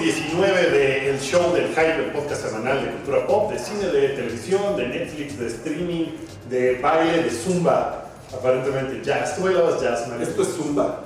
[0.00, 4.74] 219 del show del Hype, el podcast semanal de cultura pop, de cine, de televisión,
[4.74, 6.06] de Netflix, de streaming,
[6.48, 9.36] de baile, de zumba, aparentemente jazz.
[9.36, 10.26] Tú bailabas jazz, Mario.
[10.26, 11.00] Esto es Zumba.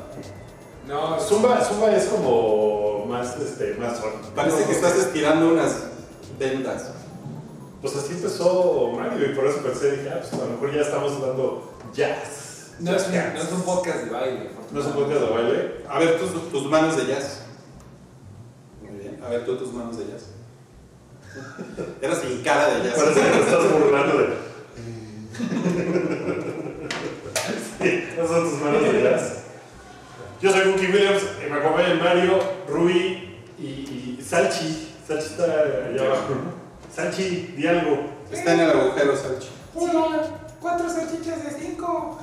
[0.86, 4.00] No, Zumba, zumba es como más, este, más
[4.32, 5.86] Parece que estás estirando unas
[6.38, 6.92] vendas.
[7.82, 10.82] Pues así empezó Mario y por eso pensé, dije, ah, pues a lo mejor ya
[10.82, 12.74] estamos dando jazz.
[12.78, 14.50] no es, un, Jazz no es un podcast de baile.
[14.70, 15.74] ¿No es un podcast de baile.
[15.88, 17.43] A ver, tus, tus manos de jazz.
[19.24, 20.26] A ver, tú tus manos de jazz.
[22.02, 22.98] Eras sin cara de jazz.
[22.98, 24.26] Parece que te estás burlando de...
[27.78, 29.38] sí, esas son tus manos de jazz.
[30.40, 34.94] Yo soy Wookie Williams, y me acompañan Mario, Rui y, y Salchi.
[35.06, 36.34] Salchi está allá abajo.
[36.94, 38.10] Salchi, di algo.
[38.30, 39.48] Está en el agujero, Salchi.
[39.74, 40.22] Hola,
[40.60, 42.20] cuatro salchichas de cinco.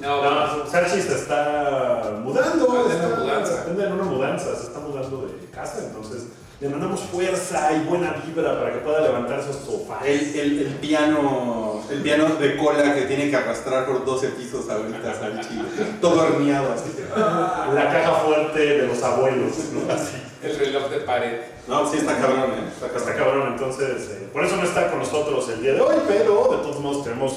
[0.00, 2.86] No, No, Salchi se está mudando.
[2.88, 3.64] Está- una mudanza.
[3.68, 6.24] En una mudanza, se está mudando de casa, entonces
[6.60, 10.00] le mandamos fuerza y buena vibra para que pueda levantar su sofá.
[10.04, 14.70] El, el, el piano el piano de cola que tiene que arrastrar por 12 pisos
[14.70, 15.62] ahorita, Salchi.
[16.00, 16.94] Todo horneado así.
[17.74, 19.92] La caja fuerte de los abuelos, ¿no?
[19.92, 20.16] Así.
[20.42, 21.40] el reloj de pared.
[21.66, 22.68] No, sí está cabrón, ¿eh?
[22.72, 23.16] Está Está cabrón.
[23.40, 26.56] cabrón, entonces, eh, por eso no está con nosotros el día de hoy, pero de
[26.58, 27.34] todos modos tenemos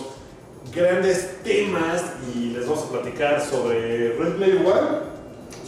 [0.73, 2.03] grandes temas
[2.35, 5.07] y les vamos a platicar sobre Red Player One,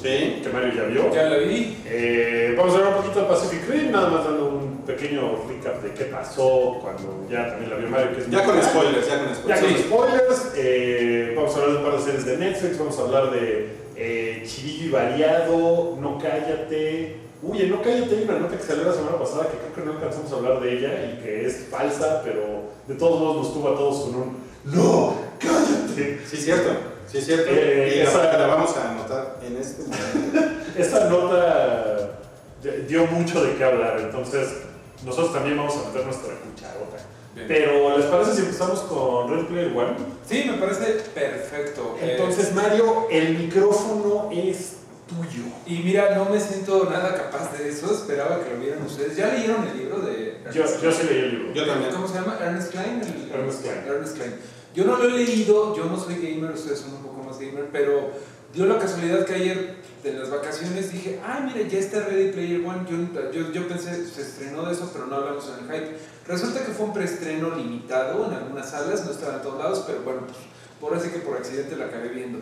[0.02, 0.40] Sí.
[0.42, 1.14] que Mario ya vio.
[1.14, 1.78] Ya lo vi.
[1.86, 5.82] Eh, vamos a hablar un poquito de Pacific Rim, nada más dando un pequeño recap
[5.84, 8.16] de qué pasó cuando ya también la vio Mario.
[8.16, 9.62] Que es Ya con spoilers, ya con Ya spoilers.
[9.62, 9.84] con Sí.
[9.84, 13.32] spoilers, eh, vamos a hablar de un par de series de Netflix, vamos a hablar
[13.32, 17.18] de eh, Chirillo y Variado, No Cállate.
[17.44, 19.82] Uy, en No Cállate hay una nota que salió la semana pasada que creo que
[19.82, 22.42] no alcanzamos a hablar de ella y que es falsa, pero
[22.88, 25.16] de todos modos nos tuvo a todos con un ¡No!
[25.40, 26.20] ¡Cállate!
[26.30, 26.70] Sí, cierto.
[27.12, 27.46] Sí, es cierto.
[27.50, 30.40] Eh, y esa- la vamos a anotar en este momento.
[30.78, 32.12] Esta nota
[32.88, 34.48] dio mucho de qué hablar, entonces
[35.06, 36.98] nosotros también vamos a meter nuestra cucharota.
[37.36, 37.48] Bien.
[37.48, 39.96] Pero, ¿les parece si empezamos con Red Player One?
[40.28, 41.96] Sí, me parece perfecto.
[42.02, 44.74] Eh, Entonces, Mario, el micrófono es
[45.10, 45.44] tuyo.
[45.66, 47.92] y mira, no me siento nada capaz de eso.
[47.94, 49.18] Esperaba que lo vieran ustedes.
[49.18, 51.54] ¿Ya leyeron el libro de Yo, yo sí leí el libro.
[51.54, 51.92] Yo también.
[51.92, 52.38] ¿Cómo se llama?
[52.42, 53.02] Ernest Klein.
[53.02, 53.78] El- Ernest Klein.
[53.88, 54.34] Ernest Klein.
[54.76, 57.70] Yo no lo he leído, yo no soy gamer, ustedes son un poco más gamer,
[57.72, 58.12] pero
[58.54, 62.64] dio la casualidad que ayer de las vacaciones dije, ay, mira, ya está Ready Player
[62.66, 62.86] One.
[62.90, 65.98] Yo, yo, yo pensé, se estrenó de eso, pero no hablamos en el hype.
[66.28, 70.02] Resulta que fue un preestreno limitado en algunas salas, no estaba en todos lados, pero
[70.04, 70.38] bueno, pues
[70.80, 72.40] por así que por accidente la acabé viendo.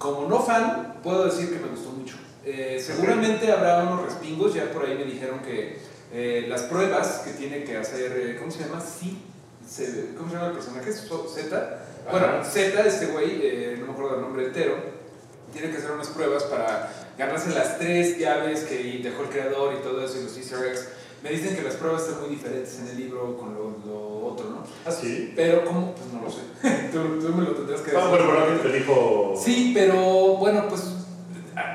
[0.00, 2.16] Como no fan, puedo decir que me gustó mucho.
[2.42, 5.78] Eh, seguramente habrá unos respingos, ya por ahí me dijeron que
[6.10, 8.80] eh, las pruebas que tiene que hacer, eh, ¿cómo se llama?
[8.80, 9.22] Sí,
[9.68, 10.90] se- ¿cómo se llama el personaje?
[10.90, 11.84] So- Z.
[12.10, 12.42] Bueno.
[12.42, 14.74] Z, este güey, eh, no me acuerdo el nombre entero,
[15.52, 19.82] tiene que hacer unas pruebas para ganarse las tres llaves que dejó el creador y
[19.82, 20.88] todo eso y los easter eggs.
[21.22, 24.48] Me dicen que las pruebas están muy diferentes en el libro con lo, lo otro,
[24.50, 24.62] ¿no?
[24.86, 25.32] ¿Ah, sí?
[25.36, 25.94] Pero, ¿cómo?
[25.94, 26.40] Pues no lo sé.
[26.92, 28.00] tú, tú me lo tendrás que decir.
[28.02, 29.34] Ah, bueno, alguien te dijo...
[29.36, 30.82] Sí, pero bueno, pues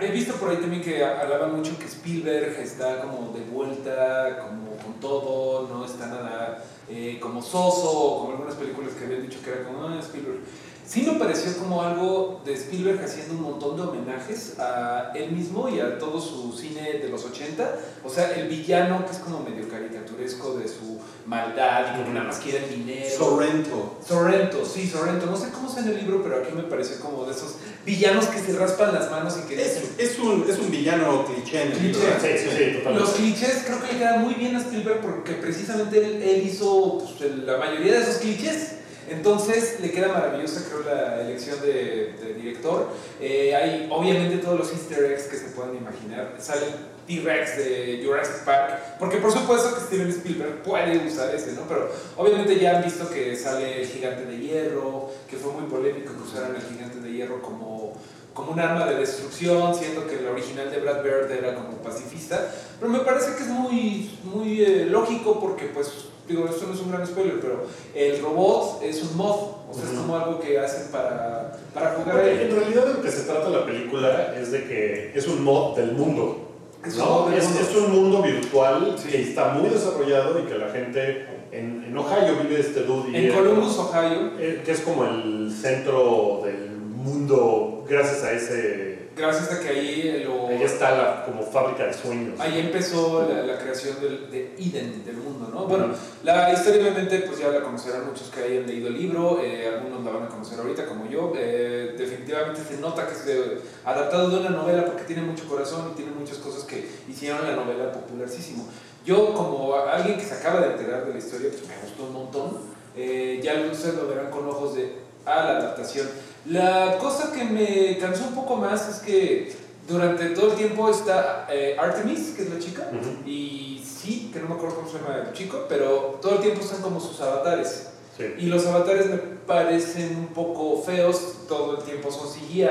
[0.02, 4.78] he visto por ahí también que hablaban mucho que Spielberg está como de vuelta, como
[4.78, 9.52] con todo, no está nada eh, como soso, como algunas películas que habían dicho que
[9.52, 10.40] era como ah, Spielberg.
[10.88, 15.68] Sí me pareció como algo de Spielberg haciendo un montón de homenajes a él mismo
[15.68, 17.80] y a todo su cine de los 80.
[18.04, 22.28] O sea, el villano que es como medio caricaturesco de su maldad y como nada
[22.28, 23.10] más quiere dinero.
[23.18, 23.98] Sorrento.
[24.08, 25.26] Sorrento, sí, Sorrento.
[25.26, 28.28] No sé cómo está en el libro, pero aquí me pareció como de esos villanos
[28.28, 31.72] que se raspan las manos y que Es, es, un, es un villano cliché en
[31.72, 32.00] el libro.
[32.00, 32.38] Cliché.
[32.38, 33.00] Sí, sí, sí, totalmente.
[33.00, 37.00] Los clichés creo que le quedan muy bien a Spielberg porque precisamente él, él hizo
[37.00, 38.76] pues, la mayoría de esos clichés.
[39.10, 42.90] Entonces le queda maravillosa, creo, la elección de, de director.
[43.22, 46.34] Eh, hay obviamente todos los easter eggs que se puedan imaginar.
[46.40, 46.66] Sale
[47.08, 51.62] T-Rex de Jurassic Park, porque por supuesto que Steven Spielberg puede usar ese, ¿no?
[51.68, 56.14] Pero obviamente ya han visto que sale el gigante de hierro, que fue muy polémico
[56.14, 57.94] que usaran el gigante de hierro como,
[58.34, 62.52] como un arma de destrucción, siendo que el original de Brad Bird era como pacifista.
[62.80, 66.80] Pero me parece que es muy, muy eh, lógico porque, pues, digo, esto no es
[66.82, 69.36] un gran spoiler, pero el robot es un mod,
[69.70, 70.02] o sea, es Ujú.
[70.02, 73.50] como algo que hacen para, para jugar Porque en realidad de lo que se trata
[73.50, 76.42] la película es de que es un mod del mundo.
[76.88, 79.10] Son No, es, es un mundo virtual Sí.
[79.10, 83.18] que está muy desarrollado y que la gente en, en Ohio vive este dude.
[83.18, 88.95] En Columbus, Ohio, eh, que es como el centro del mundo gracias a ese...
[89.16, 90.48] gracias a que ahí lo...
[90.48, 92.40] Ahí está la como fábrica de sueños.
[92.40, 95.66] Ahí empezó la, la creación del, de Eden, del mundo, ¿no?
[95.66, 95.88] Bueno,
[96.24, 100.04] la historia obviamente pues ya la conocerán muchos que hayan leído el libro, eh, algunos
[100.04, 104.30] la van a conocer ahorita como yo, eh, definitivamente se nota que es de- adaptado
[104.30, 107.92] de una novela porque tiene mucho corazón y tiene muchas cosas que hicieron la novela
[107.92, 108.68] popularísimo.
[109.06, 112.14] Yo como alguien que se acaba de enterar de la historia, pues me gustó un
[112.14, 112.58] montón,
[112.98, 114.94] eh, ya ustedes lo verán con ojos de,
[115.26, 116.08] ah, la adaptación.
[116.48, 119.56] La cosa que me cansó un poco más es que
[119.88, 122.90] durante todo el tiempo está eh, Artemis, que es la chica,
[123.26, 126.62] y sí, que no me acuerdo cómo se llama el chico, pero todo el tiempo
[126.62, 127.90] están como sus avatares.
[128.18, 128.24] Sí.
[128.40, 132.68] Y los avatares me parecen un poco feos, todo el tiempo son CGI.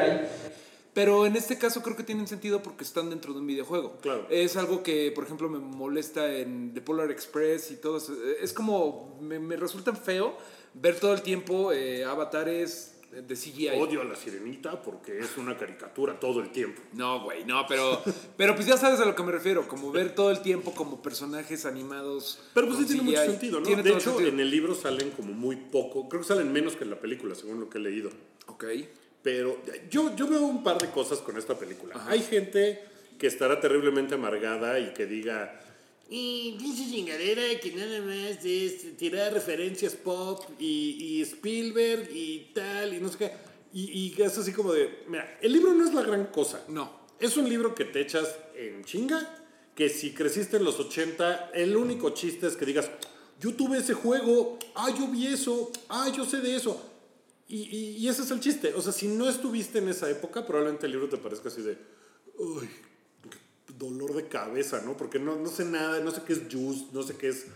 [0.95, 3.97] Pero en este caso creo que tienen sentido porque están dentro de un videojuego.
[4.01, 4.27] Claro.
[4.31, 8.15] Es algo que, por ejemplo, me molesta en The Polar Express y todo eso.
[8.41, 10.37] Es como, me, me resulta feo
[10.73, 13.69] ver todo el tiempo eh, avatares de CGI.
[13.71, 16.83] Odio a la sirenita porque es una caricatura todo el tiempo.
[16.93, 18.03] No, güey, no, pero,
[18.37, 21.03] pero pues ya sabes a lo que me refiero, como ver todo el tiempo como
[21.03, 22.41] personajes animados.
[22.55, 23.83] Pero pues sí tiene mucho sentido, ¿no?
[23.83, 26.91] De hecho, en el libro salen como muy poco, creo que salen menos que en
[26.91, 28.11] la película, según lo que he leído.
[28.47, 28.65] Ok.
[29.23, 29.59] Pero
[29.91, 31.95] yo, yo veo un par de cosas con esta película.
[32.09, 32.85] Hay gente
[33.19, 35.61] que estará terriblemente amargada y que diga,
[36.17, 42.95] y dice chingadera que nada más es tirar referencias pop y, y Spielberg y tal,
[42.95, 43.33] y no sé qué.
[43.73, 46.65] Y, y es así como de, mira, el libro no es la gran cosa.
[46.69, 47.01] No.
[47.19, 49.45] Es un libro que te echas en chinga,
[49.75, 52.89] que si creciste en los 80, el único chiste es que digas,
[53.41, 56.81] yo tuve ese juego, ah, yo vi eso, ah, yo sé de eso.
[57.49, 58.73] Y, y- y ese es el chiste.
[58.75, 61.77] O sea, si no estuviste en esa época, probablemente el libro te parezca así de,
[62.39, 62.69] uy,
[63.79, 64.97] dolor de cabeza, ¿no?
[64.97, 67.47] Porque no, no sé nada, no sé qué es Juice, no sé qué es...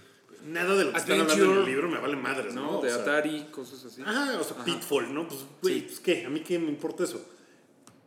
[0.46, 1.72] Nada de lo que están hablando en el Adventure.
[1.72, 2.62] libro me vale madres, ¿no?
[2.62, 2.78] ¿no?
[2.78, 4.02] O De sea, Atari, cosas así.
[4.02, 5.26] Ajá, o sea, Pitfall, ¿no?
[5.26, 5.84] Pues, güey, Sí.
[5.88, 7.20] pues qué, a mí qué me importa eso.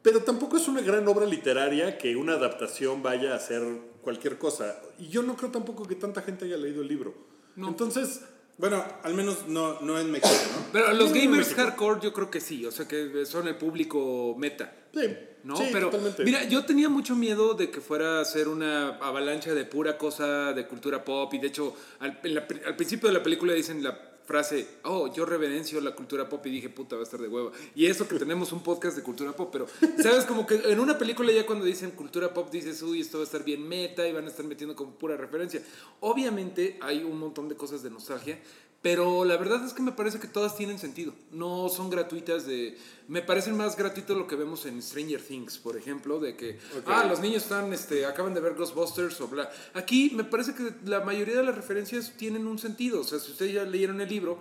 [0.01, 3.61] Pero tampoco es una gran obra literaria que una adaptación vaya a hacer
[4.01, 4.81] cualquier cosa.
[4.97, 7.13] Y yo no creo tampoco que tanta gente haya leído el libro.
[7.57, 8.21] Entonces,
[8.57, 10.65] Bueno, al menos no, no en México, ¿no?
[10.71, 13.55] Pero los No, no, gamers hardcore yo creo que sí, o sea que son el
[13.57, 14.71] público meta.
[14.93, 15.57] Sí, ¿no?
[15.57, 16.23] sí, pero totalmente.
[16.23, 20.53] mira, yo tenía mucho miedo de que fuera a ser una avalancha de pura cosa
[20.53, 24.67] de cultura pop y de hecho al, la principio de la película dicen la frase,
[24.83, 27.51] oh, yo reverencio la cultura pop y dije, puta, va a estar de hueva.
[27.75, 29.67] Y eso que tenemos un podcast de cultura pop, pero,
[30.01, 30.25] ¿sabes?
[30.25, 33.25] Como que en una película ya cuando dicen cultura pop dices, uy, esto va a
[33.25, 35.61] estar bien meta y van a estar metiendo como pura referencia.
[35.99, 38.39] Obviamente hay un montón de cosas de nostalgia,
[38.81, 41.13] pero la verdad es que me parece que todas tienen sentido.
[41.31, 42.77] No son gratuitas de...
[43.07, 46.57] Me parecen más gratuito lo que vemos en Stranger Things, por ejemplo, de que,
[46.87, 49.51] ah, los niños están, este, acaban de ver Ghostbusters o bla.
[49.75, 53.01] Aquí me parece que la mayoría de las referencias tienen un sentido.
[53.01, 54.39] O sea, si ustedes ya leyeron el libro,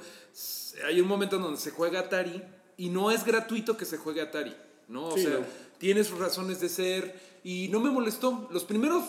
[0.86, 2.42] hay un momento en donde se juega Atari
[2.76, 4.54] y no es gratuito que se juegue Atari,
[4.88, 5.08] ¿no?
[5.08, 5.46] O Sí, sea, no.
[5.78, 8.48] tiene sus razones de ser y no me molestó.
[8.52, 9.04] Los primeros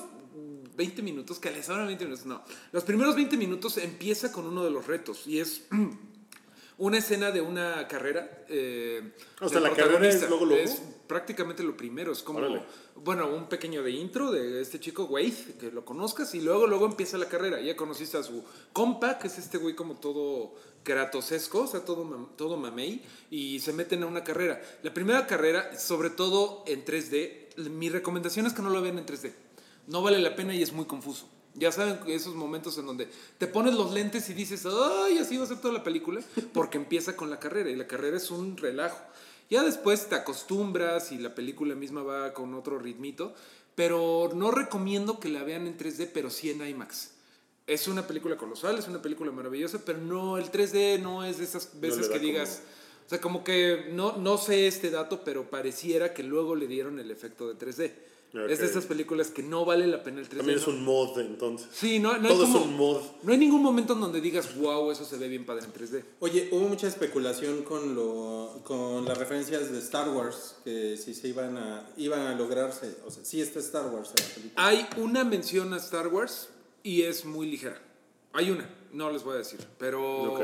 [0.75, 2.43] 20 minutos, que les ahora 20 minutos, no.
[2.71, 5.67] Los primeros 20 minutos empieza con uno de los retos y es
[6.77, 8.45] una escena de una carrera.
[8.49, 10.63] eh, O sea, la carrera es luego, luego.
[10.63, 12.63] Es prácticamente lo primero, es como, Órale.
[12.95, 16.85] bueno, un pequeño de intro de este chico Wade, que lo conozcas, y luego, luego
[16.85, 17.59] empieza la carrera.
[17.59, 22.29] Ya conociste a su compa, que es este güey como todo kratosesco, o sea, todo,
[22.37, 24.61] todo mamey, y se meten a una carrera.
[24.83, 29.05] La primera carrera, sobre todo en 3D, mi recomendación es que no lo vean en
[29.05, 29.33] 3D.
[29.91, 31.27] No vale la pena y es muy confuso.
[31.53, 35.43] Ya saben esos momentos en donde te pones los lentes y dices, ay, así va
[35.43, 36.21] a ser toda la película,
[36.53, 38.97] porque empieza con la carrera y la carrera es un relajo.
[39.49, 43.35] Ya después te acostumbras y la película misma va con otro ritmito,
[43.75, 47.11] pero no recomiendo que la vean en 3D, pero sí en IMAX.
[47.67, 51.43] Es una película colosal, es una película maravillosa, pero no, el 3D no es de
[51.43, 52.61] esas veces que digas,
[53.05, 56.97] o sea, como que no, no sé este dato, pero pareciera que luego le dieron
[56.97, 58.10] el efecto de 3D.
[58.33, 58.71] Es de Ok.
[58.71, 60.37] esas películas que no vale la pena el 3D.
[60.37, 60.73] también es ¿no?
[60.73, 61.67] un mod entonces.
[61.73, 63.01] Sí, no, no hay Todo es un mod.
[63.23, 66.03] No hay ningún momento en donde digas, wow, eso se ve bien padre en 3D.
[66.21, 71.27] Oye, hubo mucha especulación con, lo, con las referencias de Star Wars, que si se
[71.27, 74.65] iban a, iban a lograrse, o sea, sí está Star Wars en la película.
[74.67, 76.47] Hay una mención a Star Wars
[76.83, 77.81] y es muy ligera.
[78.31, 80.33] Hay una, no les voy a decir, pero...
[80.35, 80.41] Ok.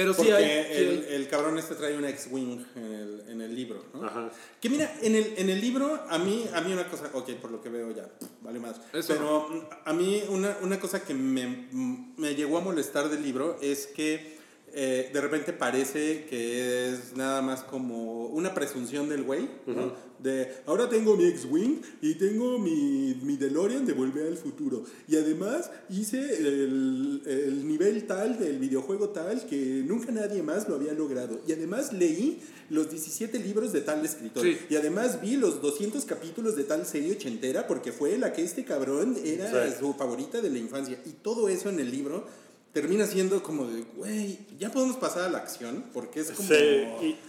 [0.00, 0.44] Pero sí Porque hay...
[0.76, 4.04] sí el, hay- el cabrón este trae un X-Wing en el, en el libro, ¿no?
[4.06, 4.30] Ajá.
[4.60, 7.50] Que mira, en el, en el libro, a mí, a mí una cosa, ok, por
[7.50, 8.08] lo que veo ya,
[8.42, 8.76] vale más.
[8.94, 11.68] Eso Pero a mí una, una cosa que me,
[12.16, 14.39] me llegó a molestar del libro es que
[14.72, 20.10] eh, de repente parece que es nada más como una presunción del güey, ¿no?
[20.20, 24.84] De, ahora tengo mi X-Wing y tengo mi, mi DeLorean de Volver al Futuro.
[25.08, 30.74] Y además hice el, el nivel tal del videojuego tal que nunca nadie más lo
[30.74, 31.40] había logrado.
[31.48, 34.44] Y además leí los 17 libros de tal escritor.
[34.44, 34.58] Sí.
[34.68, 38.64] Y además vi los 200 capítulos de tal serie ochentera porque fue la que este
[38.64, 39.76] cabrón era Sí.
[39.80, 41.00] su favorita de la infancia.
[41.06, 42.26] Y todo eso en el libro
[42.72, 46.48] termina siendo como de, güey, ya podemos pasar a la acción porque es como...
[46.48, 46.54] Sí,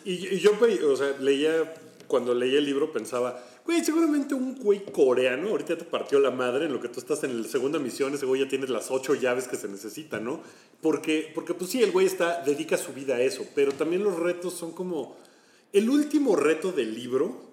[0.05, 0.51] y, y- y yo,
[0.87, 1.73] o sea, leía,
[2.07, 6.65] cuando leía el libro pensaba, güey, seguramente un güey coreano ahorita te partió la madre
[6.65, 9.15] en lo que tú estás en la segunda misión, ese güey ya tiene las ocho
[9.15, 10.41] llaves que se necesitan, ¿no?
[10.81, 14.17] Porque, porque pues sí, el güey está, dedica su vida a eso, pero también los
[14.19, 15.17] retos son como,
[15.73, 17.49] el último reto del libro,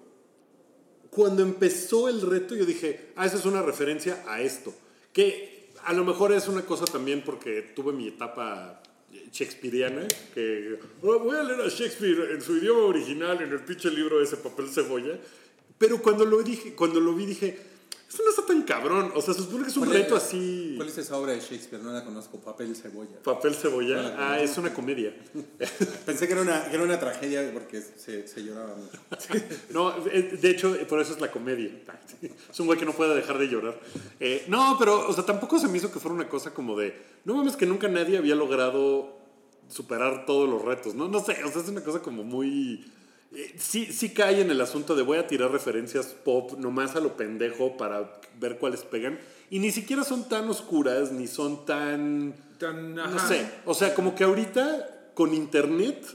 [1.09, 4.73] cuando empezó el reto yo dije, ah, esa es una referencia a esto,
[5.11, 8.81] que a lo mejor es una cosa también porque tuve mi etapa
[9.31, 13.89] shakespeariana, que "Oh, voy a leer a Shakespeare en su idioma original, en el pinche
[13.89, 15.17] libro de ese papel cebolla,
[15.77, 17.57] pero cuando lo, dije, cuando lo vi dije,
[18.09, 20.15] esto no está tan cabrón, o sea, se supone que es un ¿Cuál es- reto
[20.15, 20.73] así...
[20.75, 21.83] ¿Cuál es esa obra de Shakespeare?
[21.83, 23.19] No la conozco, Papel Cebolla.
[23.23, 25.13] Papel cebolla, la ah, es una comedia.
[26.07, 28.97] Pensé que era una, que era una tragedia porque se, se lloraba mucho.
[29.69, 31.69] No, eh, de hecho, por eso es la comedia.
[32.49, 33.79] Es un güey que no puede dejar de llorar.
[34.19, 36.99] Eh, no, pero, o sea, tampoco se me hizo que fuera una cosa como de,
[37.25, 39.15] no mames que nunca nadie había logrado
[39.69, 41.07] superar todos los retos, ¿no?
[41.07, 42.91] No sé, o sea, es una cosa como muy...
[43.33, 46.99] eh, sí, sí cae en el asunto de voy a tirar referencias pop nomás a
[46.99, 49.19] lo pendejo para ver cuáles pegan.
[49.49, 52.35] Y ni siquiera son tan oscuras, ni son tan...
[52.59, 56.05] Tan, No sé, o sea, como que ahorita con internet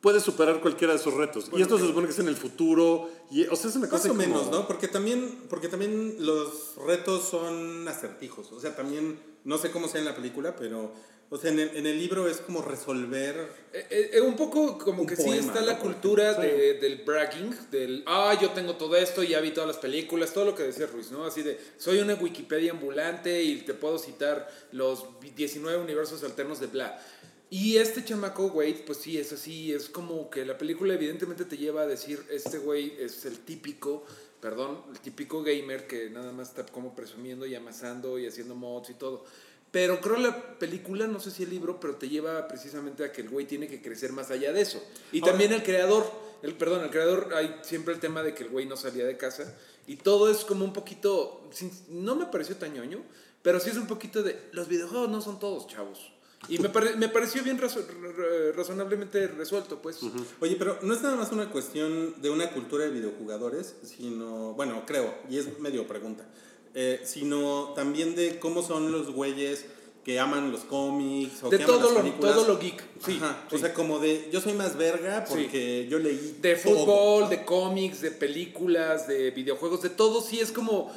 [0.00, 1.50] puedes superar cualquiera de esos retos.
[1.54, 3.10] y esto se supone que es en el futuro.
[3.30, 4.66] Y, o sea, es una Más cosa o como- menos, ¿no?
[4.66, 8.50] Porque también, porque también los retos son acertijos.
[8.52, 10.90] O sea, también, no sé cómo sea en la película, pero,
[11.32, 13.36] o sea, en el, en el libro es como resolver...
[13.72, 15.66] Eh, eh, eh, un poco como Un que sí poema, está ¿no?
[15.66, 16.42] la cultura Sí.
[16.42, 20.44] de- del bragging, del, ah, yo tengo todo esto, ya vi todas las películas, todo
[20.44, 21.24] lo que decía Ruiz, ¿no?
[21.24, 25.04] Así de, soy una Wikipedia ambulante y te puedo citar los
[25.36, 27.00] 19 universos alternos de bla.
[27.48, 31.56] Y este chamaco, güey, pues sí, es así, es como que la película evidentemente te
[31.56, 34.04] lleva a decir, este güey es el típico,
[34.40, 38.90] perdón, el típico gamer que nada más está como presumiendo y amasando y haciendo mods
[38.90, 39.24] y todo.
[39.70, 43.22] Pero creo la película, no sé si el libro, pero te lleva precisamente a que
[43.22, 44.82] el güey tiene que crecer más allá de eso.
[45.12, 46.10] Y Ahora- también el creador,
[46.42, 49.16] el, perdón, el creador, hay siempre el tema de que el güey no salía de
[49.16, 49.54] casa.
[49.86, 53.00] Y todo es como un poquito, sin- no me pareció tan ñoño,
[53.42, 56.12] pero sí es un poquito de, los videojuegos no son todos, chavos.
[56.48, 60.00] Y me, pare- me pareció bien razo- ra- razonablemente resuelto, pues.
[60.40, 64.82] Oye, pero no es nada más una cuestión de una cultura de videojugadores, sino, bueno,
[64.86, 66.26] creo, y es medio pregunta,
[66.74, 69.66] eh, sino también de cómo son los güeyes
[70.04, 72.34] que aman los cómics o De que aman todo las lo, películas.
[72.34, 72.82] todo lo geek.
[73.04, 73.56] Sí, Ajá, sí.
[73.56, 76.74] O sea, como de, yo soy más verga porque yo leí de todo.
[76.76, 80.90] fútbol, de cómics, de películas, de videojuegos, de todo, sí es como,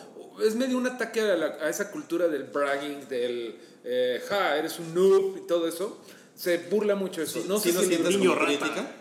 [0.46, 4.80] es medio un ataque a, la- a esa cultura del bragging, del, eh, ja, eres
[4.80, 5.98] un noob y todo eso.
[6.36, 7.42] Se burla mucho eso.
[7.42, 8.58] Sí, no sé lo si sientes niño como rata.
[8.58, 8.92] crítica.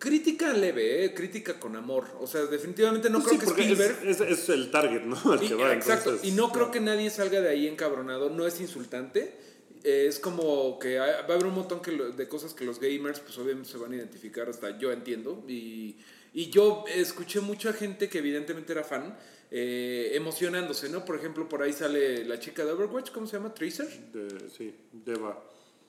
[0.00, 2.06] Crítica leve, eh, crítica con amor.
[2.20, 3.98] O sea, definitivamente no Pues sí, creo que Spielberg...
[4.02, 5.14] es, es- es el target, ¿no?
[5.32, 8.30] Al Y- que va, exacto, entonces, y no creo que nadie salga de ahí encabronado,
[8.30, 9.36] no es insultante,
[9.84, 12.80] eh, es como que va a haber un montón que lo- de cosas que los
[12.80, 15.96] gamers pues obviamente se van a identificar, hasta yo entiendo, y,
[16.32, 19.18] y yo escuché mucha gente que evidentemente era fan,
[19.50, 21.04] eh, emocionándose, ¿no?
[21.04, 23.52] Por ejemplo, por ahí sale la chica de Overwatch, ¿cómo se llama?
[23.52, 23.86] ¿Tracer?
[24.14, 25.44] de- sí, Deva.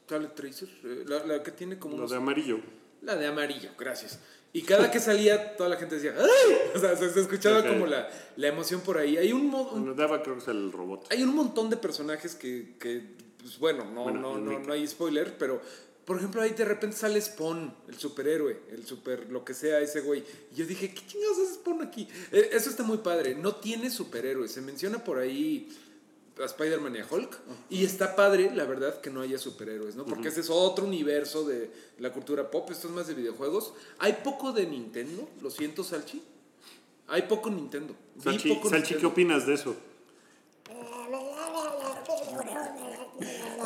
[0.10, 0.68] ¿Sale Tracer?
[0.84, 2.60] Eh, la, la que tiene como Lo unos de amarillo.
[3.02, 4.20] La de amarillo, gracias.
[4.54, 6.56] Y cada que salía, toda la gente decía, ¡ay!
[6.76, 9.18] O sea, se, escuchaba como la, la emoción por ahí.
[9.18, 11.08] Hay un, un- Deva creo que es el robot.
[11.10, 13.02] hay un montón de personajes que, que,
[13.40, 15.62] pues bueno, no, Bueno, no, no, no hay spoiler, pero
[16.04, 20.02] por ejemplo ahí de repente sale Spawn, el superhéroe, el super, lo que sea ese
[20.02, 20.22] güey.
[20.52, 22.08] Y yo dije, ¿qué chingados es Spawn aquí?
[22.34, 25.70] Eh, Eso está muy padre, no tiene superhéroe, se menciona por ahí
[26.40, 27.38] a Spider-Man y a Hulk,
[27.70, 30.06] y está padre, la verdad, que no haya superhéroes, ¿no?
[30.06, 33.74] Porque ese es otro universo de la cultura pop, esto es más de videojuegos.
[34.00, 36.22] Hay poco de Nintendo, lo siento, Salchi.
[37.08, 37.96] Hay poco Nintendo.
[38.24, 39.10] Salchi, poco Salchi, ¿qué Nintendo.
[39.10, 39.76] opinas de eso?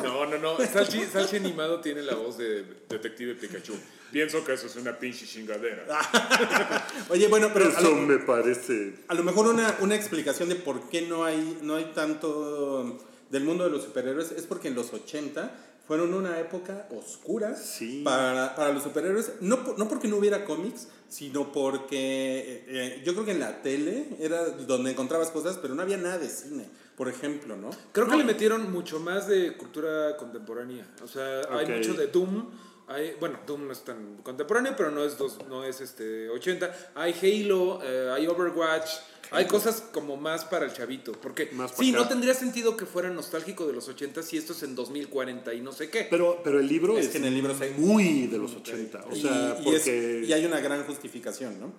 [0.06, 0.56] No, no, no.
[0.72, 3.74] Salchi, Salchi animado tiene la voz de Detective Pikachu.
[4.12, 5.84] Pienso que eso es una pinche chingadera.
[7.10, 8.94] Oye, bueno, pero a Eso lo, me parece.
[9.08, 12.98] a lo mejor una, una explicación de por qué no hay, no hay tanto
[13.30, 15.50] del mundo de los superhéroes es porque en los 80
[15.86, 18.02] fueron una época oscura Sí.
[18.04, 19.32] para, para los superhéroes.
[19.40, 23.60] No, no porque no hubiera cómics, sino porque eh, eh, yo creo que en la
[23.62, 26.68] tele era donde encontrabas cosas, pero no había nada de cine.
[26.96, 27.70] Por ejemplo, ¿no?
[27.92, 30.86] Creo que le metieron mucho más de cultura contemporánea.
[31.02, 32.50] O sea, hay mucho de Doom.
[32.88, 36.92] Hay, bueno, Doom no es tan contemporáneo, pero no es, dos, no es este 80.
[36.94, 38.88] Hay Halo, eh, hay Overwatch.
[39.32, 41.10] Hay cosas como más para el chavito.
[41.10, 41.98] Porque Más sí, acá.
[41.98, 45.60] no tendría sentido que fuera nostálgico de los 80 si esto es en 2040 y
[45.60, 46.06] no sé qué.
[46.08, 49.04] Pero, pero el libro Es es, que en el libro se- muy de los 80.
[49.10, 50.24] O Y- sea, y, es- porque.
[50.28, 51.72] y hay una gran justificación, ¿no?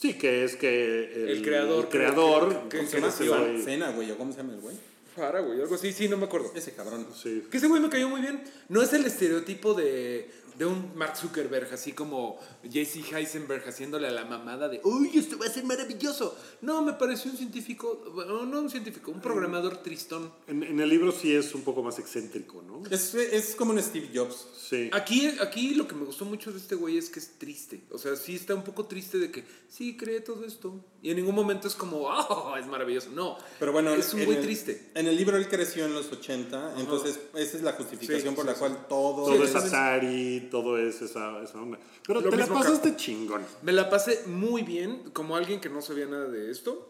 [0.00, 3.42] Sí, que es que el, El creador, el creador que- que- ¿Cómo se que llama?
[3.44, 3.62] güey.
[3.62, 4.76] Cena, güey, o ¿cómo se llama el güey?
[5.14, 5.92] Fara, güey, algo así.
[5.92, 6.52] Sí, no me acuerdo.
[6.54, 7.06] Ese cabrón.
[7.20, 7.42] Sí.
[7.50, 8.42] Que ese güey me cayó muy bien.
[8.68, 10.30] No es el estereotipo de,
[10.60, 12.38] de un Mark Zuckerberg, así como
[12.70, 16.36] Jesse Heisenberg haciéndole a la mamada de, uy, esto va a ser maravilloso.
[16.60, 20.30] No, me pareció un científico, bueno, no un científico, un programador tristón.
[20.46, 22.82] En, en el libro sí es un poco más excéntrico, ¿no?
[22.90, 24.48] Es, es como un Steve Jobs.
[24.68, 24.90] Sí.
[24.92, 27.82] Aquí, aquí lo que me gustó mucho de este güey es que es triste.
[27.90, 30.84] O sea, sí está un poco triste de que, sí, cree todo esto.
[31.02, 33.08] Y en ningún momento es como, oh, es maravilloso.
[33.10, 34.90] No, Pero bueno, es un güey el- triste.
[34.94, 38.44] En el libro él creció en los 80, entonces esa es la justificación Sí, por
[38.44, 38.58] sí, la sí.
[38.60, 39.24] cual todo...
[39.24, 41.78] todo es Atari, todo es esa, esa onda.
[42.06, 43.42] Pero Lo te la pasaste chingón.
[43.62, 46.86] Me la pasé muy bien, como alguien que no sabía nada de esto.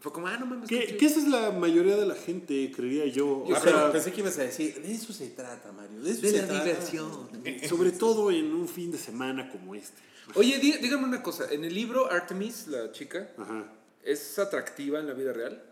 [0.00, 0.68] Fue como, ah, no mames.
[0.68, 0.98] qué Que, chido".
[0.98, 3.44] que esa es la mayoría de la gente, creería yo.
[3.50, 6.10] Ah, O pero sea, pensé que ibas a decir, de eso se trata, Mario, de
[6.10, 6.64] eso De se la trata.
[6.64, 7.10] diversión.
[7.68, 10.02] sobre todo en un fin de semana como este.
[10.34, 11.50] Oye, dí- dígame una cosa.
[11.52, 13.70] En el libro Artemis, la chica, Ajá.
[14.02, 15.62] ¿es atractiva en la vida real?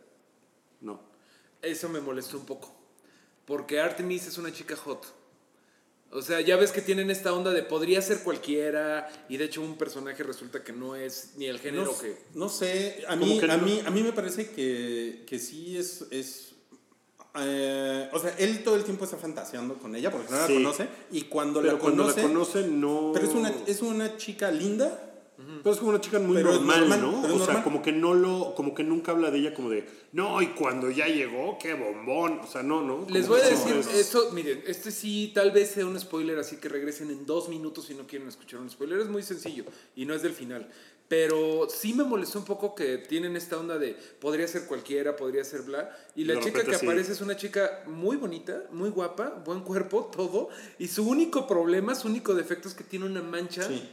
[0.80, 1.00] No.
[1.62, 2.74] Eso me molestó un poco.
[3.46, 5.06] Porque Artemis es una chica hot.
[6.10, 9.62] O sea, ya ves que tienen esta onda de podría ser cualquiera y de hecho
[9.62, 12.18] un personaje resulta que no es ni el género No, que...
[12.34, 16.04] no sé, a mí, a, mí, a mí me parece que, que sí es...
[16.10, 16.51] es
[17.36, 20.54] eh, o sea, él todo el tiempo está fantaseando con ella porque no Sí.
[20.54, 22.22] la conoce y cuando Pero la cuando conoce...
[22.22, 23.10] la conoce, no.
[23.14, 25.08] Pero es una, es una chica linda,
[25.62, 27.22] Pero es como una chica muy Pero normal, normal, ¿no?
[27.22, 27.64] pero O sea, normal.
[27.64, 30.88] como que no lo, como que nunca habla de ella como de, no, y cuando
[30.90, 32.38] ya llegó, qué bombón.
[32.40, 33.06] O sea, no, no.
[33.08, 36.56] Les voy a decir, es- esto, miren, este sí tal vez sea un spoiler, así
[36.58, 39.00] que regresen en dos minutos si no quieren escuchar un spoiler.
[39.00, 39.64] Es muy sencillo
[39.96, 40.68] y no es del final.
[41.12, 45.44] Pero sí me molestó un poco que tienen esta onda de podría ser cualquiera, podría
[45.44, 45.94] ser bla.
[46.16, 46.86] Y la chica que sí.
[46.86, 50.48] aparece es una chica muy bonita, muy guapa, buen cuerpo, todo.
[50.78, 53.68] Y su único problema, su único defecto es que tiene una mancha.
[53.68, 53.90] Sí.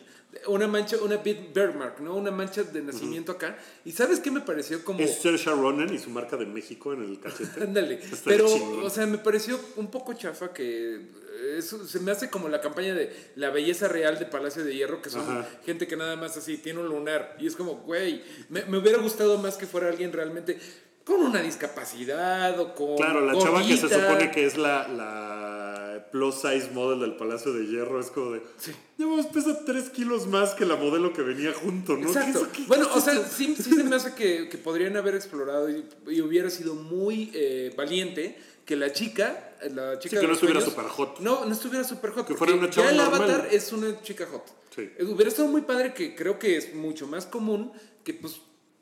[0.47, 2.15] Una mancha, una bit birthmark, ¿no?
[2.15, 3.57] Una mancha de nacimiento acá.
[3.83, 4.83] ¿Y sabes qué me pareció?
[4.83, 4.99] Como...
[4.99, 7.63] Es Saoirse Ronan y su marca de México en el cachete.
[7.63, 7.99] Ándale.
[8.25, 8.85] Pero, chingón.
[8.85, 11.01] o sea, me pareció un poco chafa que
[11.57, 15.01] eso se me hace como la campaña de la belleza real de Palacio de Hierro,
[15.01, 15.47] que son Ajá.
[15.65, 17.35] gente que nada más así tiene un lunar.
[17.39, 20.59] Y es como, güey, me, me hubiera gustado más que fuera alguien realmente
[21.09, 22.97] con una discapacidad o con.
[22.97, 25.58] Claro, la chava que se supone que es la, la
[26.11, 28.41] plus size model del Palacio de Hierro es como de,
[28.97, 32.07] ya más pesa 3 kilos más que la modelo que venía junto, ¿no?
[32.07, 32.47] Exacto.
[32.51, 35.15] ¿Qué- qué- Bueno, qué o sea, sí, sí se me hace que, que podrían haber
[35.15, 40.27] explorado y, y hubiera sido muy eh, valiente que la chica, la chica Sí, que
[40.27, 41.19] no estuviera super hot.
[41.21, 42.27] No, no estuviera super hot.
[42.27, 43.21] Que fuera una chava ya el normal.
[43.31, 44.43] avatar es una chica hot.
[44.75, 44.91] Sí.
[44.97, 47.71] Eh, Hubiera estado muy padre que creo que es mucho más común
[48.03, 48.39] que pues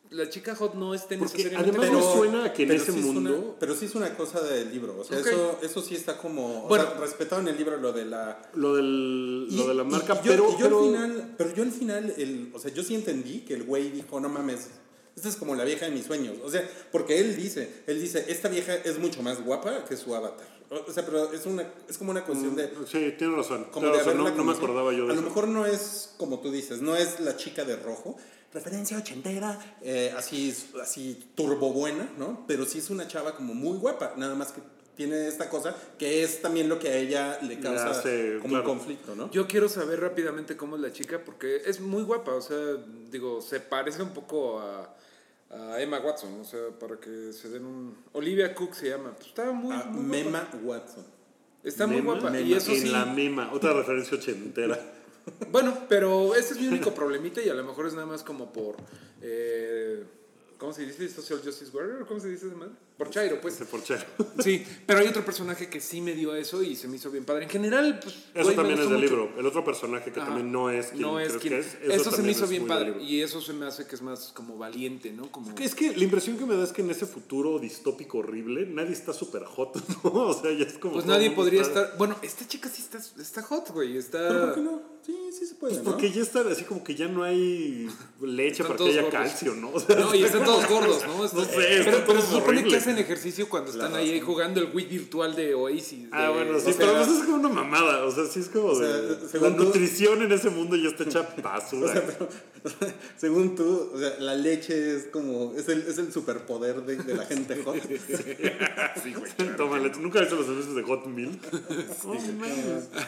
[0.09, 2.13] la chica hot no esté Porque necesariamente además hot.
[2.15, 3.33] me suena a que en pero ese sí es mundo...
[3.35, 4.97] una- pero sí es una cosa del libro.
[4.99, 6.65] O sea, eso, eso sí está como.
[6.65, 6.85] O Bueno.
[6.85, 8.41] sea, respetado en el libro lo de la.
[8.55, 10.47] Lo, del, lo Y- de la y marca, yo, pero...
[10.49, 13.41] y yo pero- al final, pero yo al final, el, o sea, yo sí entendí
[13.41, 14.69] que el güey dijo, no mames,
[15.17, 16.35] esta es como la vieja de mis sueños.
[16.43, 20.15] O sea, porque él dice, él dice, esta vieja es mucho más guapa que su
[20.15, 20.47] avatar.
[20.69, 23.65] O sea, pero es una, es como una cuestión de, Sí, tienes razón.
[23.71, 26.51] como de razón, no, me acordaba yo de A lo mejor no es como tú
[26.51, 28.15] dices, no es la chica de rojo,
[28.53, 32.45] referencia ochentera, eh, así, así turbo buena, ¿no?
[32.47, 34.61] Pero sí es una chava como muy guapa, nada más que
[34.95, 38.71] tiene esta cosa que es también lo que a ella le causa hace, como claro.
[38.71, 39.31] un conflicto, ¿no?
[39.31, 42.57] Yo quiero saber rápidamente cómo es la chica porque es muy guapa, o sea,
[43.09, 44.93] digo, se parece un poco a,
[45.49, 47.97] a Emma Watson, o sea, para que se den un...
[48.13, 50.57] Olivia Cook se llama, pues está muy, Ah, muy Mema guapa.
[50.63, 51.05] Watson.
[51.63, 52.39] Está muy Mema, guapa.
[52.39, 54.79] y eso en sí, la mema, otra referencia ochentera.
[55.51, 58.53] Bueno, pero ese es mi único problemita y a lo mejor es nada más como
[58.53, 58.77] por.
[59.21, 60.05] eh,
[60.57, 61.09] ¿Cómo se dice?
[61.09, 62.07] ¿Social Justice Warrior?
[62.07, 62.77] ¿Cómo se dice ese man?
[62.97, 63.55] Por Chairo, pues.
[63.55, 64.01] Ese porchero.
[64.43, 67.25] Sí, pero hay otro personaje que sí me dio eso y se me hizo bien
[67.25, 67.43] padre.
[67.43, 68.15] En general, pues.
[68.33, 69.01] Eso también es del mucho.
[69.09, 69.31] libro.
[69.37, 70.29] El otro personaje que Ajá.
[70.29, 71.53] también no es quien No es crees quien.
[71.53, 71.99] que es.
[72.01, 72.95] Eso, se me hizo bien padre.
[73.01, 75.31] Y eso se me hace que es más como valiente, ¿no?
[75.31, 75.53] Como.
[75.59, 78.93] Es que la impresión que me da es que en ese futuro distópico horrible nadie
[78.93, 80.11] está súper hot, ¿no?
[80.13, 80.93] O sea, ya es como.
[80.95, 81.95] Pues nadie el podría estar.
[81.97, 83.97] Bueno, esta chica sí está, está hot, güey.
[83.97, 84.27] Está.
[84.29, 84.97] ¿Pero por qué no?
[85.05, 85.91] Sí, sí se puede, Pues ¿no?
[85.91, 87.87] porque ya está así como que ya no hay
[88.21, 89.19] leche Están para que haya gordos.
[89.21, 89.71] calcio, ¿no?
[89.71, 91.23] O sea, No, y están todos gordos, ¿no?
[91.25, 94.69] Está- No sé, pero, pero se supone que hacen ejercicio cuando están ahí jugando el
[94.73, 96.07] Wii virtual de Oasis.
[96.11, 98.03] Ah, de- bueno, sí, pero eso es como una mamada.
[98.05, 99.19] O sea, sí es como O sea, de.
[99.21, 101.89] La según tú- nutrición en ese mundo ya está hecha basura.
[101.89, 102.29] O sea, pero,
[103.17, 107.15] según tú, o sea, la leche es como, es el, es el superpoder de, de
[107.15, 107.77] la gente hot.
[109.03, 109.31] sí, güey.
[109.55, 111.39] Tómale, ¿tú nunca has visto los anuncios de Hot Milk?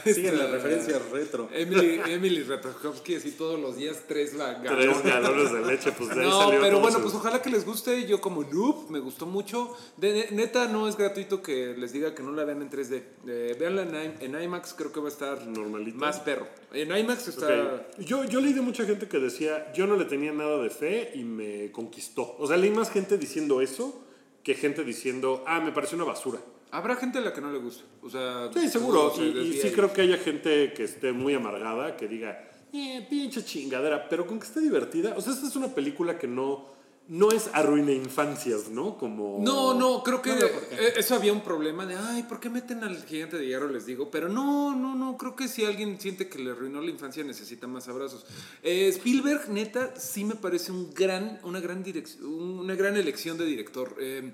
[0.06, 1.50] Siguen las referencias retro.
[1.54, 6.22] Emily, Emily Ratajkowski así todos los días tres la Tres galones de leche, pues de
[6.22, 8.06] ahí No, salió pero bueno, su- pues ojalá que les guste.
[8.08, 9.69] Yo como noob me gustó mucho.
[9.98, 13.04] De, neta, no es gratuito que les diga que no la vean en 3D.
[13.28, 15.98] Eh, véanla en, IMAX, creo que va a estar Normalito.
[15.98, 16.48] más perro.
[16.74, 17.88] En IMAX está...
[18.00, 21.12] Yo, yo leí de mucha gente que decía, yo no le tenía nada de fe
[21.16, 22.36] y me conquistó.
[22.40, 24.06] O sea, leí más gente diciendo eso
[24.44, 26.40] que gente diciendo, ah, me pareció una basura.
[26.72, 27.84] Habrá gente a la que no le guste.
[28.02, 29.12] O sea, Sí, seguro.
[29.16, 29.74] se Y, sí ahí.
[29.74, 34.40] creo que haya gente que esté muy amargada, que diga, eh, pinche chingadera, pero con
[34.40, 35.16] que esté divertida.
[35.18, 36.68] O sea, esta es una película que no,
[37.10, 38.98] no es arruine infancias, ¿no?
[38.98, 39.40] Como...
[39.42, 42.84] No, no, creo que No eh, eso había un problema de, ay, ¿por qué meten
[42.84, 43.68] al gigante de hierro?
[43.68, 46.92] Les digo, pero no, no, no, creo que si alguien siente que le arruinó la
[46.92, 48.28] infancia necesita más abrazos.
[48.62, 53.46] Eh, Spielberg, neta, sí me parece un gran, una, gran direc- una gran elección de
[53.46, 53.96] director.
[54.00, 54.34] Eh,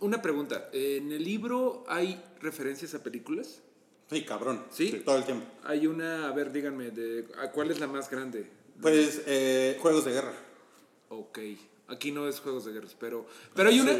[0.00, 3.62] una pregunta, ¿en el libro hay referencias a películas?
[4.10, 4.64] Sí, cabrón.
[4.70, 5.02] ¿Sí?
[5.04, 5.46] Todo el tiempo.
[5.64, 8.50] Hay una, a ver, díganme, de, ¿a ¿cuál es la más grande?
[8.80, 10.34] Pues, eh, juegos de guerra.
[11.08, 11.38] Ok.
[11.90, 13.26] Aquí no es Juegos de Guerras, pero.
[13.54, 13.92] Pero hay una.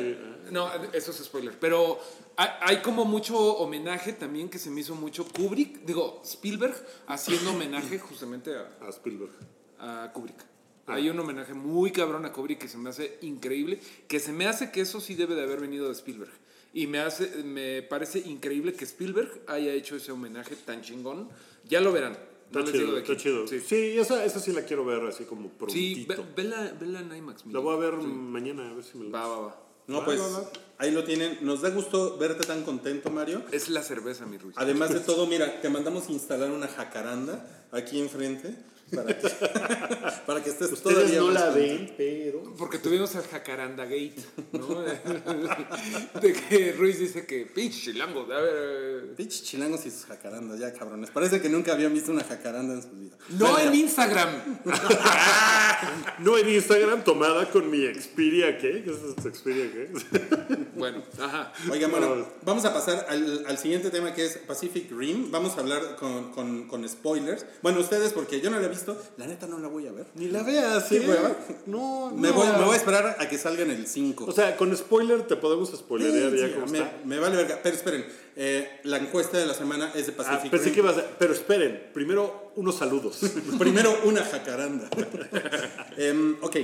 [0.50, 1.58] No, eso es spoiler.
[1.58, 1.98] Pero
[2.36, 6.74] hay, como mucho homenaje también que se me hizo mucho Kubrick, digo, Spielberg,
[7.06, 9.32] haciendo homenaje justamente a, A Spielberg.
[9.78, 10.44] a Kubrick.
[10.86, 14.46] Hay un homenaje muy cabrón a Kubrick que se me hace increíble, que se me
[14.46, 16.32] hace que eso sí debe de haber venido de Spielberg.
[16.72, 21.28] Y me hace, me parece increíble que Spielberg haya hecho ese homenaje tan chingón.
[21.68, 22.16] Ya lo verán.
[22.52, 23.46] Está chido, está chido.
[23.46, 25.54] Sí, Sí, esa, esa sí la quiero ver así como Sí,
[26.06, 26.14] prontito.
[26.36, 27.46] ve- vela, vela en IMAX.
[27.46, 29.10] La voy a ver mañana, a ver si me la...
[29.18, 29.62] Va, va, va.
[29.86, 30.50] No, Va, pues, va, va.
[30.78, 31.38] ahí lo tienen.
[31.42, 33.42] Nos da gusto verte tan contento, Mario.
[33.50, 34.54] Es la cerveza, mi Ruiz.
[34.58, 38.56] Además de todo, mira, te mandamos instalar una jacaranda aquí enfrente
[38.94, 39.28] para que,
[40.26, 41.76] para que estés Ustedes todavía no más la contento.
[41.78, 42.54] ven, pero...
[42.56, 44.16] Porque tuvimos al Jacaranda Gate,
[44.52, 44.66] ¿no?
[46.20, 50.72] De que Ruiz dice que, pinche chilango, a ver, Pinches chilangos y sus jacarandas, ya
[50.72, 51.10] cabrones.
[51.10, 53.16] Parece que nunca habían visto una jacaranda en su vida.
[53.30, 54.28] No en Instagram.
[56.18, 58.82] No en Instagram, tomada con mi Xperia, ¿qué?
[58.84, 59.90] ¿Qué es este Xperia, qué?
[60.76, 61.52] Bueno, ajá.
[61.70, 65.30] Oigan, bueno, vamos a pasar al, al siguiente tema que es Pacific Rim.
[65.30, 67.46] Vamos a hablar con, con- con spoilers.
[67.62, 68.79] Bueno, ustedes, porque yo no la he visto,
[69.16, 70.06] la neta no la voy a ver.
[70.14, 71.04] Ni la veas, ¿Qué ¿eh?
[71.08, 71.36] hueva?
[71.66, 72.34] No, Me, no.
[72.34, 74.24] voy, me voy a esperar a que salga en el 5.
[74.26, 76.98] O sea, con spoiler te podemos spoilerear Sí, ya sí, me, está.
[77.04, 77.60] me vale verga.
[77.62, 80.74] Pero esperen, eh, la encuesta de la semana es de Ah, Pacific pensé Rim.
[80.74, 81.04] que ibas a...
[81.18, 83.20] Pero esperen, primero unos saludos.
[83.58, 84.88] Primero una jacaranda.
[85.96, 86.56] Em, ok,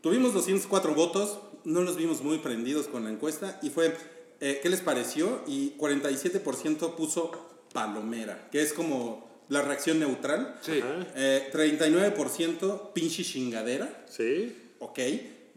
[0.00, 3.94] tuvimos 204 votos, no los vimos muy prendidos con la encuesta y fue,
[4.40, 5.42] eh, ¿qué les pareció?
[5.46, 7.30] Y 47% puso
[7.72, 10.56] palomera, que es como la reacción neutral.
[10.62, 10.80] Sí.
[11.16, 14.56] Eh, 39% pinche chingadera, ¿Sí?
[14.78, 14.98] ok.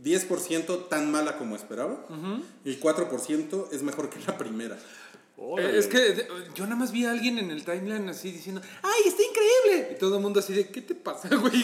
[0.03, 2.05] 10% tan mala como esperaba.
[2.65, 4.77] Y 4% es mejor que la primera.
[5.57, 9.01] Eh, Es que yo nada más vi a alguien en el timeline así diciendo, ¡ay,
[9.07, 9.93] está increíble!
[9.95, 11.63] Y todo el mundo así de, ¿qué te pasa, güey?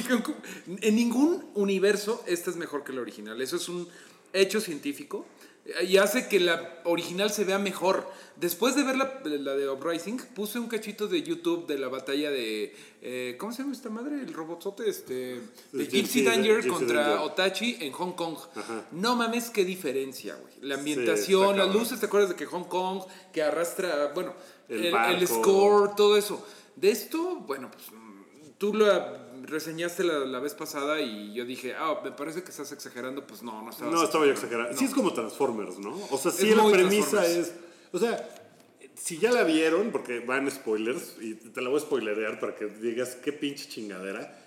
[0.82, 3.42] En ningún universo esta es mejor que la original.
[3.42, 3.88] Eso es un
[4.32, 5.26] hecho científico
[5.88, 8.08] y hace que la original se vea mejor.
[8.38, 12.32] Después de ver la, la de Uprising, puse un cachito de YouTube de la batalla
[12.32, 14.22] de, eh, ¿cómo se llama esta madre?
[14.22, 15.42] El robotzote, este,
[15.74, 17.20] de Gypsy Danger contra Danger.
[17.20, 18.38] Otachi en Hong Kong.
[18.56, 18.88] Ajá.
[18.92, 20.54] No mames, qué diferencia, güey.
[20.62, 24.34] La Sí, ambientación, está las luces, ¿te acuerdas de que Hong Kong, que arrastra, bueno,
[24.70, 26.46] El el, score, todo eso?
[26.78, 27.86] De esto, bueno, pues
[28.58, 28.86] tú lo
[29.50, 33.26] reseñaste la, la vez pasada y yo dije, ah, me parece que estás exagerando.
[33.26, 34.78] Pues no, no estaba No, estaba yo exagerando.
[34.78, 36.00] Sí es como Transformers, ¿no?
[36.12, 37.54] O sea, sí Es la premisa es...
[37.92, 38.28] O sea,
[38.96, 42.66] si ya la vieron, porque van spoilers, y te la voy a spoilerear para que
[42.66, 44.46] digas qué pinche chingadera.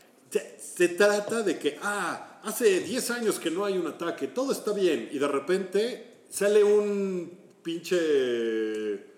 [0.59, 4.73] Se, trata de que, ah, hace 10 años que no hay un ataque, todo está
[4.73, 7.31] bien, y de repente sale un
[7.63, 9.11] pinche...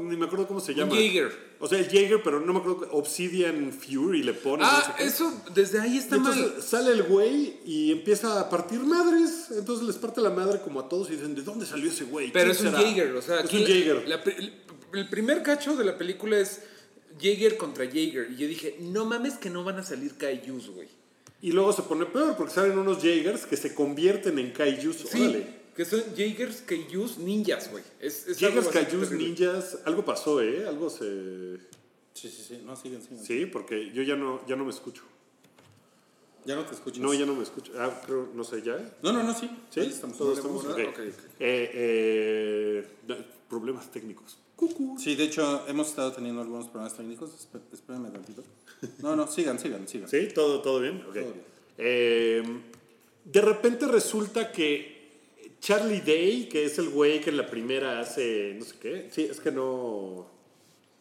[0.00, 0.94] Ni me acuerdo cómo se llama.
[0.94, 1.45] Jaeger.
[1.58, 4.62] O sea, el Jaeger, pero no me acuerdo, Obsidian Fury le pone.
[4.62, 5.04] no sé Ah, qué.
[5.04, 6.62] eso, desde ahí Y está entonces mal.
[6.62, 9.48] sale el güey y empieza a partir madres.
[9.56, 12.30] Entonces les parte la madre como a todos y dicen, ¿de dónde salió ese güey?
[12.32, 14.08] Pero ¿Quién es un será?" Jaeger, o sea, es un Jaeger.
[14.08, 14.22] la
[14.92, 16.60] el primer cacho de la película es
[17.20, 18.28] Jaeger contra Jaeger.
[18.30, 20.88] Y yo dije, no mames que no van a salir Kaijus, güey.
[21.42, 24.96] Y luego se pone peor porque salen unos Jaegers que se convierten en Kaijus.
[25.10, 25.55] Sí, Órale.
[25.76, 27.84] Que son Jaegers, Kaijus, ninjas, güey.
[28.00, 29.78] Es, es Jaegers, Kaijus, ninjas.
[29.84, 30.66] Algo pasó, ¿eh?
[30.66, 31.58] Algo se...
[32.14, 32.62] Sí, sí, sí.
[32.64, 33.22] No, sigan, sigan.
[33.22, 35.02] Sí, porque yo ya no, ya no me escucho.
[36.46, 37.00] Ya no te escuchas.
[37.00, 37.72] No, ya no me escucho.
[37.76, 38.76] Ah, creo, no sé, ¿ya?
[39.02, 39.50] No, no, no, sí.
[39.70, 39.80] ¿Sí?
[39.80, 40.16] Ahí estamos.
[40.16, 40.88] ¿Todos Estamos- estamos?
[40.88, 40.94] Ok.
[40.94, 41.24] Ok, ok.
[41.40, 44.38] Eh, eh, problemas técnicos.
[44.54, 44.96] Cucu.
[44.98, 47.30] Sí, de hecho, hemos estado teniendo algunos problemas técnicos.
[47.32, 48.42] Esp- Espérenme tantito.
[49.00, 50.08] No, no, sigan, sigan, sigan.
[50.08, 50.28] ¿Sí?
[50.34, 50.98] ¿Todo, todo bien?
[51.08, 51.14] Ok.
[51.14, 51.42] Todo bien.
[51.78, 52.42] Eh,
[53.24, 54.95] de repente resulta que
[55.66, 59.08] Charlie Day, que es el güey que en la primera hace no sé qué.
[59.10, 60.24] Sí, es que no.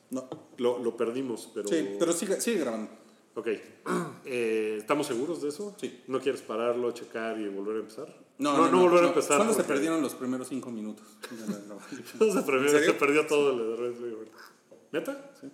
[0.10, 0.28] No.
[0.58, 1.68] Lo, lo perdimos, pero.
[1.68, 2.90] Sí, pero sigue, sigue grabando.
[3.36, 3.48] Ok.
[4.28, 5.76] Eh, ¿Estamos seguros de eso?
[5.80, 6.02] Sí.
[6.08, 8.08] ¿No quieres pararlo, checar y volver a empezar?
[8.40, 9.38] No, no, volver a empezar.
[9.38, 11.06] Solo se perdieron los primeros cinco minutos
[11.68, 12.04] grabación.
[12.34, 14.32] se, perdió, se perdió todo el de Red River.
[14.92, 15.32] ¿Neta?
[15.40, 15.48] Sí.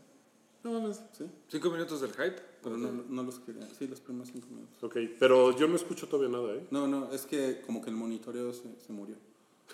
[0.63, 1.01] No mames.
[1.11, 2.50] Sí, ¿Cinco minutos del hype?
[2.63, 3.67] Pero no, no los quería.
[3.77, 4.83] Sí, los primeros cinco minutos.
[4.83, 6.65] Ok, pero yo no escucho todavía nada, ¿eh?
[6.71, 9.15] No, no, es que como que el monitoreo se, se murió.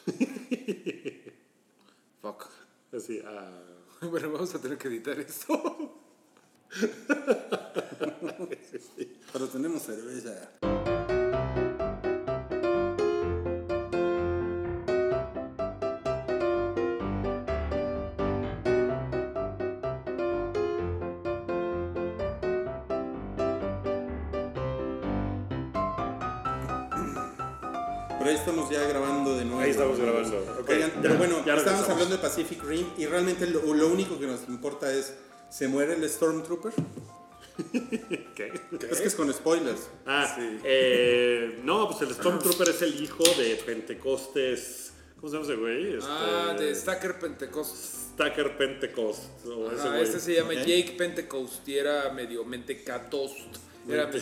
[2.21, 2.45] Fuck.
[2.93, 3.63] Así, ah.
[4.01, 5.99] Bueno, vamos a tener que editar esto.
[9.33, 10.51] Pero tenemos cerveza.
[29.93, 30.61] Estamos grabando.
[30.61, 31.89] Ok, Oigan, ya, pero bueno, ya estamos regresamos.
[31.89, 35.13] hablando de Pacific Rim y realmente lo, lo único que nos importa es,
[35.49, 36.73] ¿se muere el Stormtrooper?
[38.35, 38.53] ¿Qué?
[38.91, 39.89] Es que es con spoilers.
[40.05, 44.93] Ah, eh, no, pues el Stormtrooper es el hijo de Pentecostes.
[45.19, 45.93] ¿Cómo se llama ese güey?
[45.95, 47.75] Este, Ah, de Stacker Pentecost.
[48.13, 49.23] Stacker Pentecost.
[49.47, 50.03] O ese Ah, güey.
[50.03, 50.53] este se llama.
[50.53, 53.35] Jake Pentecost y era medio mentecatost.
[53.89, 54.21] Era medio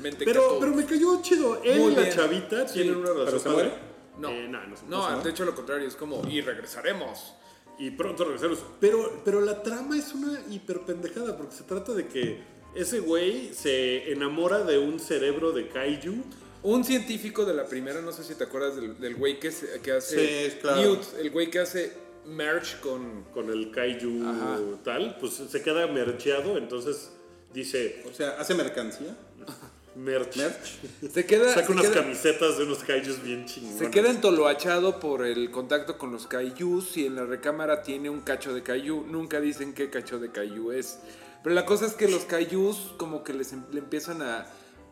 [0.00, 0.24] mentecatost.
[0.24, 1.62] Pero, pero me cayó chido.
[1.62, 2.74] Él Muy y la chavita Sí.
[2.74, 3.72] tienen una relación.
[4.18, 4.28] No.
[4.30, 7.34] Eh, no, no No, no de hecho lo contrario, es como, y regresaremos.
[7.78, 8.62] y pronto regresaremos.
[8.80, 12.42] Pero, pero la trama es una hiperpendejada porque se trata de que
[12.74, 16.14] ese güey se enamora de un cerebro de kaiju.
[16.62, 19.80] Un científico de la primera, no sé si te acuerdas del, del güey que, se-
[19.82, 20.80] que hace Sí, claro.
[20.80, 21.92] Newt, el güey que hace
[22.26, 23.24] merch con...
[23.34, 24.58] con el kaiju Ajá.
[24.82, 27.10] tal, pues se queda mercheado, entonces
[27.52, 29.14] dice O sea, ¿hace mercancía?
[29.96, 30.36] merch.
[30.36, 31.12] ¿Merch?
[31.12, 33.78] Se queda, Saca se unas queda- camisetas de unos kaijus bien chingones.
[33.78, 38.20] Se queda entoloachado por el contacto con los kaijus y en la recámara tiene un
[38.20, 39.06] cacho de kaiju.
[39.08, 40.98] Nunca dicen qué cacho de kaiju es.
[41.42, 44.46] Pero la cosa es que los kaijus como que les, em- le empiezan a,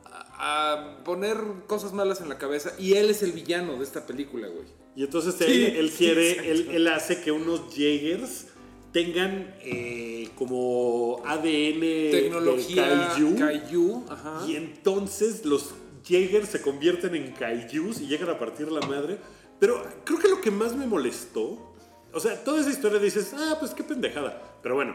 [0.04, 1.36] a- a poner
[1.66, 4.66] cosas malas en la cabeza y él es el villano de esta película, güey.
[4.94, 8.48] Y entonces Sí, él, sí, quiere, él, él hace que unos Jaegers
[8.92, 13.36] tengan eh, como ADN Tecnología kaiju.
[13.38, 14.44] kaiju, ajá.
[14.46, 15.70] Y entonces los
[16.08, 19.18] Jaegers se convierten en kaijus y llegan a partir la madre.
[19.58, 21.72] Pero creo que lo que más me molestó,
[22.12, 24.58] o sea, toda esa historia dices, ah, pues qué pendejada.
[24.62, 24.94] Pero bueno,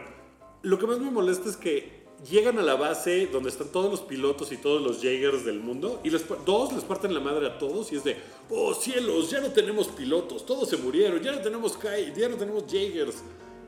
[0.62, 4.00] lo que más me molesta es que llegan a la base donde están todos los
[4.02, 7.58] pilotos y todos los Jaegers del mundo y pa- dos les parten la madre a
[7.58, 8.16] todos y es de,
[8.50, 12.36] oh cielos, ya no tenemos pilotos, todos se murieron, ya no tenemos Kai, ya no
[12.36, 13.22] tenemos Jaegers.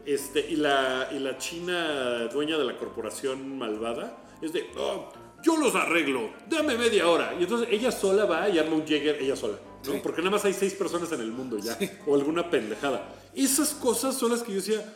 [0.06, 5.56] Este, y, la, y la china dueña de la corporación malvada es de, oh, yo
[5.56, 7.34] los arreglo, dame media hora.
[7.38, 9.58] Y entonces ella sola va y arma un Jaeger, ella sola.
[9.84, 9.92] ¿no?
[9.92, 10.00] Sí.
[10.02, 11.78] Porque nada más hay seis personas en el mundo ya.
[12.06, 13.08] O alguna pendejada.
[13.34, 14.94] Esas cosas son las que yo decía,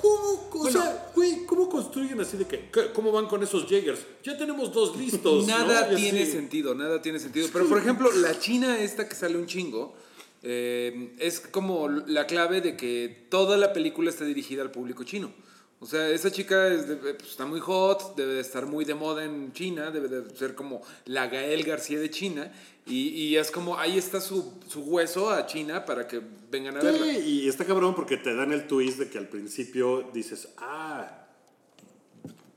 [0.00, 0.48] ¿cómo?
[0.52, 4.00] O sea, güey, ¿cómo construyen así de que, cómo van con esos Jaegers?
[4.22, 5.46] Ya tenemos dos listos.
[5.46, 5.96] Nada ¿no?
[5.96, 7.48] Tiene sentido, nada tiene sentido.
[7.52, 9.94] Pero por ejemplo, la China esta que sale un chingo,
[10.42, 15.32] eh, es como la clave de que toda la película está dirigida al público chino.
[15.80, 18.94] O sea, esa chica es de- pues, está muy hot, debe de estar muy de
[18.94, 22.52] moda en China, debe de ser como la Gael García de China.
[22.86, 26.80] Y, y es como, ahí está su, su hueso a China para que vengan a
[26.80, 27.12] Sí, verla.
[27.18, 31.21] y está cabrón porque te dan el twist de que al principio dices, ah,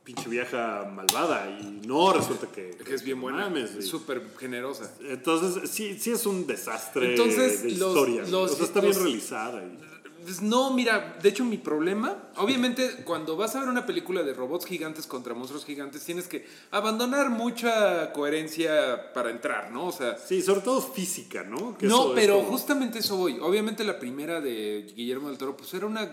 [0.06, 1.50] pinche vieja malvada.
[1.60, 4.90] Y no, resulta que, Que es bien buena, mames, es y- súper generosa.
[5.02, 8.22] Entonces, sí, sí es un desastre Entonces, de los- historia.
[8.22, 9.64] los- o sea, está los- bien realizada.
[9.64, 9.78] y-
[10.26, 14.34] Pues no, mira, de hecho mi problema, obviamente cuando vas a ver una película de
[14.34, 19.86] robots gigantes contra monstruos gigantes, tienes que abandonar mucha coherencia para entrar, ¿no?
[19.88, 21.78] O sea, Sí, sobre todo física, ¿no?
[21.78, 23.38] Que no, eso es pero como- justamente eso voy.
[23.40, 26.10] Obviamente la primera de Guillermo del Toro, pues era una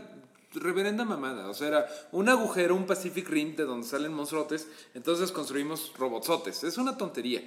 [0.55, 1.49] reverenda mamada.
[1.49, 4.69] O sea, era un agujero, un Pacific Rim de donde salen monstruotes.
[4.95, 6.65] Entonces construimos robotsotes.
[6.65, 7.43] Es una tontería.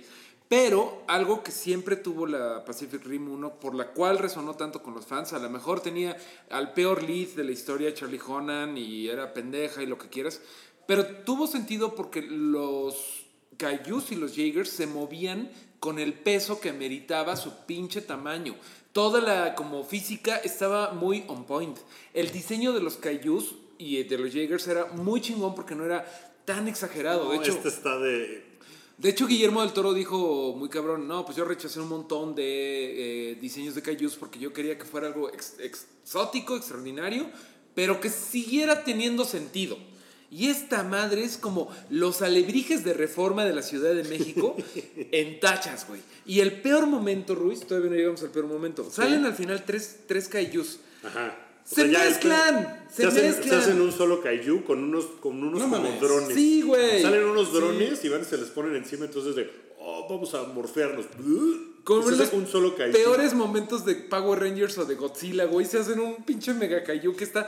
[0.47, 4.93] Pero algo que siempre tuvo la Pacific Rim 1, por la cual resonó tanto con
[4.93, 6.15] los fans, a lo mejor tenía
[6.51, 10.41] al peor lead de la historia, Charlie Honan, y era pendeja y lo que quieras.
[10.85, 13.25] Pero tuvo sentido porque los
[13.57, 18.55] Kaijus y los Jaegers se movían con el peso que meritaba su pinche tamaño.
[18.95, 21.77] Toda la como física estaba muy on point.
[22.13, 26.05] El diseño de los Kaijus y de los Jaegers era muy chingón porque no era
[26.45, 27.25] tan exagerado.
[27.25, 28.55] No, de hecho, este está de...
[28.97, 33.31] De hecho, Guillermo del Toro dijo muy cabrón, no, pues yo rechacé un montón de
[33.31, 37.29] eh, diseños de kaijus porque yo quería que fuera algo ex- exótico, extraordinario,
[37.73, 39.77] pero que siguiera teniendo sentido.
[40.31, 44.55] Y esta madre es como los alebrijes de reforma de la Ciudad de México
[45.11, 46.01] en tachas, güey.
[46.25, 48.89] Y el peor momento, Ruiz, todavía no llegamos al peor momento.
[48.89, 50.79] Salen al final tres, tres kaijus.
[51.03, 51.37] Ajá.
[51.71, 53.59] O Se mezclan, se hacen, mezclan.
[53.59, 55.99] hacen un solo kaiju con unos, con unos No como mames.
[56.01, 56.35] drones.
[56.35, 57.01] Sí, güey.
[57.01, 57.53] Salen unos Sí.
[57.55, 61.05] drones y van y se les ponen encima, entonces de, oh, vamos a morfearnos.
[61.87, 65.65] Los un solo peores momentos de Power Rangers o de Godzilla, güey.
[65.65, 67.47] Se hacen un pinche mega que está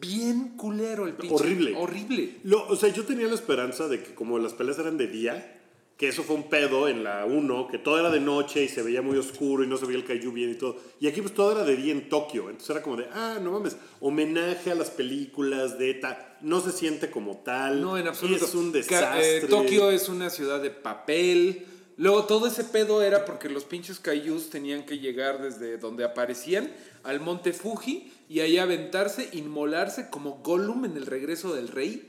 [0.00, 1.34] bien culero el pinche.
[1.34, 1.74] Horrible.
[1.76, 2.36] Horrible.
[2.44, 5.54] Lo- o sea, yo tenía la esperanza de que como las peleas eran de día,
[5.96, 8.82] que eso fue un pedo en la 1, que todo era de noche y se
[8.82, 10.76] veía muy oscuro y no se veía el kaiju bien y todo.
[11.00, 12.42] Y aquí pues todo era de día en Tokio.
[12.50, 16.36] Entonces era como de, ah, no mames, homenaje a las películas de ETA.
[16.42, 17.80] No se siente como tal.
[17.80, 18.44] No, en absoluto.
[18.44, 19.38] Es un Ca- desastre.
[19.38, 21.66] eh, Tokio es una ciudad de papel.
[21.98, 26.70] Luego todo ese pedo era porque los pinches kaijus tenían que llegar desde donde aparecían
[27.02, 32.08] al monte Fuji y ahí aventarse, inmolarse como Gollum en el regreso del rey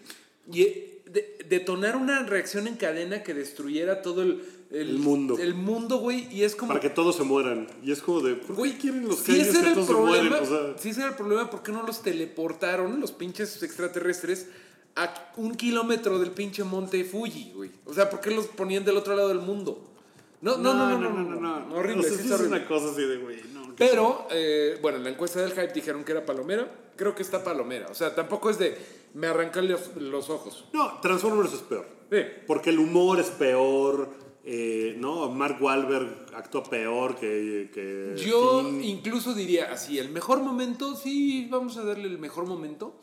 [0.52, 5.38] y eh, de- detonar una reacción en cadena que destruyera todo el, El mundo.
[5.40, 6.28] El mundo, güey.
[6.32, 6.68] Y es como.
[6.68, 7.68] Para que todos se mueran.
[7.84, 9.88] Y es como de, ¿por qué quieren los si kaijus ese era que el todos
[9.88, 10.44] se problema, mueren?
[10.44, 14.46] O sea, si ese era el problema, ¿por qué no los teleportaron los pinches extraterrestres
[15.04, 17.72] a un kilómetro del pinche monte Fuji, güey?
[17.86, 19.86] O sea, ¿por qué los ponían del otro lado del mundo?
[20.42, 22.58] No, no, no, no, no, no, no, horrible, O sea, sí sí está es horrible.
[22.58, 23.76] una cosa así de, güey, no.
[23.78, 26.70] Pero, eh, bueno, en la encuesta del hype dijeron que era palomera.
[26.96, 27.88] Creo que está palomera.
[27.90, 28.78] O sea, tampoco es de
[29.14, 30.66] me arrancan los, los ojos.
[30.74, 31.88] No, Transformers es peor.
[32.12, 32.18] Sí.
[32.46, 34.10] Porque el humor es peor,
[34.44, 35.30] eh, ¿no?
[35.30, 37.70] Mark Wahlberg actúa peor que...
[37.74, 38.84] que Yo Finn.
[38.84, 43.00] incluso diría así, el mejor momento, sí, vamos a darle el mejor momento,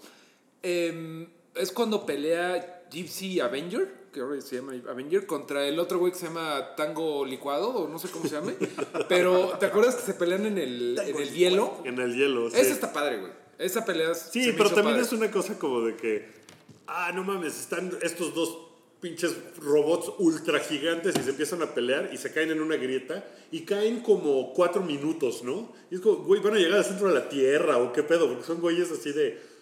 [0.62, 1.26] em,
[1.58, 6.18] es cuando pelea Gypsy Avenger, que ahora se llama Avenger, contra el otro güey que
[6.18, 8.54] se llama Tango Licuado, o no sé cómo se llame,
[9.08, 11.82] pero ¿te acuerdas que se pelean en el, en el hielo?
[11.84, 12.56] En el hielo, sí.
[12.58, 13.32] Esa está padre, güey.
[13.58, 15.06] Esa pelea Sí, se me pero hizo también padre.
[15.06, 16.36] es una cosa como de que...
[16.86, 18.58] Ah, no mames, están estos dos
[19.00, 23.24] pinches robots ultra gigantes y se empiezan a pelear y se caen en una grieta
[23.50, 25.72] y caen como cuatro minutos, ¿no?
[25.90, 28.28] Y es como, güey, van a llegar al centro de la Tierra o qué pedo,
[28.28, 29.55] porque son güeyes así de...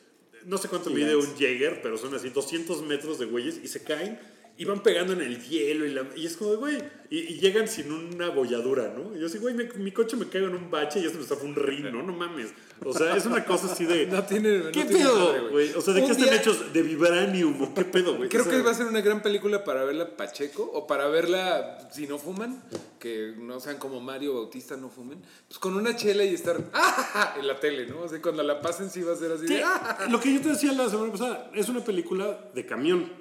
[0.47, 3.83] No sé cuánto mide un Jäger, pero son así 200 metros de güeyes y se
[3.83, 4.19] caen
[4.57, 6.79] y van pegando en el hielo y, la- y es como de, güey,
[7.11, 9.17] y, y llegan sin una bolladura, ¿no?
[9.17, 11.25] Y yo así, güey, me- mi coche me caigo en un bache y esto me
[11.25, 12.03] está un rin, ¿no?
[12.05, 12.53] No mames.
[12.85, 14.07] O sea, es una cosa así de...
[14.15, 14.59] No tiene...
[14.59, 15.73] no ¿Qué madre, pedo, güey?
[15.75, 16.73] O sea, ¿de Un qué están día- hechos?
[16.73, 17.61] ¿De vibranium?
[17.63, 18.29] ¿O qué pedo, güey?
[18.29, 21.09] Creo O sea, que va a ser una gran película para verla Pacheco o para
[21.09, 22.63] verla si no fuman,
[23.01, 27.35] que no sean como Mario Bautista, no fumen, pues con una chela y estar ¡ah!
[27.39, 28.03] en la tele, ¿no?
[28.03, 30.07] O sea, cuando la pasen sí va a ser así Sí, de ¡ah!
[30.11, 33.13] lo que yo te decía la semana pasada, es una película de camión.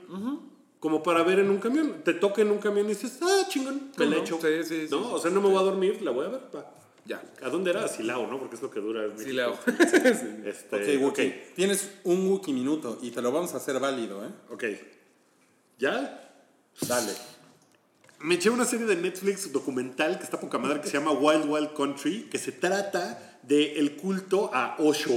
[0.84, 2.02] Como para ver en un camión.
[2.04, 4.22] Te toca en un camión y dices, ah, chingón, me la no?
[4.22, 4.38] echo.
[4.42, 4.98] Sí, sí, ¿No?
[5.02, 5.10] sí.
[5.14, 6.42] o sea, no me voy a dormir, la voy a ver.
[6.54, 6.76] va.
[7.06, 7.24] Ya.
[7.42, 7.86] ¿A dónde era?
[7.86, 8.38] A Silao, ¿no?
[8.38, 9.06] Porque es lo que dura.
[9.06, 9.34] en.
[9.34, 9.58] Leo.
[10.46, 11.34] Este, Ok, Wookie.
[11.56, 14.30] Tienes un Wookie minuto y te lo vamos a hacer válido, ¿eh?
[14.50, 14.64] ok.
[15.80, 16.34] ¿Ya?
[16.82, 17.14] Dale.
[18.20, 21.46] Me eché una serie de Netflix documental que está poca madre que se llama Wild
[21.50, 25.14] Wild Country, que se trata del el culto a Osho,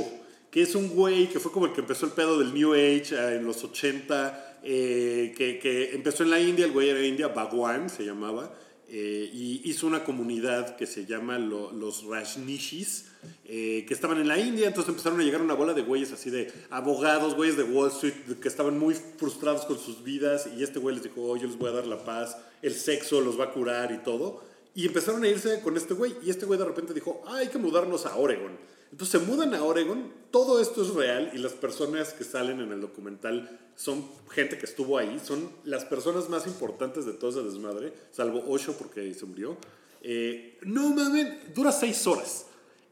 [0.49, 3.17] que es un güey que fue como el que empezó el pedo del New Age
[3.17, 7.89] eh, en los 80, eh, que, empezó en la India, el güey era India, Bhagwan
[7.89, 8.53] se llamaba,
[8.89, 13.07] eh, y hizo una comunidad que se llama lo- los Rajnishis,
[13.45, 16.31] eh, que estaban en la India, entonces empezaron a llegar una bola de güeyes así
[16.31, 20.79] de abogados, güeyes de Wall Street, que estaban muy frustrados con sus vidas, y este
[20.79, 23.45] güey les dijo, oh, yo les voy a dar la paz, el sexo los va
[23.45, 24.45] a curar y todo.
[24.75, 27.59] Y empezaron a irse con este güey, y este güey de repente dijo, hay que
[27.59, 28.53] mudarnos a Oregon.
[28.93, 32.73] Entonces se mudan a Oregon, todo esto es real, y las personas que salen en
[32.73, 37.43] el documental son gente que estuvo ahí, son las personas más importantes de todo ese
[37.43, 39.57] desmadre, salvo Osho porque se murió.
[40.03, 42.47] Eh, no mames, dura seis horas.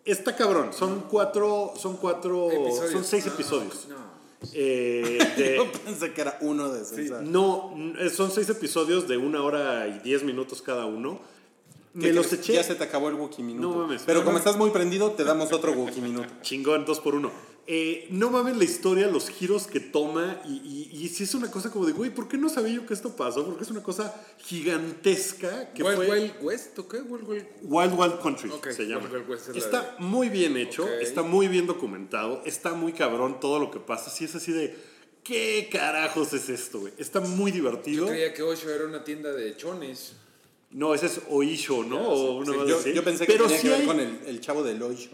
[0.04, 2.92] Está cabrón, son cuatro, son cuatro, Episodios.
[2.92, 3.87] son seis No, episodios.
[3.88, 4.14] no.
[4.52, 7.22] Eh, de- Yo pensé que era uno de César.
[7.22, 11.20] no, n- son seis episodios de una hora y diez minutos cada uno.
[11.94, 13.68] ¿Qué Me los eché Ya se te acabó el Wookie minuto.
[13.68, 14.02] No mames.
[14.04, 16.28] Pero No como estás muy prendido, te damos otro Wookie minuto.
[16.42, 17.30] chingón, dos por uno.
[17.66, 21.50] Eh, no mames la historia, los giros que toma y, y, y sí es una
[21.50, 23.46] cosa como de, güey, ¿por qué no sabía yo que esto pasó?
[23.46, 26.11] Porque es una cosa gigantesca que Wild fue...
[26.11, 26.98] Wild West, ¿o qué?
[27.00, 27.46] Wild Wild...
[27.62, 29.09] Wild Wild Country Ok, se llama.
[29.11, 30.90] Wild West es está muy bien hecho, Ok.
[31.01, 34.11] está muy bien documentado, está muy cabrón todo lo que pasa.
[34.11, 34.76] Sí es así de,
[35.22, 36.92] ¿qué carajos es esto, güey?
[36.99, 38.07] Está muy divertido.
[38.07, 40.16] Yo creía que Osho era una tienda de chones.
[40.75, 42.01] No, ese es Oisho, ¿no?
[42.01, 42.93] o una Sí, yo, así.
[42.93, 45.11] yo pensé que Pero tenía sí que ver hay- con el, el chavo del Oisho.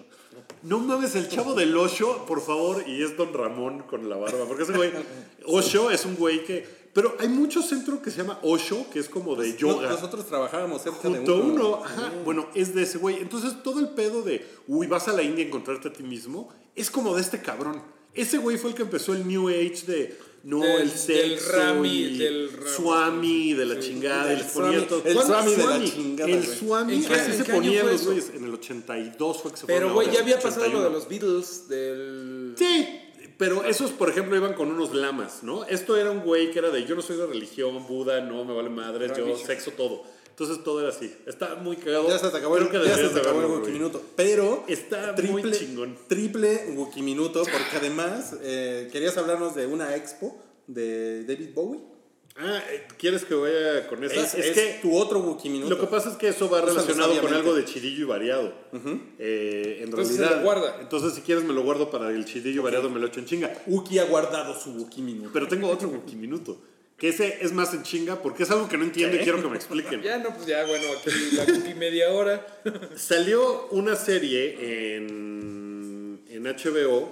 [0.63, 4.45] No mames, el chavo del Osho, por favor, y es Don Ramón con la barba,
[4.47, 4.91] porque ese güey,
[5.47, 9.09] Osho es un güey que Pero hay mucho centro que se llama Osho, que es
[9.09, 9.89] como de yoga.
[9.91, 11.53] Nosotros trabajábamos cerca Junto de uno.
[11.69, 13.21] uno, ajá, bueno, es de ese güey.
[13.21, 16.49] Entonces todo el pedo de, uy, vas a la India a encontrarte a ti mismo,
[16.75, 17.81] es como de este cabrón.
[18.13, 21.39] Ese güey fue el que empezó el New Age de, no, Del- el sexo, del
[21.53, 22.71] Rami, y del Rami.
[22.71, 25.03] Swami, de la chingada, y del les ponía Swami, todo.
[25.05, 26.47] el ¿Cuándo Swami de la chingada, El.
[26.47, 28.31] Swami, ¿En qué- así se ponían los güeyes.
[28.35, 30.85] En el 82 fue que se Pero, güey, ya había pasado lo 81.
[30.85, 32.55] de los Beatles, del...
[32.57, 32.89] Sí,
[33.37, 35.65] pero esos, por ejemplo, iban con unos lamas, ¿no?
[35.65, 38.55] Esto era un güey que era de yo no soy de religión, Buda, no, me
[38.55, 39.47] vale madre, yo Ravisha.
[39.47, 40.03] sexo todo.
[40.41, 41.15] Entonces todo era así.
[41.27, 42.09] Está muy cagado.
[42.09, 43.61] Ya se te acabó el, Creo que ya se te acabó el.
[43.61, 44.03] Wikiminuto.
[44.17, 45.99] Pero Está triple, muy chingón.
[46.09, 51.81] Triple Wikiminuto, porque además eh, querías hablarnos de una expo de David Bowie.
[52.39, 54.15] Ah, eh, ¿quieres que vaya con esa?
[54.15, 55.69] Es, Es, es que tu otro Wikiminuto.
[55.75, 58.55] lo que pasa es que eso va relacionado con algo de chidillo y variado.
[59.19, 60.39] Eh, en Entonces se realidad.
[60.39, 60.79] lo guarda.
[60.81, 63.27] Entonces, si quieres, me lo guardo para el chidillo y variado, me lo echo en
[63.27, 63.53] chinga.
[63.67, 65.29] Uki ha guardado su Wikiminuto.
[65.35, 66.57] Pero tengo otro Wikiminuto.
[67.01, 69.49] Que ese es más en chinga porque es algo que no entiendo y quiero que
[69.49, 70.03] me expliquen.
[70.05, 72.47] Ya, no, pues ya, bueno, aquí la cookie media hora.
[72.95, 77.09] Salió una serie en, en HBO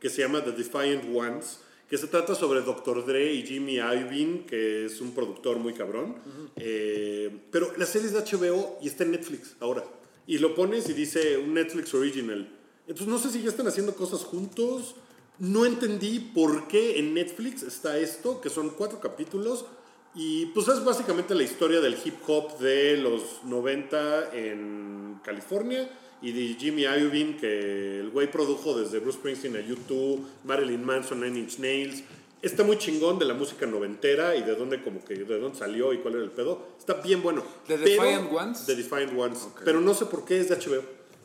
[0.00, 1.58] que se llama The Defiant Ones,
[1.90, 3.04] que se trata sobre Dr.
[3.04, 6.16] Dre y Jimmy Iovine, que es un productor muy cabrón.
[6.56, 9.84] Eh, pero la serie es de HBO y está en Netflix ahora.
[10.26, 12.48] Y lo pones y dice un Netflix Original.
[12.88, 14.96] Entonces no sé si ya están haciendo cosas juntos.
[15.38, 19.66] No entendí por qué en Netflix está esto, que son cuatro capítulos.
[20.14, 25.90] Y pues es básicamente la historia del hip hop de los 90 en California
[26.22, 31.20] y de Jimmy Iovine, que el güey produjo desde Bruce Springsteen a U2, Marilyn Manson,
[31.20, 32.02] Nine Inch Nails.
[32.40, 35.92] Está muy chingón de la música noventera y de dónde como que de dónde salió
[35.92, 36.66] y cuál era el pedo.
[36.78, 37.42] Está bien bueno.
[37.66, 38.66] ¿The Pero- Defiant Ones?
[38.66, 39.48] The Defiant Ones.
[39.64, 40.82] Pero no sé por qué es de HBO.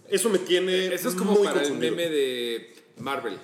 [0.09, 3.39] Eso me tiene Eso es como muy para el meme de Marvel.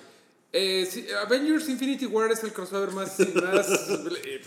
[0.52, 3.18] Eh, sí, Avengers Infinity War es el crossover más...
[3.34, 3.66] más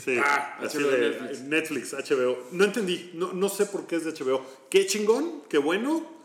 [0.04, 1.42] Sí, ah, así HBO, de Netflix.
[1.42, 1.94] Netflix.
[1.94, 2.38] HBO.
[2.52, 4.44] No entendí, no, no sé por qué es de HBO.
[4.70, 6.20] Qué chingón, qué bueno.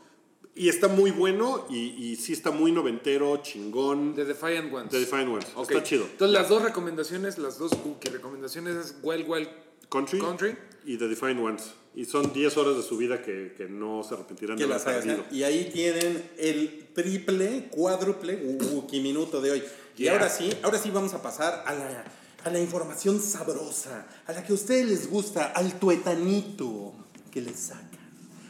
[0.54, 4.14] Y está muy bueno y, y sí está muy noventero, chingón.
[4.14, 4.90] The Defiant Ones.
[4.90, 5.46] The Defiant Ones.
[5.54, 5.70] Ok.
[5.70, 6.04] Está chido.
[6.10, 9.48] Entonces las dos recomendaciones, las dos cookie recomendaciones es Wild Wild
[9.90, 10.56] Country, Country.
[10.86, 11.74] y The Defiant Ones.
[11.96, 15.24] Y son 10 horas de su vida que, que no se arrepentirán de las perdido.
[15.32, 19.62] Y ahí tienen el triple, cuádruple Wikiminuto de hoy.
[19.96, 20.12] Y Yeah.
[20.12, 22.04] ahora sí, ahora sí vamos a pasar a la,
[22.44, 26.92] a la información sabrosa, a la que a ustedes les gusta, al tuetanito
[27.32, 27.88] que les sacan,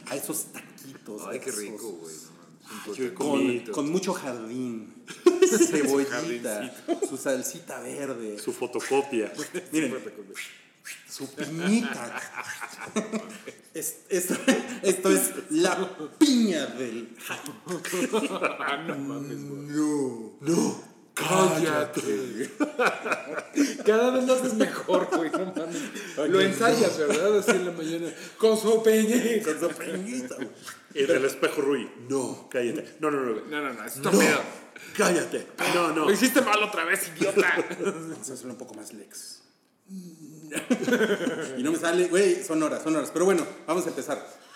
[0.07, 1.21] a esos taquitos.
[1.25, 1.71] Ay, qué grasosos.
[1.71, 3.13] rico, güey.
[3.13, 4.93] Con, con mucho jardín,
[5.71, 6.69] cebollita,
[7.07, 9.31] su salsita verde, su fotocopia.
[9.71, 9.95] miren,
[11.09, 12.21] su piñita.
[13.73, 14.33] Es- esto,
[14.81, 15.77] esto es la
[16.17, 17.15] piña del
[19.67, 20.83] No, no,
[21.13, 22.49] Cállate.
[23.85, 25.29] Cada vez lo haces mejor, güey.
[25.31, 26.29] No mames.
[26.29, 27.39] Lo ensayas, ¿verdad?
[27.39, 28.11] Así en la mañana.
[28.37, 29.43] Con su peña.
[29.43, 30.35] Con su piñita.
[30.35, 30.49] güey.
[30.93, 31.89] Y del espejo Rui.
[32.09, 32.97] No, cállate.
[32.99, 33.41] No, no, no.
[33.47, 33.83] No, no, no.
[33.85, 34.41] Es estúpido.
[34.95, 35.47] Cállate.
[35.75, 36.05] No, no.
[36.05, 37.65] Lo hiciste mal otra vez, idiota.
[37.79, 39.41] Vamos a hacerlo un poco más lex.
[41.57, 43.09] Y no me sale, güey, son horas, son horas.
[43.11, 44.47] Pero bueno, vamos a empezar.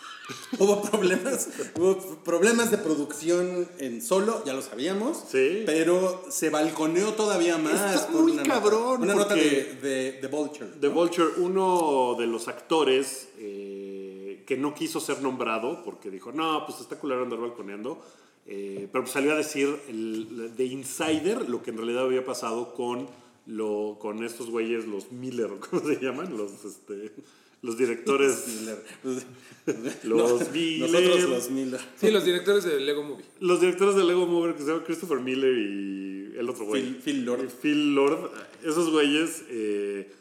[0.59, 5.23] Hubo problemas, hubo problemas de producción en solo, ya lo sabíamos.
[5.29, 5.63] Sí.
[5.65, 7.95] Pero se balconeó todavía más.
[7.95, 10.67] Está por muy una nota- cabrón, Una nota de, de, de Vulture.
[10.79, 16.65] The Vulture, uno de los actores eh, que no quiso ser nombrado porque dijo, no,
[16.65, 18.01] pues está culero andar balconeando.
[18.47, 22.73] eh, pero pues salió a decir el, de Insider lo que en realidad había pasado
[22.73, 23.07] con,
[23.47, 26.35] lo, con estos güeyes, los Miller, ¿cómo se llaman?
[26.37, 27.11] Los, este,
[27.61, 28.45] los directores.
[28.59, 28.83] Miller.
[30.03, 30.89] Los No, Miller.
[30.91, 31.79] Nosotros los Miller.
[31.99, 33.23] Sí, los directores de Lego Movie.
[33.39, 36.81] Los directores de Lego Mover que se llaman Christopher Miller y el otro güey.
[36.81, 37.49] Phil- Phil Lord.
[37.61, 38.31] Phil Lord.
[38.63, 39.43] Esos güeyes.
[39.49, 40.11] eh,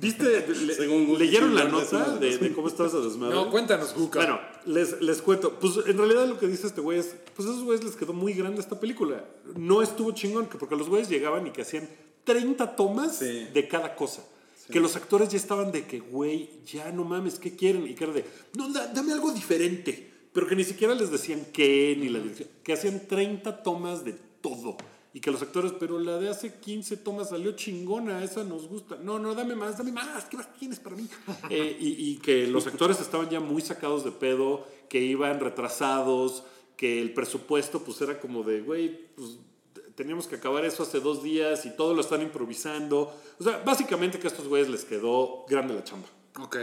[0.00, 0.46] ¿Viste?
[0.48, 3.34] Le- Según Google, ¿Leyeron la nota de de, los- cómo estaba esa desmadre?
[3.34, 4.20] No, cuéntanos, Guca.
[4.20, 5.58] Bueno, les, les cuento.
[5.60, 8.12] Pues en realidad lo que dice este güey es: Pues a esos güeyes les quedó
[8.14, 9.22] muy grande esta película.
[9.56, 11.88] No estuvo chingón, que porque los güeyes llegaban y que hacían
[12.26, 13.46] 30 tomas Sí.
[13.54, 14.22] de cada cosa.
[14.70, 17.86] Que los actores ya estaban de que, güey, ya no mames, ¿qué quieren?
[17.86, 18.24] Y que era de,
[18.56, 20.12] no, da- dame algo diferente.
[20.32, 22.48] Pero que ni siquiera les decían qué, ni la dirección.
[22.64, 24.12] Que hacían 30 tomas de
[24.42, 24.76] todo.
[25.14, 28.96] Y que los actores, pero la de hace 15 tomas salió chingona, esa nos gusta.
[28.96, 31.08] No, no, dame más, dame más, ¿qué más tienes para mí?
[31.48, 36.42] Eh, y, y que los actores estaban ya muy sacados de pedo, que iban retrasados,
[36.76, 39.38] que el presupuesto pues era como de, güey, pues
[39.96, 43.12] teníamos que acabar eso hace dos días y todo lo están improvisando.
[43.38, 46.08] O sea, básicamente que a estos güeyes les quedó grande la chamba.
[46.40, 46.56] Ok.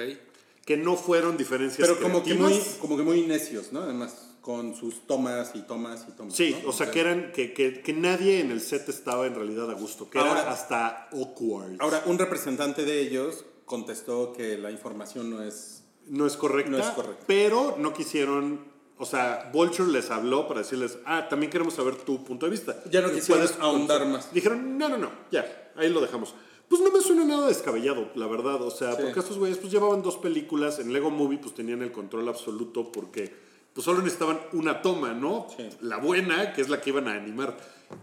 [0.65, 3.81] Que no fueron diferencias Pero como que, muy, como que muy necios, ¿no?
[3.81, 4.29] Además.
[4.41, 6.35] con sus tomas y tomas y tomas.
[6.35, 6.69] Sí, ¿no?
[6.69, 9.73] o sea, que eran que, que, que nadie en el set estaba en realidad a
[9.73, 11.77] gusto, que Ahora- era hasta awkward.
[11.79, 15.83] Ahora, un representante de ellos contestó que la información no es...
[16.07, 17.23] no es correcta, No es correcta.
[17.25, 18.65] pero no quisieron,
[18.97, 22.75] o sea, Vulture les habló para decirles, ah, también queremos saber tu punto de vista.
[22.89, 24.31] Ya no quisieron ahondar más.
[24.33, 26.33] Dijeron, no, no, no, ya, ahí lo dejamos.
[26.69, 28.61] Pues no me suena nada descabellado, la verdad.
[28.61, 29.01] O sea, Sí.
[29.03, 30.79] porque estos güeyes pues llevaban dos películas.
[30.79, 33.33] En Lego Movie pues tenían el control absoluto porque
[33.73, 35.47] pues solo necesitaban una toma, ¿no?
[35.55, 35.69] Sí.
[35.81, 37.57] La buena, que es la que iban a animar.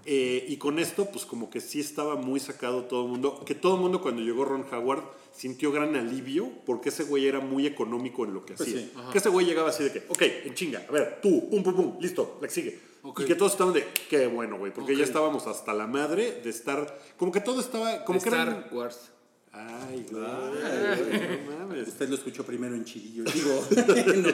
[0.07, 3.43] Eh, y con esto pues como que sí estaba muy sacado todo el mundo.
[3.45, 7.41] Que todo el mundo cuando llegó Ron Howard sintió gran alivio porque ese güey era
[7.41, 8.81] muy económico en lo que Pues hacía.
[8.83, 8.93] sí.
[9.13, 11.75] Que ese güey llegaba así de que, ok, en chinga, a ver, tú, pum, pum,
[11.75, 12.79] pum, listo, la que sigue.
[13.19, 16.51] Y que todos estaban de, qué bueno, güey, porque ya estábamos hasta la madre de
[16.51, 18.49] estar, como que todo estaba, como de que eran...
[18.49, 19.11] Star Wars.
[19.53, 21.89] Ay, güey, no mames.
[21.89, 23.25] Usted lo escuchó primero en Chilillo.
[23.35, 23.67] Digo,
[24.17, 24.29] no.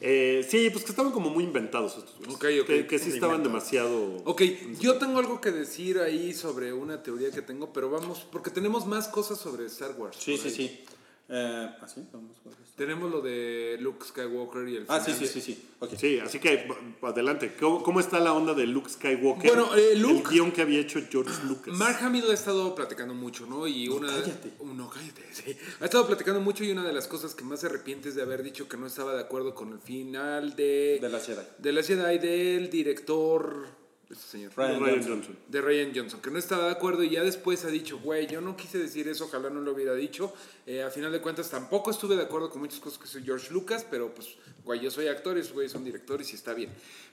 [0.00, 2.34] Eh, sí, pues que estaban como muy inventados estos güeyes.
[2.34, 2.66] Ok, ok.
[2.66, 4.16] Que, que sí estaban demasiado...
[4.24, 4.42] Ok,
[4.80, 8.86] yo tengo algo que decir ahí sobre una teoría que tengo, pero vamos, porque tenemos
[8.86, 10.16] más cosas sobre Star Wars.
[10.18, 10.54] Sí, sí, ahí.
[10.54, 10.84] sí.
[11.28, 12.02] Eh, ¿Ah, sí?
[12.12, 12.36] Vamos.
[12.80, 15.62] Tenemos lo de Luke Skywalker y el Ah, sí, sí, sí, sí.
[15.98, 16.66] Sí, así que
[17.02, 17.54] adelante.
[17.60, 19.50] ¿Cómo, cómo está la onda de Luke Skywalker?
[19.54, 21.74] Bueno, eh, Luke- El guion que había hecho George Lucas.
[21.74, 23.66] Mark Hamill ha estado platicando mucho, ¿no?
[23.68, 24.52] Y una cállate.
[24.60, 25.54] Uh, no, cállate, sí.
[25.80, 28.22] Ha estado platicando mucho y una de las cosas que más se arrepiente es de
[28.22, 31.00] haber dicho que no estaba de acuerdo con el final de...
[31.02, 31.42] De la Jedi.
[31.58, 33.78] de la Jedi del director...
[34.10, 34.52] Este señor.
[34.56, 35.12] Ryan Ryan Johnson.
[35.12, 35.38] Johnson.
[35.46, 38.40] de Ryan Johnson, que no estaba de acuerdo y ya después ha dicho, güey, yo
[38.40, 40.32] no quise decir eso, ojalá no lo hubiera dicho.
[40.66, 43.52] Eh, a final de cuentas tampoco estuve de acuerdo con muchas cosas que soy George
[43.52, 46.70] Lucas, pero pues, güey, yo soy actor y esos güeyes son directores y está bien.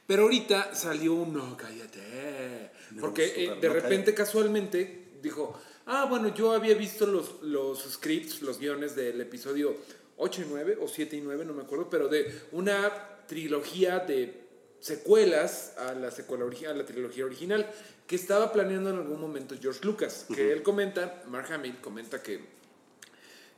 [0.07, 2.71] Pero ahorita salió un no, cállate.
[2.99, 8.41] Porque eh, no, de repente, casualmente, dijo, ah, bueno, yo había visto los, los scripts,
[8.41, 9.77] los guiones del episodio
[10.17, 14.46] 8 y 9, o 7 y 9, no me acuerdo, pero de una trilogía de
[14.79, 17.69] secuelas a la, secuela a la trilogía original
[18.05, 20.25] que estaba planeando en algún momento George Lucas.
[20.33, 22.39] Que él comenta, Mark Hamill comenta que,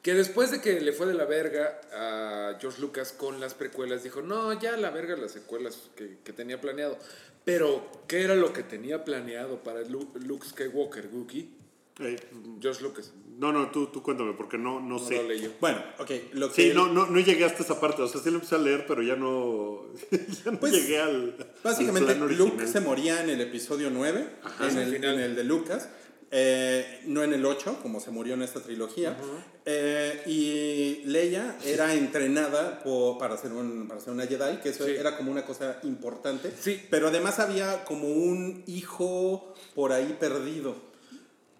[0.01, 4.03] que después de que le fue de la verga a George Lucas con las precuelas,
[4.03, 6.97] dijo, no, ya la verga las secuelas que, que tenía planeado.
[7.45, 11.55] Pero, ¿qué era lo que tenía planeado para Lu- Luke Skywalker, Wookie?
[11.99, 12.17] Eh,
[12.61, 13.11] George Lucas.
[13.39, 15.15] No, no, tú, tú cuéntame, porque no, no, No sé.
[15.15, 15.51] lo leyó.
[15.59, 16.11] Bueno, ok.
[16.33, 18.01] Lo que Sí, no, no, no llegué hasta esa parte.
[18.01, 19.85] O sea, sí lo empecé a leer, pero ya no,
[20.45, 21.35] ya no Pues, llegué al.
[21.63, 24.27] Básicamente, al Luke se moría en el episodio 9,
[24.69, 25.89] en, el, en el de Lucas,
[26.31, 29.17] eh, no en el 8, como se murió en esta trilogía.
[29.65, 32.83] Eh, y Leia era entrenada
[33.19, 34.91] para, ser un, para ser una Jedi, que eso Sí.
[34.97, 36.51] era como una cosa importante.
[36.59, 36.81] Sí.
[36.89, 40.75] Pero además había como un hijo por ahí perdido.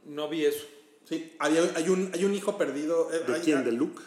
[0.05, 0.65] No vi eso.
[1.10, 3.10] Sí, había, hay, un, hay un hijo perdido.
[3.12, 3.64] eh, ¿De hay- quién?
[3.66, 3.99] ¿De Luke?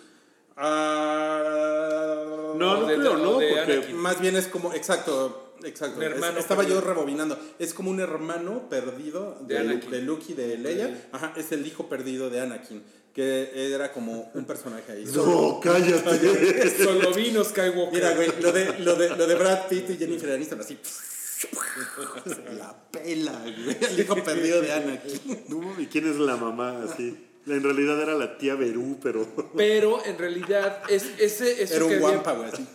[0.56, 3.38] Ah, No, no de- creo, de- ¿no?
[3.38, 3.96] de Porque Anakin.
[3.96, 5.96] Más bien es como, exacto, exacto.
[5.98, 6.80] Un hermano Es- estaba perdido.
[6.80, 7.38] yo rebobinando.
[7.58, 11.08] Es como un hermano perdido de Luke y de Leia.
[11.12, 12.82] Ajá, es el hijo perdido de Anakin,
[13.14, 15.04] que era como un personaje ahí.
[15.12, 16.70] No, cállate.
[16.84, 17.92] Solo vino Skywalker.
[17.92, 20.78] Mira, güey, lo de, lo, de, lo de Brad Pitt y Jennifer Aniston así.
[22.58, 23.76] La pela, güey.
[23.80, 25.00] El hijo perdido de.
[25.48, 27.28] No, mames, ¿y quién es la mamá así?
[27.44, 29.26] En realidad era la tía Berú, pero.
[29.56, 32.66] Pero en realidad es, ese, eso Era un guampa, güey, así.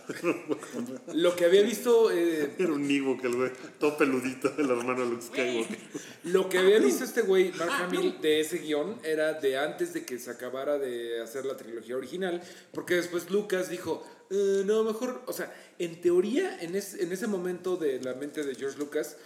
[1.14, 3.50] lo que había visto eh, Era un Ewok, el güey.
[3.78, 5.78] Todo peludito, el hermano Luke Skywalker.
[6.24, 10.04] Lo que había visto este güey, Mark Hamill, de ese guion era de antes de
[10.04, 12.42] que se acabara de hacer la trilogía original,
[12.72, 17.26] porque después Lucas dijo, "Eh, no, mejor, o sea, en teoría, en, es- en ese
[17.26, 19.16] momento de la mente de George Lucas,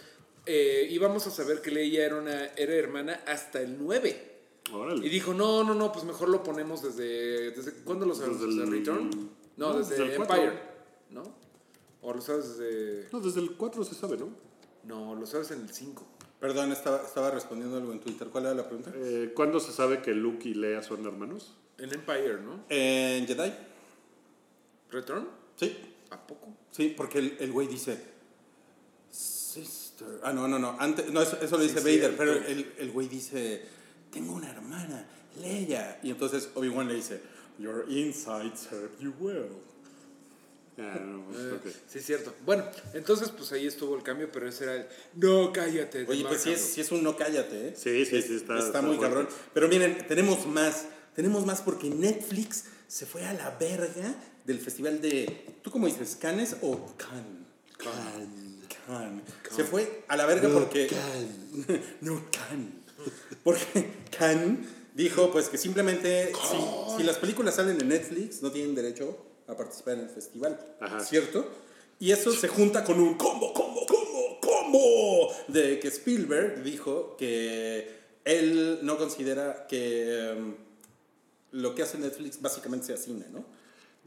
[0.45, 4.31] eh, íbamos a saber que Leia era, una, era hermana hasta el 9.
[5.03, 7.51] Y dijo, no, no, no, pues mejor lo ponemos desde...
[7.51, 8.39] ¿Desde cuándo lo sabes?
[8.39, 9.09] Desde ¿Desde, el- Return?
[9.57, 10.35] No, no, desde, desde el cuatro.
[10.37, 10.59] Empire,
[11.11, 11.23] ¿no?
[12.01, 13.07] ¿O lo sabes desde...?
[13.11, 14.29] No, desde el 4 se sabe, ¿no?
[14.85, 16.07] No, lo sabes en el 5.
[16.39, 18.27] Perdón, estaba, estaba respondiendo algo en Twitter.
[18.29, 18.91] ¿Cuál era la pregunta?
[18.95, 21.55] Eh, ¿Cuándo se sabe que Luke y Leia son hermanos?
[21.77, 22.65] En Empire, ¿no?
[22.69, 23.53] En Jedi.
[24.93, 25.27] ¿Return?
[25.59, 25.77] Sí.
[26.11, 26.47] ¿A poco?
[26.71, 27.97] Sí, porque el, el güey dice.
[29.11, 30.07] Sister.
[30.23, 30.75] Ah, no, no, no.
[30.79, 32.17] Antes, no, eso, eso lo dice Sí, Vader, cierto.
[32.17, 33.61] pero el, el güey dice:
[34.11, 35.05] Tengo una hermana,
[35.39, 35.99] Leia.
[36.03, 37.21] Y entonces Obi-Wan le dice:
[37.59, 39.47] Your insides serve you well.
[40.79, 41.67] Ah, no, pues, Eh, ok.
[41.87, 42.33] Sí, es cierto.
[42.45, 42.63] Bueno,
[42.95, 46.05] entonces pues ahí estuvo el cambio, pero ese era el no cállate.
[46.07, 47.73] Oye, pues sí es, sí es un no cállate, ¿eh?
[47.77, 49.13] Sí, sí, sí, está- está muy fuerte.
[49.15, 49.29] cabrón.
[49.53, 50.87] Pero miren, tenemos más.
[51.15, 54.15] Tenemos más porque Netflix se fue a la verga
[54.45, 55.57] del festival de.
[55.61, 56.15] ¿Tú cómo dices?
[56.15, 57.47] ¿Cannes o Cannes?
[57.77, 58.67] Cannes.
[58.87, 59.23] Cannes.
[59.55, 60.89] Se fue a la verga porque.
[62.01, 62.73] no, Cannes.
[63.43, 68.75] Porque Cannes dijo pues que simplemente si, si las películas salen en Netflix no tienen
[68.75, 69.17] derecho
[69.47, 70.59] a participar en el festival.
[70.79, 70.99] Ajá.
[71.03, 71.49] ¿Cierto?
[71.99, 78.03] Y eso se junta con un combo, combo, combo, combo de que Spielberg dijo que
[78.25, 80.55] él no considera que em,
[81.51, 83.45] lo que hace Netflix básicamente sea cine, ¿no?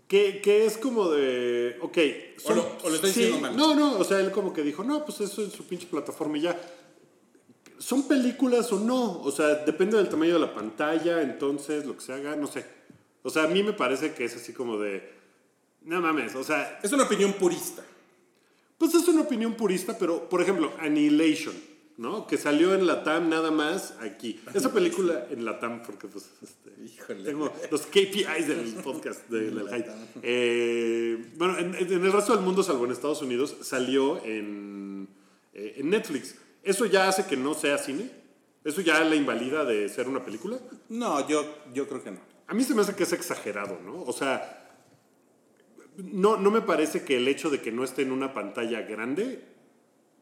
[0.09, 1.77] Que, que es como de.
[1.83, 1.99] Ok.
[2.45, 3.57] O lo- o lo diciendo mal.
[3.57, 6.39] No, no, o sea, él como que dijo, no, pues eso es su pinche plataforma
[6.39, 6.61] y ya.
[7.79, 9.21] ¿Son películas o no?
[9.23, 12.65] O sea, depende del tamaño de la pantalla, entonces lo que se haga, no sé.
[13.23, 15.13] O sea, a mí me parece que es así como de.
[15.83, 17.85] No mames, o sea, Es una opinión purista.
[18.79, 21.55] pues es una opinión purista, pero por ejemplo, Annihilation,
[21.97, 22.27] ¿no?
[22.27, 24.41] Que salió en la TAM nada más aquí.
[24.55, 27.25] Esa película en la TAM, porque pues este, Híjole.
[27.25, 29.91] tengo los KPIs del podcast de del Hype.
[30.23, 35.09] Eh, bueno, en, en el resto del mundo, salvo en Estados Unidos, salió en,
[35.55, 36.37] eh, en Netflix.
[36.63, 38.11] ¿Eso ya hace que no sea cine?
[38.65, 40.59] ¿Eso ya la invalida de ser una película?
[40.89, 42.19] No, yo, yo creo que no.
[42.49, 44.03] A mí se me hace que es exagerado, ¿no?
[44.03, 44.77] O sea,
[45.97, 49.43] no, no me parece que el hecho de que no esté en una pantalla grande,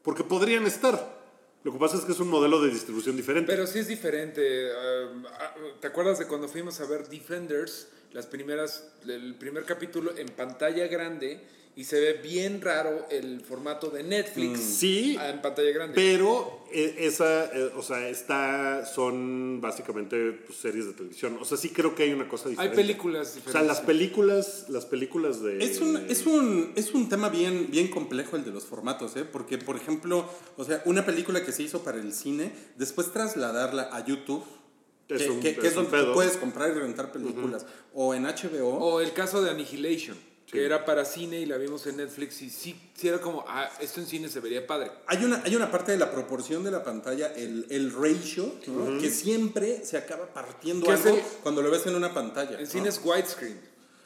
[0.03, 1.24] porque podrían estar.
[1.65, 3.51] Lo que pasa es que es un modelo de distribución diferente.
[3.51, 4.69] Pero sí es diferente.
[4.69, 7.87] um, ah, ¿Te acuerdas de cuando fuimos a ver Defenders?
[8.13, 11.41] Las primeras, el primer capítulo en pantalla grande
[11.77, 15.93] y se ve bien raro el formato de Netflix Sí, ah, en pantalla grande.
[15.95, 21.37] Pero eh, esa, eh, o sea, está, son básicamente pues, series de televisión.
[21.41, 22.77] O sea, sí creo que hay una cosa Hay diferente.
[22.77, 23.67] películas O sea, diferentes.
[23.67, 25.63] las películas, las películas de...
[25.63, 29.25] Es un, es un, es un tema bien, bien complejo el de los formatos, ¿eh?
[29.25, 33.89] Porque, por ejemplo, o sea, una película que se hizo para el cine, después trasladarla
[33.91, 34.45] a YouTube,
[35.09, 36.13] Es que, un- que- que es donde tú pedo.
[36.13, 38.69] puedes comprar y rentar películas, o en HBO.
[38.79, 40.17] O el caso de Annihilation,
[40.49, 43.69] que era para cine y la vimos en Netflix y sí, sí era como, ah,
[43.79, 44.91] esto en cine se vería padre.
[45.07, 48.53] Hay una, hay una parte de la proporción de la pantalla, el, el ratio,
[49.01, 52.57] que siempre se acaba partiendo algo el- cuando lo ves en una pantalla.
[52.57, 52.69] En ¿no?
[52.69, 53.59] cine es widescreen.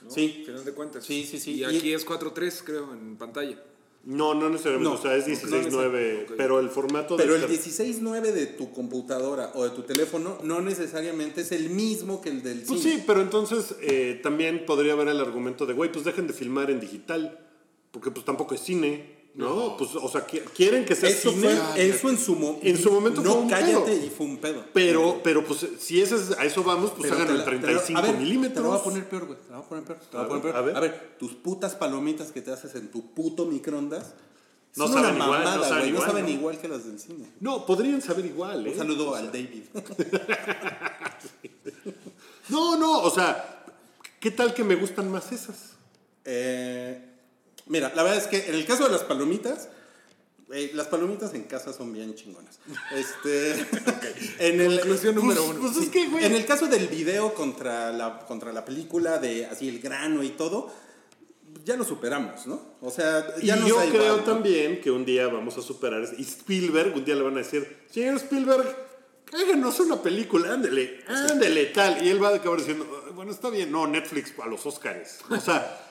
[0.04, 0.10] ¿no?
[0.12, 0.38] Sí.
[0.40, 1.04] Al final de cuentas.
[1.06, 1.56] Sí, sí, sí.
[1.56, 3.62] Y Y- aquí es 4.3, creo, en pantalla.
[4.06, 4.90] No, no necesariamente.
[4.90, 6.34] No, o sea, es no 16.9, Ok.
[6.38, 7.46] pero el formato Pero de...
[7.46, 12.30] el 16.9 de tu computadora o de tu teléfono no necesariamente es el mismo que
[12.30, 12.96] el del Pues cine.
[12.96, 16.72] sí, pero entonces eh, también podría haber el argumento de, güey, pues dejen de filmar
[16.72, 17.40] en digital,
[17.92, 19.78] porque pues tampoco es cine, ¿no?
[19.78, 22.78] Pues, o sea, qui- quieren que sea Eso, cine, fue, eso en su, mo- En
[22.78, 24.06] su momento no fue un cállate pedo.
[24.06, 24.66] y fue un pedo.
[24.74, 28.02] pero, pero pues si ese es- a eso vamos, pues hagan la- 35 pero, a
[28.12, 28.54] ver, milímetros.
[28.56, 29.40] Te lo voy a poner peor, güey.
[29.40, 30.00] Te lo voy a poner peor.
[30.00, 30.64] te lo voy a poner ver, peor.
[30.64, 30.78] a ver.
[30.78, 34.14] A ver, tus putas palomitas que te haces en tu puto microondas.
[34.76, 36.30] No son saben una igual, no saben güey, no igual, saben ¿no?
[36.32, 37.26] igual que las del cine.
[37.40, 38.72] No, podrían saber igual, ¿eh?
[38.72, 39.64] Un saludo al David.
[42.50, 43.64] No, no, o sea,
[44.20, 45.74] ¿qué tal que me gustan más esas?
[46.26, 47.09] Eh,
[47.70, 49.70] mira, la verdad es que en el caso de las palomitas,
[50.52, 52.60] eh, las palomitas en casa son bien chingonas.
[52.94, 53.52] Este,
[54.40, 55.72] en el, Conclusión número Pues- uno.
[55.74, 56.26] pues es que, güey.
[56.26, 60.30] En el caso del video contra la, contra la película, de así el grano y
[60.32, 60.70] todo,
[61.64, 62.62] ya lo superamos, ¿no?
[62.82, 64.24] O sea, ya y no yo está creo igual, ¿no?
[64.34, 66.04] también que un día vamos a superar.
[66.18, 68.76] Y Spielberg, un día le van a decir, señor Spielberg,
[69.32, 72.04] háganos una película, ándele, ándele, tal.
[72.04, 75.20] Y él va a acabar diciendo, "Ah, bueno, está bien, no, Netflix a los Oscars.
[75.30, 75.89] O sea,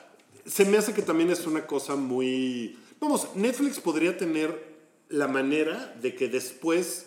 [0.49, 2.77] se me hace que también es una cosa muy...
[2.99, 4.77] Vamos, Netflix podría tener
[5.07, 7.05] la manera de que después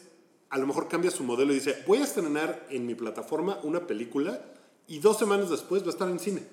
[0.49, 3.87] a lo mejor cambia su modelo y dice, voy a estrenar en mi plataforma una
[3.87, 4.45] película
[4.87, 6.47] y dos semanas después va a estar en cine.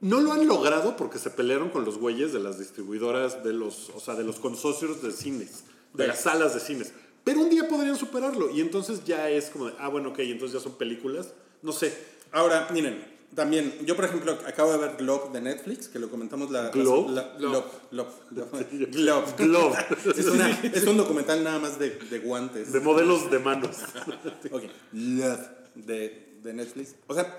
[0.00, 3.90] No lo han logrado porque se pelearon con los güeyes de las distribuidoras, de los,
[3.90, 6.92] o sea, de los consorcios de cines, de las salas de cines.
[7.22, 10.58] Pero un día podrían superarlo y entonces ya es como de, ah, bueno, ok, entonces
[10.58, 11.34] ya son películas.
[11.60, 11.92] No sé.
[12.32, 13.04] Ahora, miren,
[13.34, 16.64] también, yo por ejemplo acabo de ver Globe de Netflix, que lo comentamos la...
[16.64, 17.12] la- ¿Globe?
[17.12, 17.64] la- Globe.
[17.90, 18.66] Globe, Globe.
[18.90, 19.26] Globe.
[19.38, 19.76] Globe.
[20.16, 22.72] Es, una- es un documental nada más de, de guantes.
[22.72, 23.76] De modelos de manos.
[24.50, 24.62] Ok,
[24.92, 25.40] Love
[25.74, 26.94] de, de Netflix.
[27.06, 27.38] O sea,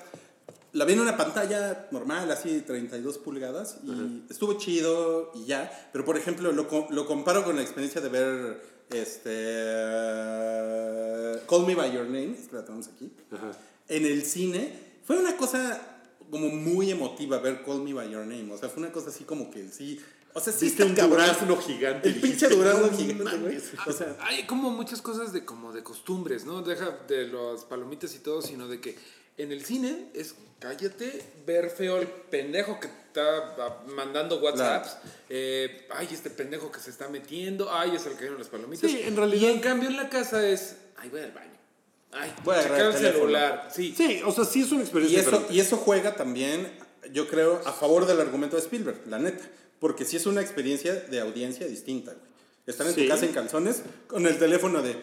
[0.74, 5.90] la vi en una pantalla normal, así 32 pulgadas, y estuvo chido y ya.
[5.92, 9.30] Pero por ejemplo, lo, lo comparo con la experiencia de ver este.
[11.48, 13.12] Call Me By Your Name, es que la tenemos aquí.
[13.90, 15.82] En el cine, fue una cosa
[16.30, 18.52] como muy emotiva ver Call Me By Your Name.
[18.54, 20.00] O sea, fue una cosa así como que sí.
[20.34, 21.20] O sea, sí Viste un cabrón.
[21.20, 22.08] durazno gigante.
[22.08, 23.38] El pinche durazno "No gigante, güey.
[23.56, 23.64] mames".
[23.86, 26.62] O sea, Hay como muchas cosas de como de costumbres, ¿no?
[26.62, 28.98] Deja de las palomitas y todo, sino de que
[29.38, 34.96] en el cine es cállate, ver feo el pendejo que está ah, mandando WhatsApps.
[35.28, 37.70] eh, ay, este pendejo que se está metiendo.
[37.74, 38.90] Ay, es el que dieron las palomitas.
[38.90, 41.51] Sí, en realidad- Y en cambio en la casa es, ay, voy al baño.
[42.14, 43.70] Ay, Voy a checar agarrar el celular.
[43.74, 43.94] Sí.
[43.96, 45.54] Sí, o sea, sí es una Y experiencia eso, diferente.
[45.56, 46.72] y eso juega también,
[47.14, 49.44] yo creo, a favor del argumento de Spielberg, la neta.
[49.80, 52.26] Porque sí es una experiencia de audiencia distinta, güey.
[52.68, 53.04] Estar en Sí.
[53.04, 54.96] tu casa en calzones con el teléfono de.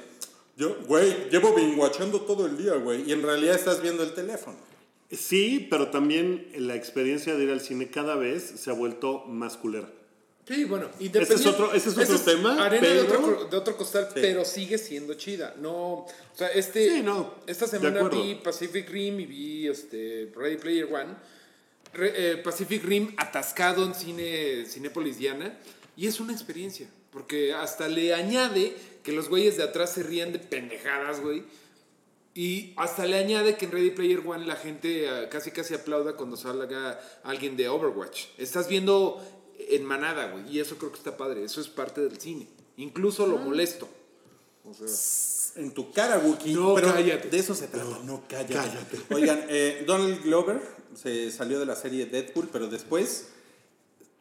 [0.57, 3.03] Yo, güey, llevo binguachando todo el día, güey.
[3.09, 4.57] Y en realidad estás viendo el teléfono.
[5.11, 9.57] Sí, pero también la experiencia de ir al cine cada vez se ha vuelto más
[9.57, 9.89] culera.
[10.49, 13.45] Sí, bueno, Ese es independiente- otro- ese es otro tema, Arena de, pero- otro, co-
[13.45, 15.55] de otro costal, pero sigue siendo chida.
[15.61, 20.33] No, o sea, este, Sí, no, esta de semana vi Pacific Rim y vi este,
[20.35, 21.15] Ready Player One.
[21.93, 25.59] Re- eh, Pacific Rim atascado en cine, Cinépolis Diana.
[25.97, 30.33] Y es una experiencia, porque hasta le añade que los güeyes de atrás se rían
[30.33, 31.43] de pendejadas, güey.
[32.35, 36.13] Y hasta le añade que en Ready Player One la gente eh, casi casi aplauda
[36.15, 38.27] cuando salga alguien de Overwatch.
[38.39, 39.21] Estás viendo
[39.59, 40.49] en manada, güey.
[40.57, 41.45] Y eso creo que está padre.
[41.45, 42.47] Eso es parte del cine.
[42.77, 43.89] Incluso lo molesto.
[44.65, 46.53] O sea, En tu cara, Wookie.
[46.55, 47.29] No, pero cállate.
[47.29, 48.99] De eso se trata, no, cállate.
[49.15, 50.61] Oigan, eh, Donald Glover
[50.95, 53.29] se salió de la serie Deadpool, pero después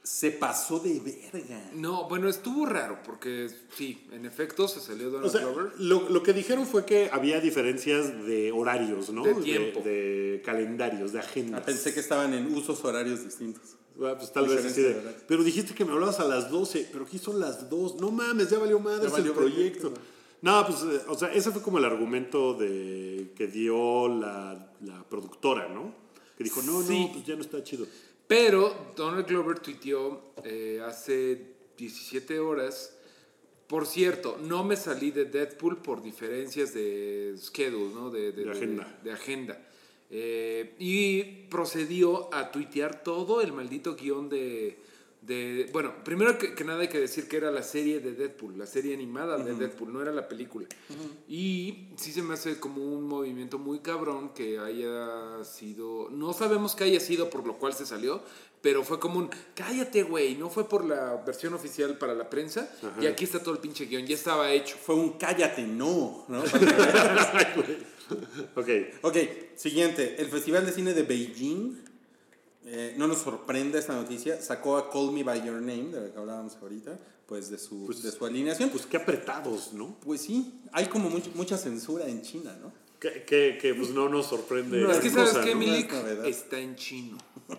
[0.03, 1.69] se pasó de verga.
[1.73, 5.73] no, bueno, estuvo raro porque sí, en efecto se salió Donald O sea, Glover.
[5.79, 9.23] lo, lo que dijeron fue que había diferencias de horarios, ¿no?
[9.23, 9.81] De tiempo.
[9.81, 11.61] De, calendarios, de agendas.
[11.61, 13.75] Ah, pensé que estaban en usos horarios distintos.
[14.03, 14.93] Ah, pues tal vez así de.
[15.27, 17.95] Pero dijiste que me hablabas a las 12, pero aquí son las 2.
[17.95, 19.93] No mames, ya valió madre el proyecto.
[20.41, 25.03] No, pues, eh, o sea, ese fue como el argumento de que dio la, la
[25.09, 25.95] productora, ¿no?
[26.37, 27.05] Que dijo, no, Sí.
[27.07, 27.87] no, pues ya no está chido.
[28.27, 32.93] Pero Donald Glover tuiteó eh, hace 17 horas.
[33.67, 38.09] Por cierto, no me salí de Deadpool por diferencias de schedule, ¿no?
[38.11, 38.99] De, De agenda.
[39.03, 39.66] de agenda.
[40.09, 44.79] Eh, y procedió a tuitear todo el maldito guion de,
[45.21, 48.57] de- bueno, primero que, que nada hay que decir que era la serie de Deadpool,
[48.57, 50.67] la serie animada de Deadpool, no era la película.
[51.27, 56.75] Y sí se me hace como un movimiento muy cabrón que haya sido, no sabemos
[56.75, 58.21] que haya sido por lo cual se salió,
[58.61, 62.69] pero fue como un, cállate güey, no fue por la versión oficial para la prensa
[63.01, 64.77] y aquí está todo el pinche guion, ya estaba hecho.
[64.81, 66.25] Fue un cállate, no.
[66.27, 66.43] ¿no?
[68.55, 68.69] Ok.
[69.01, 69.17] ok,
[69.55, 70.15] siguiente.
[70.19, 71.75] El Festival de Cine de Beijing,
[72.67, 76.11] eh, no nos sorprende esta noticia, sacó a Call Me By Your Name, de la
[76.13, 78.69] que hablábamos ahorita, pues de su, de su alineación.
[78.69, 79.95] Pues qué apretados, ¿no?
[80.01, 82.71] Pues sí, hay como much- mucha censura en China, ¿no?
[82.99, 84.81] Que, que, que, pues no nos sorprende.
[84.81, 85.59] No, Es que sabes cosa, que ¿no?
[85.59, 87.17] Milik No es está en chino.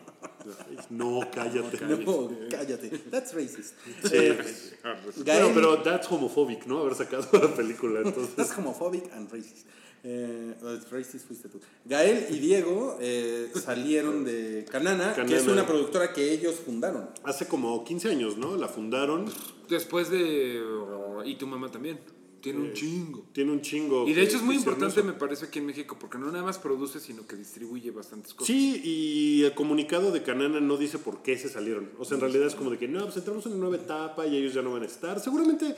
[0.91, 1.79] No, cállate.
[1.85, 2.89] No, cállate.
[3.11, 3.75] That's racist.
[4.13, 4.39] Eh,
[5.25, 6.79] bueno, pero that's homophobic, ¿no?
[6.81, 8.35] Haber sacado la película, entonces.
[8.35, 9.67] That's homophobic and racist.
[10.05, 11.61] Eh, oh, racist fuiste tú.
[11.85, 17.09] Gael y Diego eh, salieron de Canana, que es una productora que ellos fundaron.
[17.25, 18.57] Hace como 15 años, ¿no?
[18.57, 19.27] La fundaron.
[19.69, 20.63] Después de...
[21.25, 21.99] Y tu mamá también.
[22.41, 23.25] Tiene un chingo.
[23.33, 24.07] Tiene un chingo.
[24.07, 26.59] Y de hecho es muy importante, me parece, aquí en México, porque no nada más
[26.59, 28.47] produce, sino que distribuye bastantes cosas.
[28.47, 31.91] Sí, y el comunicado de Canana no dice por qué se salieron.
[31.99, 34.27] O sea, en realidad es como de que no, pues entramos en una nueva etapa
[34.27, 35.19] y ellos ya no van a estar.
[35.19, 35.75] Seguramente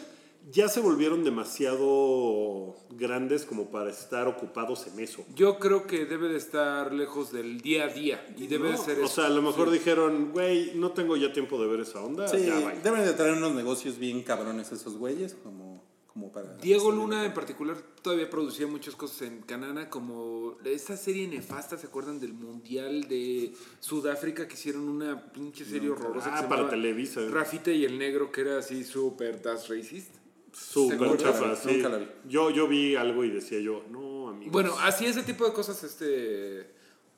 [0.51, 5.25] ya se volvieron demasiado grandes como para estar ocupados en eso.
[5.35, 8.85] Yo creo que debe de estar lejos del día a día y debe de No,
[8.85, 9.15] ser o eso.
[9.17, 9.75] sea, a lo mejor Sí.
[9.75, 12.27] dijeron, güey, no tengo ya tiempo de ver esa onda.
[12.29, 12.81] Sí, ya, bye".
[12.83, 16.55] deben de traer unos negocios bien cabrones esos güeyes, como, como para...
[16.57, 21.87] Diego Luna en particular todavía producía muchas cosas en Canana, como esa serie nefasta, ¿se
[21.87, 26.31] acuerdan del Mundial de Sudáfrica que hicieron una pinche serie horrorosa?
[26.31, 27.21] que Ah, se para Televisa.
[27.31, 30.17] Rafita y el Negro, que era así súper das racist.
[30.53, 31.73] Súper chafa, sí.
[31.75, 32.07] nunca la vi.
[32.29, 34.51] Yo, yo vi algo y decía yo, no, amigo.
[34.51, 36.67] Bueno, así ese tipo de cosas, este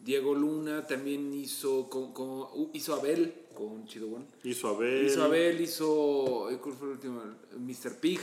[0.01, 4.26] Diego Luna también hizo con, con- uh, hizo Abel con Chido One.
[4.45, 5.07] hizo Abel.
[5.07, 7.22] Hizo Abel, hizo eh, ¿cuál fue el último?
[7.59, 7.97] Mr.
[8.01, 8.20] Pig.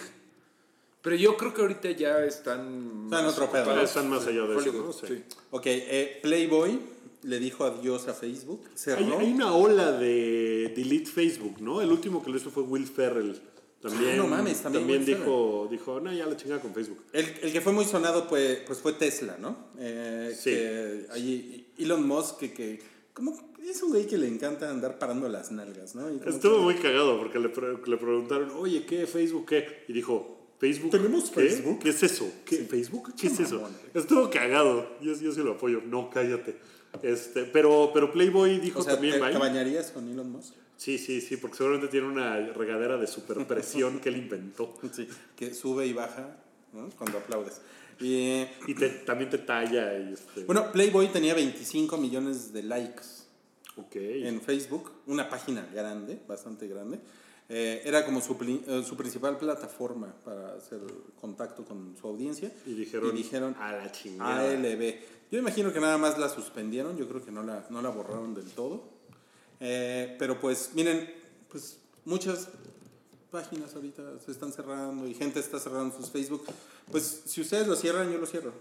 [1.01, 3.79] Pero yo creo que ahorita ya están Están otro pedo.
[3.81, 4.91] Están más allá de eso, ¿no?
[4.91, 5.07] Sí.
[5.07, 5.23] sí.
[5.51, 6.79] Ok, eh, Playboy
[7.23, 9.17] le dijo adiós a Facebook, cerró.
[9.19, 11.81] Hay, hay una ola de delete Facebook, ¿no?
[11.81, 13.39] El último que lo hizo fue Will Ferrell.
[13.81, 17.01] También, Ah, no mames, también Will dijo, dijo, no, ya la chingada con Facebook.
[17.13, 19.69] El, el que fue muy sonado pues, pues fue Tesla, ¿no?
[19.79, 20.49] Eh, Sí.
[20.49, 22.79] que ahí Elon Musk, que, que
[23.13, 26.09] como es un güey que le encanta andar parando las nalgas, ¿no?
[26.09, 29.07] Estuvo que- muy cagado porque le, le preguntaron, oye, ¿qué?
[29.07, 29.85] ¿Facebook qué?
[29.87, 30.91] Y dijo, ¿Facebook?
[30.91, 31.47] ¿Tenemos ¿Qué?
[31.49, 31.79] Facebook?
[31.79, 32.29] ¿Qué es eso?
[32.45, 32.57] ¿Qué?
[32.65, 33.13] ¿Facebook?
[33.15, 33.65] ¿Qué es eso?
[33.93, 34.97] Estuvo cagado.
[35.01, 35.81] Yo, yo sí lo apoyo.
[35.85, 36.57] No, cállate.
[37.01, 40.53] Este, pero, pero Playboy dijo O sea, también, ¿te, te bañarías con Elon Musk?
[40.79, 44.73] Sí, sí, sí, porque seguramente tiene una regadera de superpresión que él inventó.
[44.93, 46.37] Sí, que sube y baja
[46.71, 46.87] ¿no?
[46.97, 47.59] cuando aplaudes.
[47.99, 50.45] Y, Y te- también te talla y este.
[50.45, 53.03] bueno, Playboy tenía 25 millones de likes
[53.93, 56.99] en Facebook, una página grande, bastante grande.
[57.49, 60.79] Eh, era como su, eh, su principal plataforma para hacer
[61.19, 62.51] contacto con su audiencia.
[62.65, 64.49] Y dijeron, y dijeron a la chingada.
[64.51, 64.95] ALB.
[65.31, 68.33] Yo imagino que nada más la suspendieron, yo creo que no la, no la borraron
[68.33, 68.98] del todo.
[69.59, 71.13] Eh, pero pues, miren,
[71.49, 72.47] pues muchas
[73.31, 76.43] páginas ahorita se están cerrando y gente está cerrando sus Facebook.
[76.91, 78.53] Pues si ustedes lo cierran, yo lo cierro.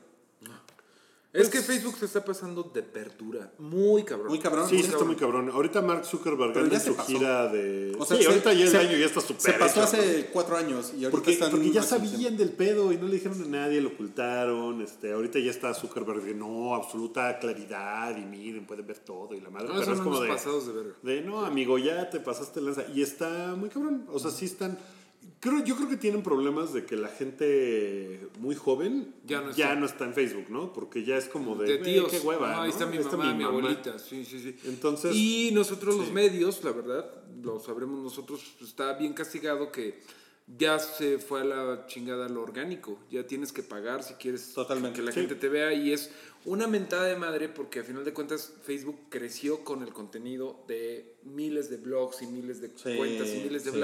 [1.30, 3.52] Es que Facebook se está pasando de perdura.
[3.58, 4.28] Muy cabrón.
[4.28, 4.66] Muy cabrón.
[4.66, 5.50] Sí, muy sí está muy cabrón.
[5.50, 7.06] Ahorita Mark Zuckerberg anda ya en se su pasó.
[7.12, 7.94] gira de...
[7.98, 9.80] O sea, sí, se- ahorita ya el se- año ya está súper Se pasó hecho,
[9.80, 9.86] ¿no?
[10.02, 13.14] hace cuatro años y ahorita Porque, están porque ya sabían del pedo y no le
[13.16, 14.80] dijeron a nadie, lo ocultaron.
[14.80, 19.40] Este, ahorita ya está Zuckerberg de no, absoluta claridad y miren, pueden ver todo y
[19.40, 19.68] la madre.
[19.68, 20.94] No, pero son es como unos de, pasados de verga.
[21.02, 22.84] de no, amigo, ya te pasaste lanza.
[22.94, 24.06] Y está muy cabrón.
[24.10, 24.78] O sea, sí están.
[25.40, 29.66] Creo, yo creo que tienen problemas de que la gente muy joven Ya no ya
[29.68, 29.74] está.
[29.80, 30.72] no está en Facebook, ¿no?
[30.72, 32.10] Porque ya es como de, De "Güey, tíos.
[32.10, 32.52] qué hueva.
[32.56, 32.74] No, ahí ¿no?
[32.74, 33.98] está mi mamá, mi abuelita.
[34.00, 34.56] Sí, sí, sí.
[34.64, 37.08] Entonces, Y nosotros los medios, la verdad,
[37.42, 40.00] lo sabremos nosotros, está bien castigado que
[40.56, 42.98] ya se fue a la chingada lo orgánico.
[43.10, 44.98] Ya tienes que pagar si quieres Totalmente.
[44.98, 45.20] que la Sí.
[45.20, 46.10] gente te vea y es
[46.46, 51.14] una mentada de madre porque a final de cuentas Facebook creció con el contenido de
[51.22, 53.78] miles de blogs y miles de Sí, cuentas y miles de sí.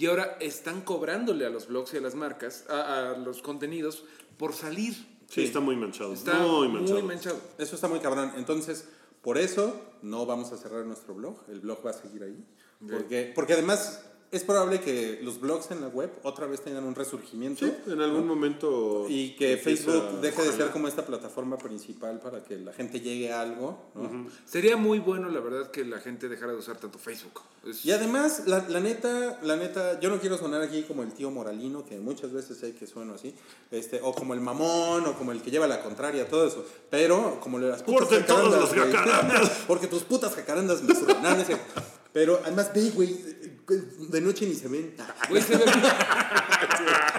[0.00, 4.04] Y ahora están cobrándole a los blogs y a las marcas, a, a los contenidos,
[4.38, 4.94] por salir.
[5.28, 6.14] sí, está muy manchado.
[6.14, 7.02] Está muy muy manchado.
[7.02, 7.40] manchado.
[7.58, 8.32] Eso está muy cabrón.
[8.38, 8.88] Entonces,
[9.20, 11.36] por eso no vamos a cerrar nuestro blog.
[11.50, 12.42] El blog va a seguir ahí.
[12.90, 14.02] Porque, porque además
[14.32, 17.66] es probable que los blogs en la web otra vez tengan un resurgimiento.
[17.66, 19.06] Sí, en algún momento.
[19.08, 23.32] Y que Facebook deje de ser como esta plataforma principal para que la gente llegue
[23.32, 23.90] a algo.
[23.94, 24.28] ¿no?
[24.44, 27.40] Sería muy bueno, la verdad, que la gente dejara de usar tanto Facebook.
[27.66, 31.12] Es- Y además, la, la neta, la neta, yo no quiero sonar aquí como el
[31.12, 33.34] tío moralino, que muchas veces sé que sueno así,
[33.72, 36.64] este, o como el mamón, o como el que lleva la contraria, todo eso.
[36.88, 38.92] Pero, como las putas todas jacarandas, las güey.
[38.92, 39.50] jacarandas.
[39.66, 41.64] Porque tus putas jacarandas me cierto.
[42.12, 44.94] Pero además, ve, güey, de noche ni se ven.
[45.28, 45.64] Güey, se ve-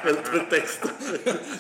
[0.06, 0.89] El pretexto.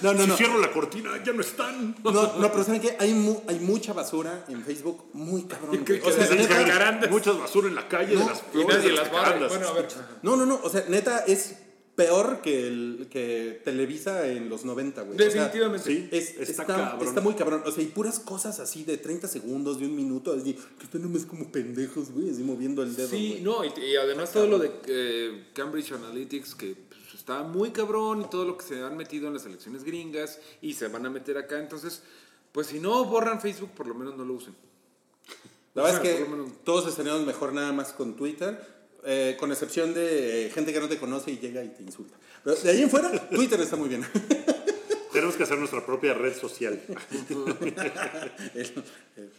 [0.01, 0.37] No, no, si no.
[0.37, 1.95] cierro la cortina, ya no están.
[2.03, 2.95] No, no, pero ¿saben qué?
[2.99, 5.75] Hay, mu- hay mucha basura en Facebook, muy cabrón.
[5.75, 6.01] ¿Y güey.
[6.01, 6.37] O sea, dicen?
[6.37, 7.07] neta.
[7.09, 8.67] Muchas basura en la calle No, de las y flores.
[8.77, 9.49] nadie de las jacarandas.
[9.49, 9.87] Bueno, a ver.
[10.23, 11.55] No, no, no, o sea, neta es
[11.95, 15.15] peor que el que Televisa en los 90, güey.
[15.15, 15.85] O sea, Definitivamente.
[15.87, 17.07] Sí, Es, está, está, cabrón.
[17.07, 17.63] está muy cabrón.
[17.65, 21.01] O sea, y puras cosas así de 30 segundos, de un minuto, así, que están
[21.01, 23.09] nomás como pendejos, güey, así moviendo el dedo.
[23.09, 27.71] Sí, no, y, y además todo lo de eh, Cambridge Analytics, que pues, está muy
[27.71, 31.05] cabrón, y todo lo que se han metido en las elecciones gringas y se van
[31.05, 31.59] a meter acá.
[31.59, 32.01] Entonces,
[32.51, 34.55] pues si no borran Facebook, por lo menos no lo usen.
[35.73, 39.35] La verdad O sea, es que menos- todos estaríamos mejor nada más con Twitter, eh,
[39.39, 42.15] con excepción de gente que no te conoce y llega y te insulta.
[42.43, 44.05] Pero de ahí en fuera, Twitter está muy bien.
[45.11, 46.81] Tenemos que hacer nuestra propia red social.
[48.55, 48.83] El-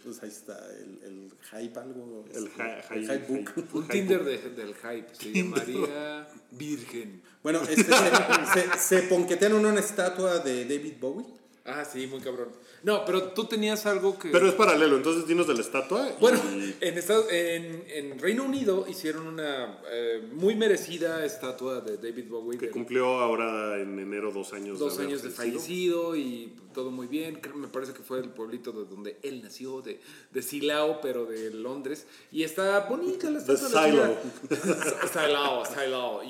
[0.05, 2.25] pues ahí está, el, el hype algo.
[2.35, 3.53] El hi- el hi- hype book.
[3.57, 7.23] hi- Un Tinder de- del hype, se llamaría Virgen.
[7.43, 11.27] Bueno, este, se, se, se ponquetean una estatua de David Bowie.
[11.65, 12.49] Ah, sí, muy cabrón.
[12.83, 14.31] No, pero tú tenías algo que...
[14.31, 16.09] Pero es paralelo, entonces dinos de la estatua.
[16.09, 16.41] y- Bueno,
[16.81, 22.59] en, Estados- en, en Reino Unido hicieron una eh, muy merecida estatua de David Bowie.
[22.59, 24.81] que del- cumplió ahora en enero dos años.
[24.81, 27.41] dos haber años de fallecido y todo muy bien.
[27.55, 30.01] Me parece que fue el pueblito de donde él nació, de,
[30.33, 32.07] de Silao, pero de Londres.
[32.33, 34.17] Y está bonita la De estatua.
[34.51, 35.65] la Silao.
[35.65, 36.23] Silao,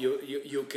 [0.60, 0.74] UK.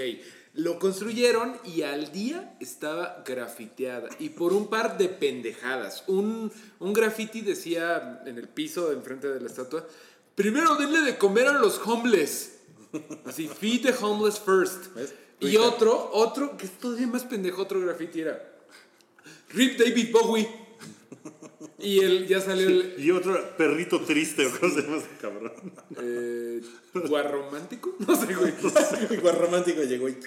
[0.56, 4.10] Lo construyeron y al día estaba grafiteada.
[4.20, 6.04] Y por un par de pendejadas.
[6.08, 9.86] Un, un graffiti decía en el piso enfrente de la estatua,
[10.34, 12.60] primero denle de comer a los homeless.
[13.26, 14.94] Así, feed the homeless first.
[14.96, 15.14] ¿Ves?
[15.40, 15.60] Y Twitter.
[15.60, 18.42] otro, otro, que es todavía más pendejo, otro graffiti era
[19.50, 20.65] Rip David Bowie.
[21.80, 25.52] Y él ya salió el Y otro perrito triste, o cómo se llama ese cabrón.
[26.02, 26.62] eh,
[27.10, 27.96] guarromántico.
[28.00, 28.54] No sé, güey.
[29.12, 30.18] Igual romántico llegó y...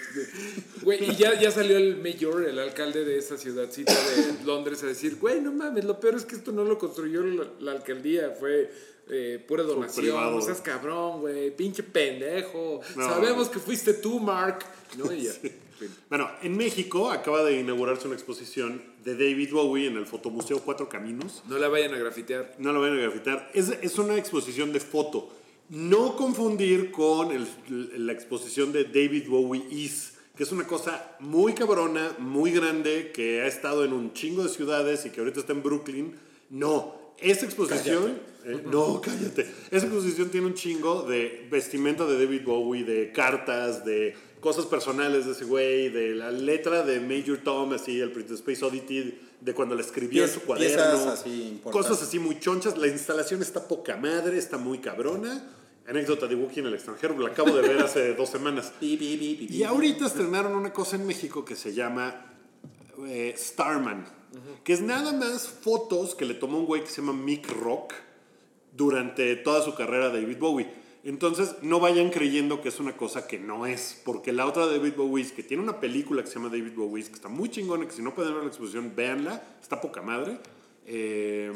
[0.83, 4.87] Güey, y ya, ya salió el mayor, el alcalde de esa ciudadcita de Londres a
[4.87, 8.31] decir, güey, no mames, lo peor es que esto no lo construyó la, la alcaldía,
[8.39, 8.71] fue
[9.09, 13.05] eh, pura donación, no seas cabrón, güey, pinche pendejo, No.
[13.09, 14.59] sabemos que fuiste tú, Mark,
[14.97, 15.11] ¿no?
[15.11, 15.31] Y ya.
[16.09, 20.89] Bueno, en México acaba de inaugurarse una exposición de David Bowie en el Fotomuseo Cuatro
[20.89, 21.43] Caminos.
[21.47, 22.55] No la vayan a grafitear.
[22.57, 23.51] No lo vayan a grafitar.
[23.53, 25.29] Es, es una exposición de foto.
[25.69, 31.53] No confundir con el- la exposición de David Bowie Is, que es una cosa muy
[31.53, 35.53] cabrona, muy grande, que ha estado en un chingo de ciudades y que ahorita está
[35.53, 36.15] en Brooklyn.
[36.49, 38.19] No, esa exposición...
[38.49, 39.49] eh, no, cállate.
[39.69, 45.25] Esa exposición tiene un chingo de vestimenta de David Bowie, de cartas, de cosas personales
[45.25, 49.53] de ese güey, de la letra de Major Tom, así, el Prince Space Oddity, de
[49.53, 51.11] cuando la escribió en su cuaderno.
[51.11, 51.61] así.
[51.63, 52.77] Cosas así muy chonchas.
[52.77, 55.55] La instalación está poca madre, está muy cabrona.
[55.87, 58.73] Anécdota de Wookiee en el extranjero, la acabo de ver hace dos semanas.
[58.79, 62.27] Y ahorita estrenaron una cosa en México que se llama
[63.07, 64.05] eh, Starman,
[64.63, 67.93] que es nada más fotos que le tomó un güey que se llama Mick Rock
[68.73, 70.67] durante toda su carrera David Bowie.
[71.03, 74.93] Entonces, no vayan creyendo que es una cosa que no es, porque la otra David
[74.97, 77.93] Bowie, que tiene una película que se llama David Bowie, que está muy chingona, que
[77.93, 80.37] si no pueden ver la exposición, véanla, está poca madre.
[80.85, 81.51] Eh,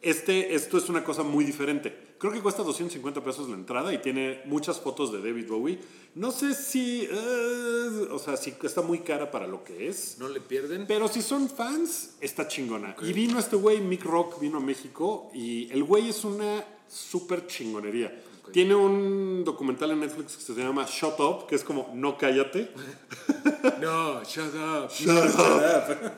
[0.00, 2.09] este, esto es una cosa muy diferente.
[2.20, 5.78] Creo que cuesta 250 pesos la entrada y tiene muchas fotos de David Bowie.
[6.14, 10.18] No sé si, eh, o sea, si está muy cara para lo que es.
[10.18, 10.84] No le pierden.
[10.86, 12.94] Pero si son fans, está chingona.
[13.00, 17.46] Y vino este güey, Mick Rock, vino a México y el güey es una súper
[17.46, 18.22] chingonería.
[18.52, 22.70] Tiene un documental en Netflix que se llama Shut Up, que es como No cállate.
[23.80, 24.90] No, shut up.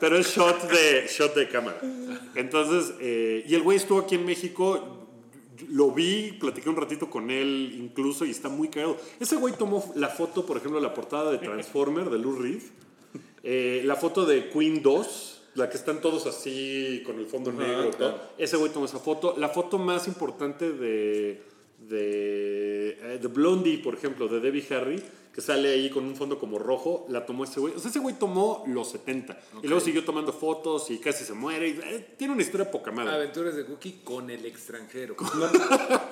[0.01, 1.79] Pero es shot de, shot de cámara.
[2.35, 5.02] Entonces, eh, y el güey estuvo aquí en México.
[5.69, 8.97] Lo vi, platiqué un ratito con él incluso y está muy cagado.
[9.19, 12.61] Ese güey tomó la foto, por ejemplo, la portada de Transformer de Lou Reed.
[13.43, 17.89] eh, la foto de Queen 2, la que están todos así con el fondo negro.
[17.89, 18.19] y todo.
[18.37, 19.35] Ese güey tomó esa foto.
[19.37, 21.43] La foto más importante de,
[21.89, 25.03] de, eh, de Blondie, por ejemplo, de Debbie Harry,
[25.33, 27.73] que sale ahí con un fondo como rojo, la tomó ese güey.
[27.73, 29.37] O sea, ese güey tomó los 70.
[29.63, 31.69] Y luego siguió tomando fotos y casi se muere.
[31.69, 33.15] y, eh, tiene una historia poca madre.
[33.15, 35.15] Aventuras de Cookie con el extranjero.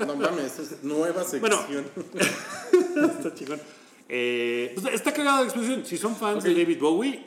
[0.08, 1.42] No mames, es nueva sección.
[1.42, 3.08] Bueno.
[3.20, 3.62] está chingón.
[4.10, 5.86] Eh, pues, está cagada la exposición.
[5.86, 7.24] Si son fans de David Bowie,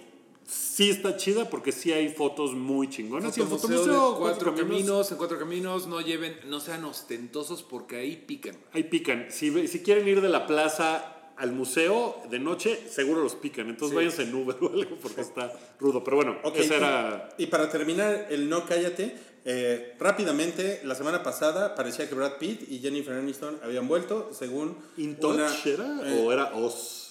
[0.47, 3.37] sí está chida porque sí hay fotos muy chingonas.
[3.39, 7.97] El Fotomuseo fotomuseo, de cuatro caminos, en cuatro caminos, no lleven, no sean ostentosos porque
[7.97, 8.57] ahí pican.
[8.73, 9.27] Ahí pican.
[9.31, 13.69] Si, si quieren ir de la plaza al museo de noche, seguro los pican.
[13.69, 13.97] Entonces Sí.
[13.97, 16.05] váyanse en Uber o algo porque está rudo.
[16.05, 17.29] Pero bueno, esa y- era...
[17.39, 19.17] Y, para terminar, el no cállate,
[19.47, 24.77] eh, rápidamente, la semana pasada parecía que Brad Pitt y Jennifer Aniston habían vuelto, según
[24.97, 27.04] ¿In Touch una- era eh, o era Oz?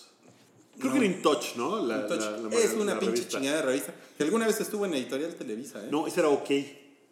[0.80, 1.86] Creo que era In Touch, ¿no?
[1.86, 2.20] La- In Touch.
[2.22, 3.38] la- la- es la una pinche revista.
[3.38, 3.94] chingada de revista.
[4.18, 5.88] Que alguna vez estuvo en Editorial Televisa, ¿eh?
[5.92, 6.50] No, esa era OK.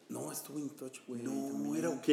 [0.10, 1.22] No, estuvo In Touch, güey.
[1.22, 1.76] No, también.
[1.78, 2.08] era OK.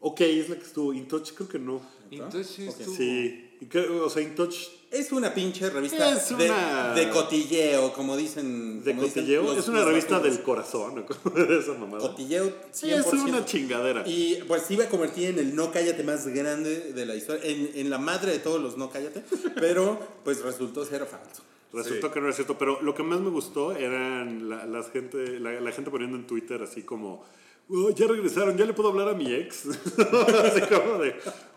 [0.00, 0.92] OK es la que estuvo.
[0.94, 1.80] In Touch creo que no.
[2.10, 2.80] Entonces sí Ok.
[2.80, 3.43] estuvo- Sí.
[4.02, 4.54] O sea, In Touch
[4.90, 8.84] Es una pinche revista Es de, una- de cotilleo, como dicen.
[8.84, 9.42] de como dicen cotilleo.
[9.42, 11.04] los- Es una revista del corazón.
[11.06, 11.30] ¿no?
[11.46, 11.98] De esa mamada.
[12.08, 12.52] Cotilleo 100%.
[12.72, 14.02] Sí, es una chingadera.
[14.06, 17.42] Y pues se iba a convertir en el no cállate más grande de la historia,
[17.44, 19.22] en, en la madre de todos los no cállate,
[19.56, 21.42] pero pues resultó ser falso.
[21.72, 25.40] Resultó que no era cierto, pero lo que más me gustó eran la, las gente,
[25.40, 27.24] la, la gente poniendo en Twitter así como,
[27.68, 29.66] "Oh, ya regresaron, ya le puedo hablar a mi ex.
[29.66, 31.14] así como de,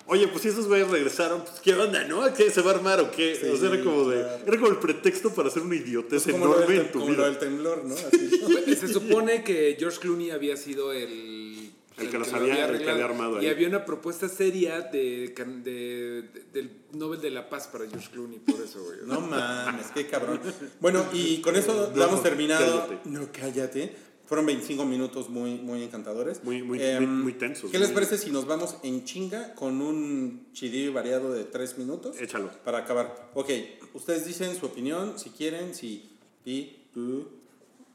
[0.08, 2.34] oye, pues si esos güeyes regresaron, pues qué onda, ¿no?
[2.34, 3.36] ¿Qué se va a armar o qué?
[3.36, 4.44] Sí, o sea, era como de, claro.
[4.48, 7.18] era como el pretexto para hacer una idiotez lo, enorme del, en tu como lo
[7.18, 7.26] vida.
[7.26, 7.96] del temblor, ¿no?
[7.96, 8.76] Así.
[8.76, 12.64] Se supone que George Clooney había sido el, El que los lo había- el que
[12.64, 12.92] arreglado.
[12.94, 13.52] había armado Y ahí.
[13.52, 18.10] había una propuesta seria de, can- de- de- del Nobel de la Paz para George
[18.12, 19.00] Clooney, por eso, güey.
[19.06, 20.40] No mames, qué cabrón.
[20.80, 22.88] Bueno, y con eso No, damos terminado.
[22.88, 23.10] cállate.
[23.10, 24.07] No, cállate.
[24.28, 26.44] Fueron 25 minutos muy, muy encantadores.
[26.44, 29.82] Muy- muy- Em, muy- muy tensos, ¿Qué les parece si nos vamos en chinga con
[29.82, 32.20] un chidillo variado de 3 minutos?
[32.20, 32.52] Échalo.
[32.66, 33.32] Para acabar.
[33.34, 33.50] Ok,
[33.94, 36.10] ustedes dicen su opinión, si quieren, si
[36.46, 37.28] y tú,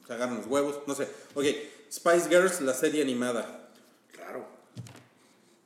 [0.06, 1.06] se agarran los huevos, no sé.
[1.34, 1.44] Ok,
[1.90, 3.61] Spice Girls, la serie animada.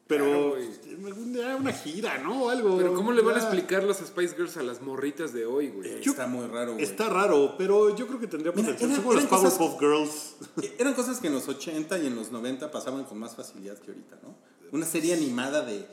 [0.08, 0.68] Pero Claro, güey.
[1.06, 2.44] algún día una gira, ¿no?
[2.44, 2.76] O algo.
[2.76, 6.00] Pero ¿cómo le van a explicar las Spice Girls a las morritas de hoy, güey?
[6.00, 6.84] Yo- Está muy raro, güey.
[6.84, 8.90] Está raro, pero yo creo que tendría Mira, potencial.
[8.92, 10.36] eran- como las eran cosas- Powerpuff Girls.
[10.62, 13.76] Eh, Eran cosas que en los 80 y en los 90 pasaban con más facilidad
[13.78, 14.36] que ahorita, ¿no?
[14.70, 15.84] Una serie animada de,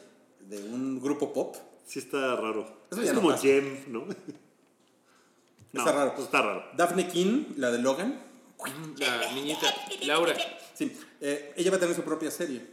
[0.48, 1.56] de un grupo pop.
[1.86, 2.86] Sí está raro.
[2.92, 3.42] Eso es no como pasa.
[3.42, 4.06] Gem, ¿no?
[5.74, 6.14] Está raro.
[6.20, 6.64] Está raro.
[6.78, 8.20] Daphne King, la de Logan.
[8.98, 9.74] La niñita,
[10.06, 10.34] Laura.
[10.76, 12.73] Sí, eh, ella va a tener su propia serie.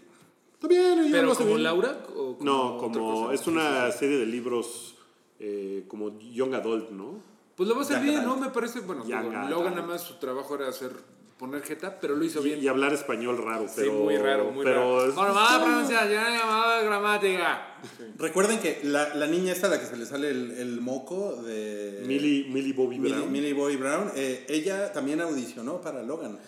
[0.61, 1.62] Está bien, ella lo ¿Pero hace como bien.
[1.62, 1.98] Laura?
[2.14, 4.94] O como No, como es una serie de libros
[5.38, 7.22] eh, como Young Adult, ¿no?
[7.56, 8.22] Pues lo va a hacer bien.
[8.24, 8.36] ¿no?
[8.36, 9.02] Me parece, bueno,
[9.48, 10.92] Logan nada más su trabajo era hacer,
[11.38, 12.62] poner jeta, pero lo hizo Y, bien.
[12.62, 13.92] y hablar español raro, Sí, pero.
[13.94, 15.08] muy raro, muy pero raro.
[15.08, 17.76] es- Bueno, mala pronunciación, llamada gramática.
[18.18, 22.02] Recuerden que la, la niña esta, la que se le sale el, el moco de...
[22.06, 23.32] Millie, Millie Bobby Millie, Brown.
[23.32, 26.38] Millie Bobby Brown, eh, ella también audicionó para Logan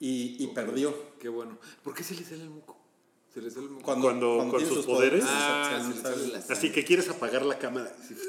[0.00, 0.94] y, y perdió.
[1.20, 1.58] Qué bueno.
[1.84, 2.77] ¿Por qué se le sale el moco?
[3.32, 3.82] Se le sale moco.
[3.84, 5.24] Cuando- con sus poderes.
[5.26, 7.92] Ah, se- se se- le sale la Así que quieres apagar la cámara.
[8.06, 8.20] Sí, sí,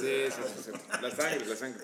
[0.00, 0.70] sí, sí.
[1.02, 1.80] La sangre, la sangre.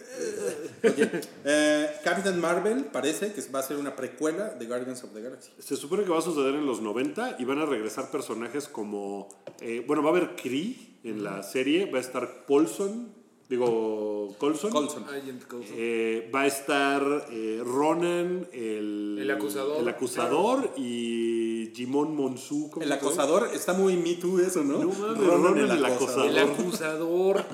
[0.85, 1.11] Oye,
[1.45, 5.51] eh, Captain Marvel parece que va a ser una precuela de Guardians of the Galaxy.
[5.59, 9.29] Se supone que va a suceder en los 90 y van a regresar personajes como.
[9.61, 13.13] eh, bueno, va a haber Kree en la serie, va a estar Paulson,
[13.51, 14.71] digo, Colson.
[14.71, 15.05] Colson.
[15.05, 15.43] Agent.
[15.73, 19.81] Eh, va a estar eh, Ronan, el, El acusador.
[19.81, 22.71] el acusador y Jimon Monsu.
[22.71, 24.79] ¿cómo El acosador, está muy Me Too eso, ¿no?
[24.79, 27.45] No mames, Ronan Ronan el el acusador.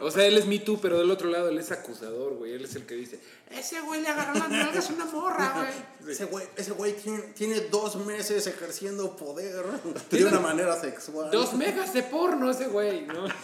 [0.00, 2.52] O sea, él es Me Too, pero del otro lado él es acusador, güey.
[2.52, 3.20] Él es el que dice,
[3.50, 5.54] ese güey le agarró las nalgas a una morra,
[6.00, 6.12] güey.
[6.12, 9.64] Ese güey, ese güey tiene, tiene dos meses ejerciendo poder
[10.10, 11.30] de una manera sexual.
[11.30, 13.26] Dos megas de porno ese güey, ¿no?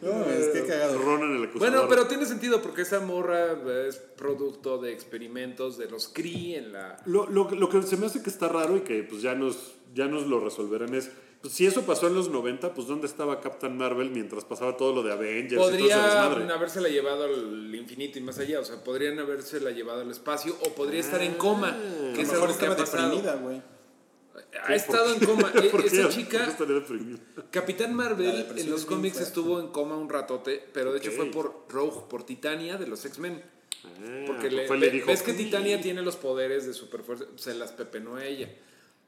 [0.00, 0.98] No, es que cagado.
[0.98, 1.70] Ronan el acusador.
[1.70, 3.52] Bueno, pero tiene sentido porque esa morra
[3.86, 6.96] es producto de experimentos de los Cree en la...
[7.04, 9.74] Lo, lo, lo que se me hace que está raro y que pues ya nos,
[9.94, 11.10] ya nos lo resolverán es,
[11.40, 14.94] pues, si eso pasó en los 90, pues ¿dónde estaba Captain Marvel mientras pasaba todo
[14.94, 19.70] lo de Avengers Podrían habérsela llevado al infinito y más allá, o sea, podrían habérsela
[19.70, 22.66] llevado al espacio o podría estar en coma, A que lo es mejor algo que
[22.66, 23.62] ha estaba deprimida, güey.
[24.64, 25.52] Ha estado en coma.
[25.54, 25.58] E-.
[25.58, 26.56] Esa ¿Por qué chica?
[27.50, 31.66] Capitán Marvel, en los cómics estuvo en coma un ratote, pero de hecho fue por
[31.68, 33.42] Rogue, por Titania de los X-Men.
[33.84, 37.54] Ah, Porque le, fue, le dijo, ves que Titania tiene los poderes de superfuerza, se
[37.54, 38.50] las pepenó a ella.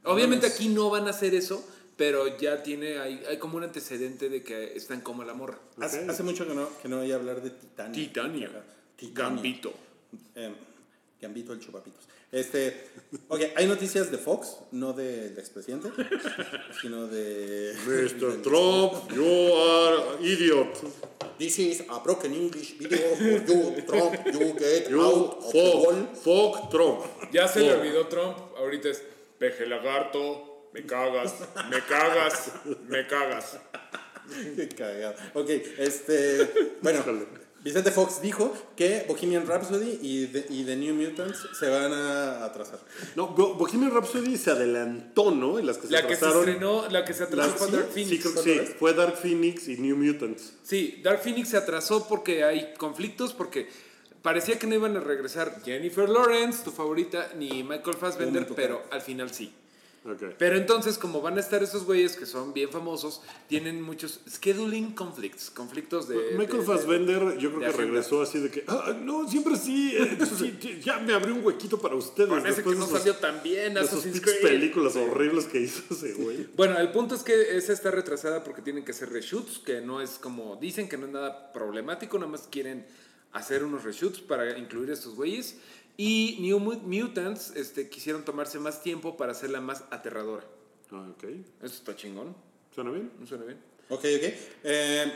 [0.04, 1.66] Obviamente aquí no van a hacer eso,
[2.00, 5.58] pero ya tiene, hay, hay como un antecedente de que está en coma la morra.
[5.78, 7.92] Hace, hace mucho que no, que no voy a hablar de Titania.
[7.92, 8.50] Titania.
[8.96, 9.34] Titania.
[9.34, 9.74] Gambito.
[10.34, 10.50] Eh,
[11.20, 12.00] Gambito el chupapitos.
[12.32, 12.86] Este,
[13.28, 15.90] ok, hay noticias de Fox, no del expresidente,
[16.80, 17.74] sino de...
[17.86, 18.40] Mr.
[18.40, 20.78] Trump, you are idiot.
[21.36, 25.58] This is a broken English video for you, Trump, you get You out of the
[25.58, 26.06] wall.
[26.14, 27.30] fuck, fuck Trump.
[27.30, 29.02] Ya se le olvidó Trump, ahorita es
[29.38, 31.34] peje lagarto, me cagas,
[31.70, 32.52] me cagas,
[32.88, 33.58] me cagas.
[34.56, 35.14] Qué cagado.
[35.34, 35.48] Ok,
[35.78, 37.02] este, bueno,
[37.64, 42.44] Vicente Fox dijo que Bohemian Rhapsody y The, y The New Mutants se van a
[42.44, 42.78] atrasar.
[43.16, 45.58] No, Bo- Bohemian Rhapsody se adelantó, ¿no?
[45.58, 46.48] En las que se La que se atrasaron.
[46.48, 48.22] estrenó, la que se atrasó fue sí, Dark sí, Phoenix.
[48.22, 50.52] creo que ¿otra sí, fue Dark Phoenix y New Mutants.
[50.62, 53.68] Sí, Dark Phoenix se atrasó porque hay conflictos, porque
[54.22, 58.54] parecía que no iban a regresar Jennifer Lawrence, tu favorita, ni Michael Fassbender, Punto.
[58.54, 59.52] pero al final sí.
[60.02, 60.22] Ok.
[60.38, 64.92] Pero entonces, como van a estar esos güeyes que son bien famosos, tienen muchos scheduling
[64.94, 66.16] conflicts, conflictos de...
[66.38, 67.72] Michael de- de- Fassbender, yo creo de que agenda.
[67.84, 71.78] regresó así de que, ah, no, siempre sí, eh, sí, ya me abrí un huequito
[71.78, 72.30] para ustedes.
[72.30, 73.80] Parece que no de esos- salió tan bien de
[74.22, 74.40] Creed.
[74.40, 76.48] películas horribles que hizo ese güey.
[76.56, 80.00] Bueno, el punto es que esa está retrasada porque tienen que hacer reshoots, que no
[80.00, 82.86] es como, dicen que no es nada problemático, nada más quieren
[83.32, 85.56] hacer unos reshoots para incluir a estos güeyes.
[86.02, 90.46] Y New Mu- Mutants este, quisieron tomarse más tiempo para hacerla más aterradora.
[90.90, 91.24] Ah, ok.
[91.62, 92.34] Eso está chingón,
[92.74, 93.10] ¿Suena bien?
[93.20, 93.58] ¿no suena bien?
[93.90, 94.32] Ok, ok.
[94.64, 95.12] Eh,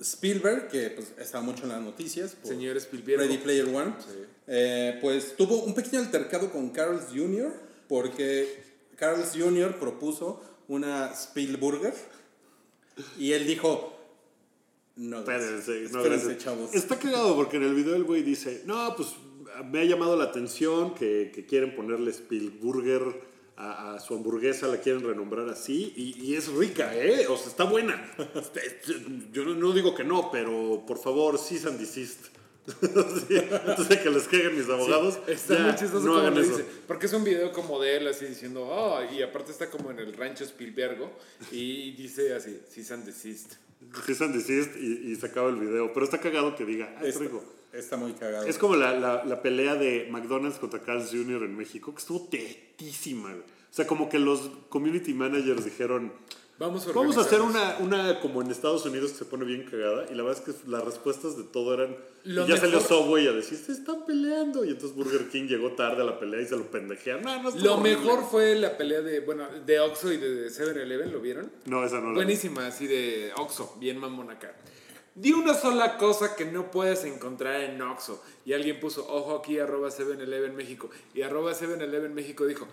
[0.00, 2.36] Spielberg, que pues, está mucho en las noticias.
[2.36, 3.18] por Señor Spielberg.
[3.20, 3.94] Ready Player One.
[4.46, 7.52] eh, pues tuvo un pequeño altercado con Carl's Jr.
[7.88, 8.62] porque
[8.94, 9.76] Carl's Jr.
[9.76, 11.94] propuso una Spielburger
[13.18, 13.92] y él dijo,
[14.94, 15.18] no.
[15.18, 16.74] Espérense, no, Espérense, chavos.
[16.74, 19.08] Está cagado porque en el video el güey dice, no, pues
[19.64, 23.02] me ha llamado la atención que, que quieren ponerle Spielburger
[23.56, 27.26] a, a su hamburguesa, la quieren renombrar así y, y es rica, ¿eh?
[27.28, 28.14] O sea, está buena.
[28.34, 28.92] Este,
[29.32, 32.26] Yo no, no digo que no, pero por favor, cease and desist.
[33.28, 33.36] Sí,
[33.66, 36.40] antes de que les caigan mis abogados, Está ya, muy chistoso no como hagan lo
[36.40, 36.56] eso.
[36.58, 36.68] dice.
[36.88, 40.00] Porque es un video como de él así diciendo, oh, y aparte está como en
[40.00, 41.12] el rancho Spielbergo
[41.52, 43.54] y dice así, cease and desist.
[44.04, 45.92] Cease and desist y, y se acaba el video.
[45.92, 47.42] Pero está cagado que diga, ah, es rico.
[47.72, 48.46] Está muy cagado.
[48.46, 51.42] Es como la, la, la pelea de McDonald's contra Carl's Jr.
[51.44, 53.30] en México, que estuvo tetísima.
[53.30, 53.40] güey.
[53.42, 56.12] O sea, como que los community managers dijeron,
[56.58, 57.80] Vamos a, vamos a hacer organizarnos".
[57.82, 60.06] una, una como en Estados Unidos que se pone bien cagada.
[60.10, 61.94] Y la verdad es que las respuestas de todo eran...
[62.24, 64.64] Lo y ya salió mejor- Subway a decir, se están peleando.
[64.64, 67.24] Y entonces Burger King llegó tarde a la pelea y se lo pendejearon.
[67.24, 67.98] No, no, Lo horrible.
[67.98, 71.52] mejor fue la pelea de, bueno, de Oxxo y de 7-Eleven, ¿lo vieron?
[71.66, 74.56] No, esa no la Buenísima, así de Oxxo, bien mamón acá.
[75.16, 78.22] Di una sola cosa que no puedes encontrar en Oxxo.
[78.44, 80.90] Y alguien puso, ojo aquí, arroba 7-Eleven México.
[81.14, 82.68] Y arroba 7-Eleven México dijo,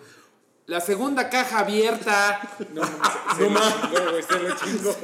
[0.66, 2.40] la segunda caja abierta.
[2.72, 4.96] No, no, no, lo chingó.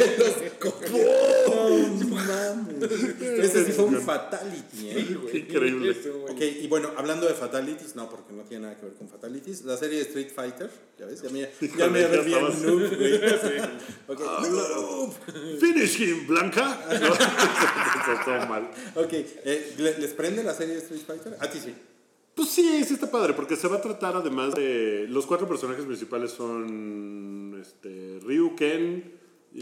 [2.00, 2.90] No mames.
[3.20, 5.18] Ese sí fue un fatality, ¿eh?
[5.20, 5.36] güey.
[5.38, 5.96] Increíble.
[6.30, 9.62] Ok, y bueno, hablando de fatalities, no, porque no tiene nada que ver con fatalities.
[9.64, 11.40] La serie de Street Fighter, ya ves, ya me,
[11.76, 13.14] ya me ver bien estabas- noob, güey.
[14.08, 15.12] Ok, noob.
[15.61, 16.78] Finish him, Blanca.
[16.90, 18.70] Estuvo mal.
[18.94, 21.36] Ok, eh, ¿le- ¿les prende la serie de Street Fighter?
[21.40, 21.74] A ti sí.
[22.34, 25.06] Pues sí, sí está padre, porque se va a tratar además de...
[25.08, 29.12] Los cuatro personajes principales son este, Ryu, Ken,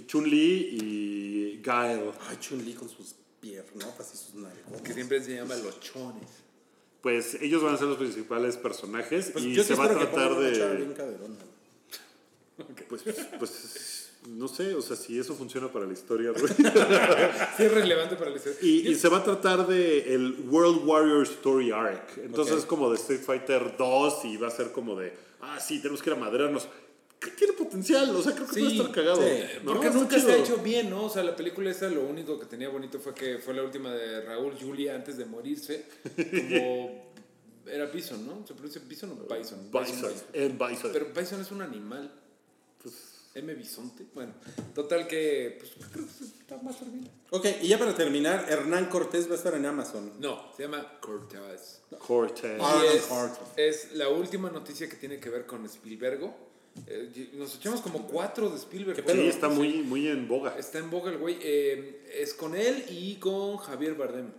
[0.07, 2.13] Chun-Li y Gael.
[2.29, 4.83] Ay, Chun-Li con sus piernotas y sus nalgas.
[4.83, 6.29] Que siempre se llama los chones.
[7.01, 9.89] Pues ellos van a ser los principales personajes Pues y yo sí se va a
[9.89, 10.95] que tratar una chava bien de...
[10.95, 11.37] caderona.
[12.89, 13.05] Pues,
[13.39, 13.98] pues
[14.29, 16.33] no sé, o sea, si eso funciona para la historia.
[17.57, 18.59] Sí es relevante para la historia.
[18.63, 22.19] y, y se va a tratar de el World Warrior Story Arc.
[22.19, 22.61] Entonces Ok.
[22.61, 26.03] es como de Street Fighter 2 y va a ser como de, ah, sí, tenemos
[26.03, 26.69] que ir a madrearnos.
[27.19, 29.21] ¿Qué tiene potencial, o sea, creo que Sí, puede estar cagado.
[29.23, 29.73] sí, ¿no?
[29.73, 30.29] Porque nunca chido.
[30.29, 31.07] se ha hecho bien, ¿no?
[31.07, 33.93] O sea, la película esa lo único que tenía bonito fue que fue la última
[33.93, 35.85] de Raúl Julia antes de morirse.
[36.15, 37.13] Como
[37.67, 38.47] era Bison, ¿no?
[38.47, 39.69] ¿Se pronuncia Bison o Bison?
[39.73, 40.91] Bison, en Bison.
[40.93, 42.09] Pero Bison es un animal.
[42.81, 42.95] Pues,
[43.35, 43.55] M.
[43.55, 44.05] Bisonte.
[44.15, 44.33] Bueno,
[44.75, 45.57] total que.
[45.59, 47.09] Pues creo que está más bien.
[47.31, 50.13] Ok, y ya para terminar, Hernán Cortés va a estar en Amazon.
[50.19, 50.99] No, se llama.
[51.01, 51.83] Cortez.
[52.61, 53.09] Ah, Y es,
[53.57, 56.31] es la última noticia que tiene que ver con Spielberg.
[56.87, 59.05] Eh, nos echamos como cuatro de Spielberg.
[59.11, 60.57] Sí, está muy, muy en boga.
[60.59, 61.39] Está en boga el güey.
[61.41, 64.31] Eh, es con él y con Javier Bardem.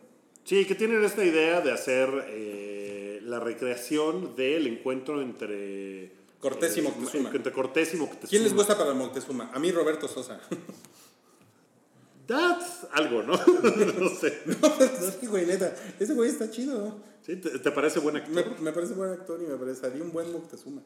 [0.43, 6.79] Sí, que tienen esta idea de hacer eh, la recreación del encuentro entre Cortés y
[6.79, 7.31] eh, Moctezuma.
[7.33, 8.29] Entre Cortés y Moctezuma.
[8.29, 9.51] ¿Quién les gusta para Moctezuma?
[9.53, 10.39] A mí Roberto Sosa.
[12.27, 13.33] That's algo, ¿no?
[13.99, 14.39] no sé.
[15.19, 15.75] sí, güey, neta.
[15.99, 16.99] Ese güey está chido.
[17.25, 17.35] ¿Sí?
[17.37, 18.33] ¿Te, te parece buen actor?
[18.33, 20.81] Me, me parece buen actor y me parecería un buen Moctezuma.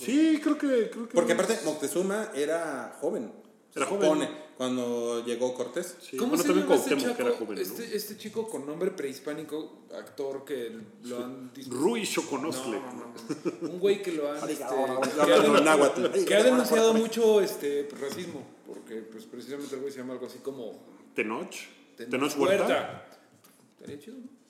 [0.00, 1.14] Sí, creo que, creo que.
[1.14, 3.32] Porque aparte, Moctezuma era joven.
[3.74, 4.02] Era joven.
[4.02, 5.96] supone, cuando llegó Cortés.
[6.00, 7.44] Sí, ¿Cómo bueno, se también llama este Cuauhtémoc, que era chaco?
[7.46, 7.56] joven.
[7.56, 7.62] ¿no?
[7.62, 11.50] este, este chico con nombre prehispánico, actor que lo han...
[11.70, 12.80] Rui No, Shokonosle.
[12.80, 13.14] no, no,
[13.62, 13.68] no.
[13.72, 14.36] Un güey que lo han...
[14.50, 18.42] este, que, ha, que ha denunciado mucho este, racismo.
[18.66, 20.78] Porque pues, precisamente el güey se llama algo así como...
[21.14, 21.54] Tenoch.
[21.96, 23.06] Ten- Tenoch Huerta.
[23.80, 24.41] Estaría chido, ¿no?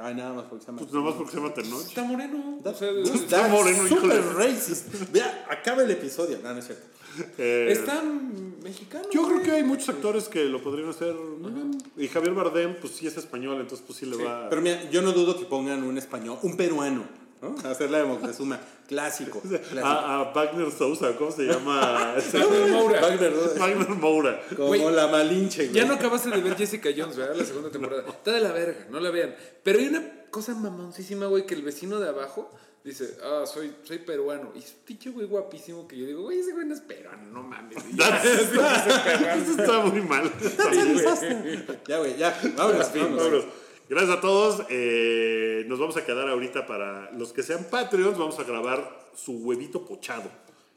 [0.00, 0.78] Ay, nada más porque se llama.
[0.78, 1.80] Pues nomás porque se llama Tenoch.
[1.80, 2.60] Está moreno.
[2.64, 5.10] O sea, Está moreno, super racist.
[5.12, 6.38] Vea, acaba el episodio.
[6.42, 6.86] No, no es cierto.
[7.36, 8.02] Eh, está
[8.62, 9.04] mexicano.
[9.12, 11.78] Yo creo que hay muchos actores que lo podrían hacer muy bien.
[11.96, 14.48] Y Javier Bardem, pues sí es español, entonces pues sí le va.
[14.48, 17.04] Pero mira, yo no dudo que pongan un español, un peruano,
[17.64, 18.60] hacer la de Moctezuma.
[18.86, 19.40] Clásico.
[19.40, 19.86] clásico.
[19.86, 22.14] a, a Wagner Sousa, ¿cómo se llama?
[22.32, 23.00] Wagner Moura.
[23.00, 24.40] Wagner, Moura.
[24.56, 25.74] Como la Malinche, güey.
[25.74, 27.36] Ya no acabaste de ver Jessica Jones, ¿verdad?
[27.36, 28.04] La segunda temporada.
[28.08, 29.34] Está de la verga, no la vean.
[29.62, 32.50] Pero hay una cosa mamoncísima, güey, que el vecino de abajo
[32.84, 34.52] dice, ah, soy, soy peruano.
[34.54, 37.22] Y es un pinche güey guapísimo que yo digo, güey, ese güey no es peruano,
[37.30, 37.78] no mames.
[37.94, 40.32] Ya, Eso está muy mal.
[40.40, 40.70] Está.
[41.86, 42.38] Ya, güey, ya.
[42.56, 43.16] Vámonos, vámonos.
[43.16, 43.44] Vámonos.
[43.88, 44.66] Gracias a todos.
[44.68, 48.18] Eh, nos vamos a quedar ahorita para los que sean Patreons.
[48.18, 50.30] Vamos a grabar su huevito pochado.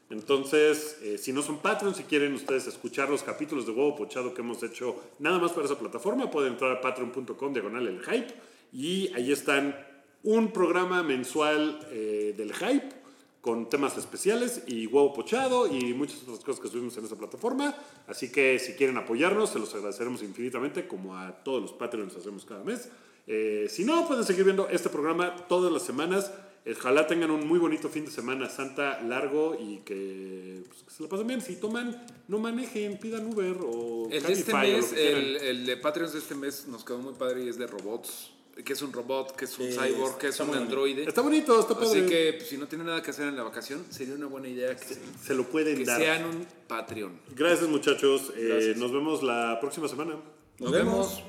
[0.08, 4.32] Entonces, eh, si no son Patreons, si quieren ustedes escuchar los capítulos de huevo pochado
[4.32, 8.32] que hemos hecho nada más para esa plataforma, pueden entrar a patreon.com diagonal el hype.
[8.72, 9.76] Y ahí están
[10.22, 13.01] un programa mensual eh, del hype
[13.42, 17.74] con temas especiales y huevo pochado y muchas otras cosas que subimos en esa plataforma.
[18.06, 22.44] Así que si quieren apoyarnos, se los agradeceremos infinitamente, como a todos los Patreons hacemos
[22.44, 22.88] cada mes.
[23.26, 26.32] Eh, si no, pueden seguir viendo este programa todas las semanas.
[26.64, 31.02] Ojalá tengan un muy bonito fin de semana santa largo y que, pues, que se
[31.02, 31.40] lo pasen bien.
[31.40, 35.36] Si toman, no manejen, pidan Uber o El este Cabify o lo mes, que el,
[35.38, 38.30] el de Patreons de este mes nos quedó muy padre y es de robots.
[38.64, 40.64] Que es un robot, que es un Sí, cyborg, que es un bonito.
[40.64, 41.04] androide.
[41.08, 41.88] Está bonito, está padre.
[42.00, 44.48] Así que pues, si no tienen nada que hacer en la vacación, sería una buena
[44.48, 45.98] idea que, se lo pueden que dar.
[46.00, 47.12] sean un Patreon.
[47.34, 48.32] Gracias muchachos.
[48.36, 50.16] Eh, nos vemos la próxima semana.
[50.58, 51.22] Nos, vemos.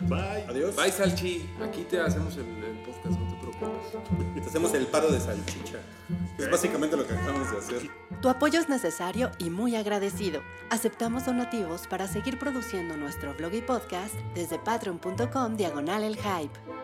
[0.00, 0.10] vemos.
[0.10, 0.44] Bye.
[0.48, 0.74] Adiós.
[0.76, 1.42] Bye, Salchi.
[1.62, 3.18] Aquí te hacemos el, el podcast,
[4.34, 5.78] Te hacemos el paro de salchicha.
[6.38, 7.90] Es básicamente lo que acabamos de hacer.
[8.20, 10.42] Tu apoyo es necesario y muy agradecido.
[10.70, 16.83] Aceptamos donativos para seguir produciendo nuestro blog y podcast desde patreon.com diagonal el hype.